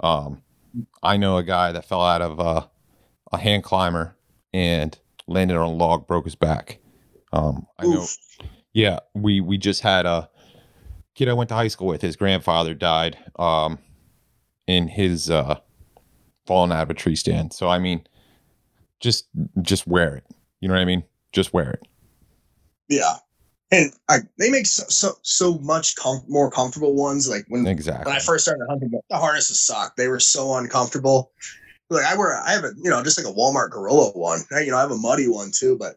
Um, 0.00 0.42
I 1.02 1.16
know 1.16 1.36
a 1.36 1.42
guy 1.42 1.72
that 1.72 1.84
fell 1.84 2.02
out 2.02 2.20
of 2.20 2.40
uh, 2.40 2.66
a 3.34 3.38
hand 3.38 3.62
climber 3.62 4.16
and 4.52 4.98
landed 5.26 5.56
on 5.56 5.66
a 5.66 5.72
log, 5.72 6.06
broke 6.06 6.24
his 6.24 6.34
back. 6.34 6.78
Um, 7.32 7.66
I 7.78 7.86
know. 7.86 8.02
Oof. 8.02 8.16
Yeah, 8.72 9.00
we 9.14 9.40
we 9.40 9.58
just 9.58 9.82
had 9.82 10.06
a 10.06 10.28
kid 11.14 11.28
I 11.28 11.32
went 11.32 11.48
to 11.50 11.54
high 11.54 11.68
school 11.68 11.88
with. 11.88 12.02
His 12.02 12.16
grandfather 12.16 12.74
died 12.74 13.18
um, 13.38 13.78
in 14.66 14.88
his 14.88 15.30
uh, 15.30 15.58
falling 16.46 16.72
out 16.72 16.82
of 16.82 16.90
a 16.90 16.94
tree 16.94 17.16
stand. 17.16 17.52
So 17.52 17.68
I 17.68 17.78
mean, 17.78 18.06
just 19.00 19.28
just 19.62 19.86
wear 19.86 20.16
it. 20.16 20.24
You 20.60 20.68
know 20.68 20.74
what 20.74 20.80
I 20.80 20.86
mean? 20.86 21.04
Just 21.32 21.52
wear 21.52 21.70
it. 21.70 21.82
Yeah. 22.88 23.16
And 23.70 23.92
I, 24.08 24.18
they 24.38 24.50
make 24.50 24.66
so, 24.66 24.84
so, 24.88 25.12
so 25.22 25.58
much 25.58 25.96
com- 25.96 26.24
more 26.28 26.50
comfortable 26.50 26.94
ones. 26.94 27.28
Like 27.28 27.44
when, 27.48 27.66
Exactly. 27.66 28.04
when 28.08 28.14
I 28.14 28.20
first 28.20 28.44
started 28.44 28.64
hunting, 28.68 28.90
the 29.10 29.16
harnesses 29.16 29.60
sucked. 29.60 29.96
They 29.96 30.06
were 30.06 30.20
so 30.20 30.54
uncomfortable. 30.54 31.32
Like 31.94 32.06
I 32.06 32.16
wear, 32.16 32.36
I 32.36 32.52
have 32.52 32.64
a, 32.64 32.72
you 32.76 32.90
know, 32.90 33.02
just 33.02 33.18
like 33.18 33.26
a 33.26 33.36
Walmart 33.36 33.70
Gorilla 33.70 34.10
one. 34.10 34.40
I, 34.54 34.60
you 34.60 34.70
know, 34.70 34.76
I 34.76 34.82
have 34.82 34.90
a 34.90 34.96
muddy 34.96 35.28
one 35.28 35.50
too, 35.52 35.76
but 35.78 35.96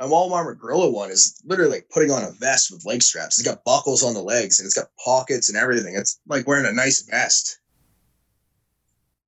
my 0.00 0.06
Walmart 0.06 0.58
Gorilla 0.58 0.90
one 0.90 1.10
is 1.10 1.40
literally 1.44 1.70
like 1.70 1.88
putting 1.90 2.10
on 2.10 2.24
a 2.24 2.32
vest 2.32 2.70
with 2.70 2.84
leg 2.84 3.02
straps. 3.02 3.38
It's 3.38 3.48
got 3.48 3.64
buckles 3.64 4.02
on 4.02 4.14
the 4.14 4.22
legs 4.22 4.58
and 4.58 4.66
it's 4.66 4.74
got 4.74 4.88
pockets 5.04 5.48
and 5.48 5.58
everything. 5.58 5.94
It's 5.96 6.20
like 6.26 6.46
wearing 6.46 6.66
a 6.66 6.72
nice 6.72 7.02
vest. 7.02 7.60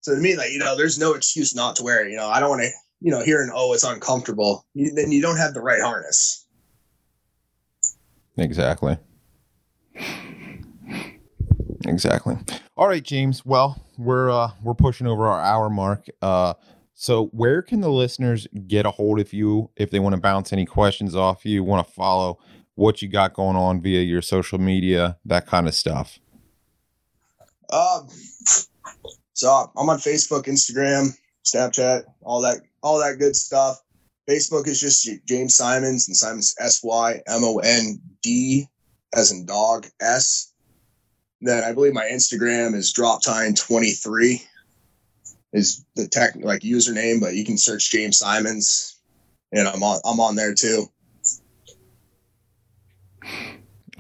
So 0.01 0.15
to 0.15 0.21
me, 0.21 0.37
like, 0.37 0.51
you 0.51 0.59
know, 0.59 0.77
there's 0.77 0.99
no 0.99 1.15
excuse 1.15 1.55
not 1.55 1.77
to 1.77 1.83
wear 1.83 2.05
it. 2.05 2.11
You 2.11 2.17
know, 2.17 2.29
I 2.29 2.41
don't 2.41 2.51
want 2.51 2.63
to, 2.63 2.71
you 3.01 3.11
know, 3.11 3.23
hearing, 3.23 3.51
oh, 3.55 3.73
it's 3.73 3.85
uncomfortable. 3.85 4.67
You, 4.75 4.93
then 4.93 5.13
you 5.13 5.23
don't 5.23 5.39
have 5.39 5.55
the 5.55 5.63
right 5.63 5.81
harness. 5.81 6.47
Exactly. 8.37 8.99
Exactly. 11.87 12.37
All 12.77 12.89
right, 12.89 13.03
James. 13.03 13.47
Well, 13.47 13.85
we're 13.97 14.31
uh 14.31 14.51
we're 14.63 14.75
pushing 14.75 15.07
over 15.07 15.27
our 15.27 15.41
hour 15.41 15.71
mark. 15.71 16.07
Uh 16.21 16.55
so 16.95 17.27
where 17.27 17.63
can 17.63 17.81
the 17.81 17.91
listeners 17.91 18.47
get 18.67 18.87
a 18.87 18.91
hold 18.91 19.21
of 19.21 19.33
you 19.33 19.71
if 19.77 19.91
they 19.91 19.99
want 19.99 20.15
to 20.15 20.21
bounce 20.21 20.53
any 20.53 20.65
questions 20.65 21.15
off 21.15 21.45
you, 21.45 21.63
want 21.65 21.87
to 21.87 21.93
follow 21.93 22.39
what 22.77 23.03
you 23.03 23.09
got 23.09 23.35
going 23.35 23.57
on 23.57 23.81
via 23.81 24.03
your 24.03 24.23
social 24.23 24.59
media, 24.59 25.19
that 25.25 25.47
kind 25.47 25.67
of 25.67 25.75
stuff? 25.75 26.19
Um, 27.71 28.09
so 29.33 29.71
I'm 29.77 29.89
on 29.89 29.99
Facebook, 29.99 30.45
Instagram, 30.45 31.17
Snapchat, 31.45 32.05
all 32.23 32.41
that, 32.43 32.61
all 32.83 32.99
that 33.01 33.19
good 33.19 33.35
stuff. 33.35 33.81
Facebook 34.29 34.67
is 34.69 34.81
just 34.81 35.09
James 35.27 35.55
Symonds 35.55 36.09
and 36.09 36.17
Symonds 36.17 36.55
S 36.59 36.81
Y 36.83 37.21
M 37.27 37.45
O 37.45 37.59
N 37.59 38.01
D 38.23 38.67
as 39.15 39.33
in 39.33 39.47
dog 39.47 39.87
S. 40.01 40.53
Then 41.45 41.63
I 41.63 41.73
believe 41.73 41.93
my 41.93 42.09
Instagram 42.11 42.75
is 42.75 42.95
droptine23 42.95 44.43
is 45.53 45.85
the 45.95 46.09
tech 46.09 46.37
like 46.37 46.63
username, 46.63 47.21
but 47.21 47.35
you 47.35 47.45
can 47.45 47.59
search 47.59 47.91
James 47.91 48.21
Symonds 48.21 48.99
and 49.53 49.69
I'm 49.69 49.83
on 49.83 50.01
I'm 50.07 50.21
on 50.21 50.37
there 50.37 50.55
too. 50.55 50.87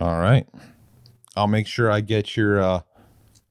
All 0.00 0.18
right. 0.18 0.48
I'll 1.36 1.46
make 1.46 1.66
sure 1.66 1.90
I 1.90 2.00
get 2.00 2.34
your 2.34 2.62
uh, 2.62 2.80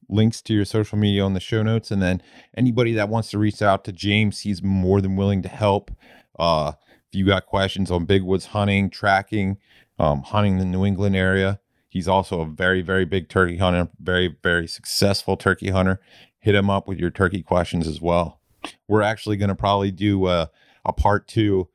links 0.08 0.42
to 0.42 0.54
your 0.54 0.64
social 0.64 0.98
media 0.98 1.24
on 1.24 1.34
the 1.34 1.40
show 1.40 1.62
notes. 1.62 1.92
And 1.92 2.02
then 2.02 2.20
anybody 2.56 2.94
that 2.94 3.08
wants 3.08 3.30
to 3.30 3.38
reach 3.38 3.62
out 3.62 3.84
to 3.84 3.92
James, 3.92 4.40
he's 4.40 4.60
more 4.60 5.00
than 5.00 5.14
willing 5.14 5.42
to 5.42 5.48
help. 5.48 5.92
Uh, 6.36 6.72
if 7.08 7.14
you 7.14 7.24
got 7.26 7.46
questions 7.46 7.92
on 7.92 8.06
big 8.06 8.22
woods 8.22 8.46
hunting, 8.46 8.90
tracking, 8.90 9.58
um, 10.00 10.22
hunting 10.22 10.58
the 10.58 10.64
New 10.64 10.84
England 10.84 11.14
area, 11.14 11.60
he's 11.94 12.08
also 12.08 12.40
a 12.40 12.46
very, 12.46 12.82
very 12.82 13.06
big 13.06 13.30
turkey 13.30 13.56
hunter, 13.56 13.88
very, 14.00 14.36
very 14.42 14.66
successful 14.66 15.36
turkey 15.36 15.70
hunter. 15.70 16.00
Hit 16.40 16.54
him 16.54 16.68
up 16.68 16.86
with 16.86 16.98
your 16.98 17.10
turkey 17.10 17.40
questions 17.40 17.86
as 17.86 18.02
well. 18.02 18.40
We're 18.88 19.02
actually 19.02 19.36
going 19.38 19.48
to 19.48 19.54
probably 19.54 19.92
do 19.92 20.26
a, 20.26 20.50
a 20.84 20.92
part 20.92 21.26
two 21.28 21.68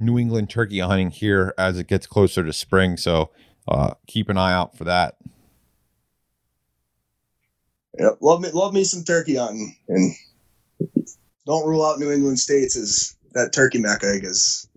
New 0.00 0.18
England 0.18 0.50
turkey 0.50 0.80
hunting 0.80 1.10
here 1.10 1.54
as 1.56 1.78
it 1.78 1.86
gets 1.86 2.06
closer 2.06 2.42
to 2.42 2.52
spring. 2.52 2.96
So 2.96 3.30
uh, 3.68 3.94
keep 4.08 4.28
an 4.28 4.38
eye 4.38 4.52
out 4.52 4.76
for 4.76 4.84
that. 4.84 5.16
Yeah, 7.98 8.10
love 8.20 8.40
me, 8.40 8.50
love 8.50 8.72
me 8.74 8.84
some 8.84 9.04
turkey 9.04 9.36
hunting, 9.36 9.76
and 9.88 10.12
don't 11.46 11.66
rule 11.66 11.84
out 11.84 11.98
New 11.98 12.10
England 12.10 12.38
states 12.38 12.76
as 12.76 13.14
that 13.32 13.52
turkey 13.52 13.78
mecca 13.78 14.12
because 14.14 14.68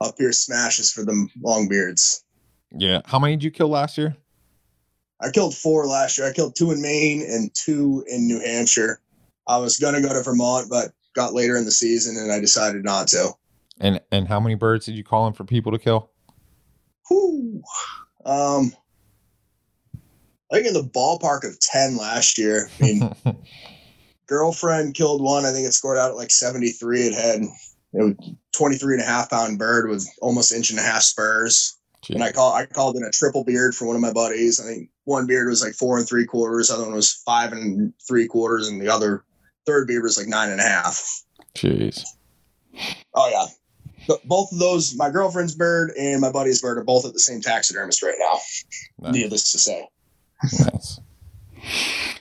up 0.00 0.14
here 0.18 0.32
smashes 0.32 0.92
for 0.92 1.04
them 1.04 1.28
long 1.42 1.68
beards. 1.68 2.24
Yeah. 2.76 3.02
How 3.04 3.18
many 3.18 3.36
did 3.36 3.44
you 3.44 3.50
kill 3.50 3.68
last 3.68 3.98
year? 3.98 4.16
I 5.20 5.30
killed 5.30 5.56
four 5.56 5.86
last 5.86 6.18
year. 6.18 6.28
I 6.28 6.32
killed 6.32 6.56
two 6.56 6.70
in 6.70 6.82
Maine 6.82 7.22
and 7.22 7.50
two 7.54 8.04
in 8.08 8.26
New 8.26 8.40
Hampshire. 8.40 9.00
I 9.46 9.58
was 9.58 9.78
gonna 9.78 10.00
go 10.00 10.12
to 10.12 10.22
Vermont, 10.22 10.68
but 10.68 10.92
got 11.14 11.34
later 11.34 11.56
in 11.56 11.64
the 11.64 11.70
season 11.70 12.16
and 12.16 12.32
I 12.32 12.40
decided 12.40 12.84
not 12.84 13.08
to. 13.08 13.32
And 13.80 14.00
and 14.12 14.28
how 14.28 14.40
many 14.40 14.54
birds 14.54 14.86
did 14.86 14.96
you 14.96 15.04
call 15.04 15.26
in 15.26 15.32
for 15.32 15.44
people 15.44 15.72
to 15.72 15.78
kill? 15.78 16.10
Whew. 17.08 17.62
Um, 18.24 18.72
I 20.50 20.56
think 20.56 20.66
in 20.68 20.74
the 20.74 20.88
ballpark 20.88 21.44
of 21.44 21.58
ten 21.60 21.96
last 21.96 22.38
year. 22.38 22.68
I 22.80 22.82
mean, 22.82 23.14
girlfriend 24.26 24.94
killed 24.94 25.22
one. 25.22 25.44
I 25.44 25.52
think 25.52 25.66
it 25.66 25.74
scored 25.74 25.98
out 25.98 26.10
at 26.10 26.16
like 26.16 26.30
73. 26.30 27.00
It 27.00 27.14
had 27.14 27.42
it 27.42 28.02
was 28.02 28.14
23 28.52 28.94
and 28.94 29.02
a 29.02 29.06
half 29.06 29.30
pound 29.30 29.58
bird 29.58 29.88
with 29.88 30.06
almost 30.20 30.52
inch 30.52 30.70
and 30.70 30.78
a 30.78 30.82
half 30.82 31.02
spurs. 31.02 31.78
And 32.10 32.22
I 32.22 32.32
call 32.32 32.52
I 32.52 32.66
called 32.66 32.96
in 32.96 33.02
a 33.02 33.10
triple 33.10 33.44
beard 33.44 33.74
for 33.74 33.86
one 33.86 33.96
of 33.96 34.02
my 34.02 34.12
buddies. 34.12 34.60
I 34.60 34.64
think 34.64 34.90
one 35.04 35.26
beard 35.26 35.48
was 35.48 35.62
like 35.62 35.74
four 35.74 35.98
and 35.98 36.06
three 36.06 36.26
quarters, 36.26 36.70
other 36.70 36.84
one 36.84 36.94
was 36.94 37.12
five 37.12 37.52
and 37.52 37.92
three 38.06 38.26
quarters, 38.26 38.68
and 38.68 38.80
the 38.80 38.88
other 38.88 39.24
third 39.66 39.86
beard 39.86 40.02
was 40.02 40.18
like 40.18 40.28
nine 40.28 40.50
and 40.50 40.60
a 40.60 40.64
half. 40.64 41.22
Jeez. 41.54 42.04
Oh 43.14 43.28
yeah. 43.30 43.46
But 44.06 44.22
both 44.24 44.52
of 44.52 44.58
those, 44.58 44.94
my 44.96 45.10
girlfriend's 45.10 45.54
bird 45.54 45.92
and 45.98 46.20
my 46.20 46.30
buddy's 46.30 46.60
bird, 46.60 46.76
are 46.78 46.84
both 46.84 47.06
at 47.06 47.14
the 47.14 47.20
same 47.20 47.40
taxidermist 47.40 48.02
right 48.02 48.16
now. 48.18 48.38
Nice. 49.00 49.14
Needless 49.14 49.52
to 49.52 49.58
say. 49.58 49.88
nice. 50.58 51.00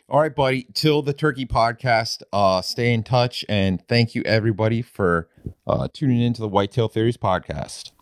All 0.08 0.20
right, 0.20 0.34
buddy. 0.34 0.68
Till 0.74 1.02
the 1.02 1.14
turkey 1.14 1.46
podcast. 1.46 2.22
Uh, 2.32 2.62
stay 2.62 2.94
in 2.94 3.04
touch 3.04 3.44
and 3.50 3.86
thank 3.88 4.16
you 4.16 4.22
everybody 4.26 4.82
for 4.82 5.28
uh, 5.68 5.88
tuning 5.94 6.22
into 6.22 6.40
the 6.40 6.48
Whitetail 6.48 6.88
Theories 6.88 7.18
podcast. 7.18 7.93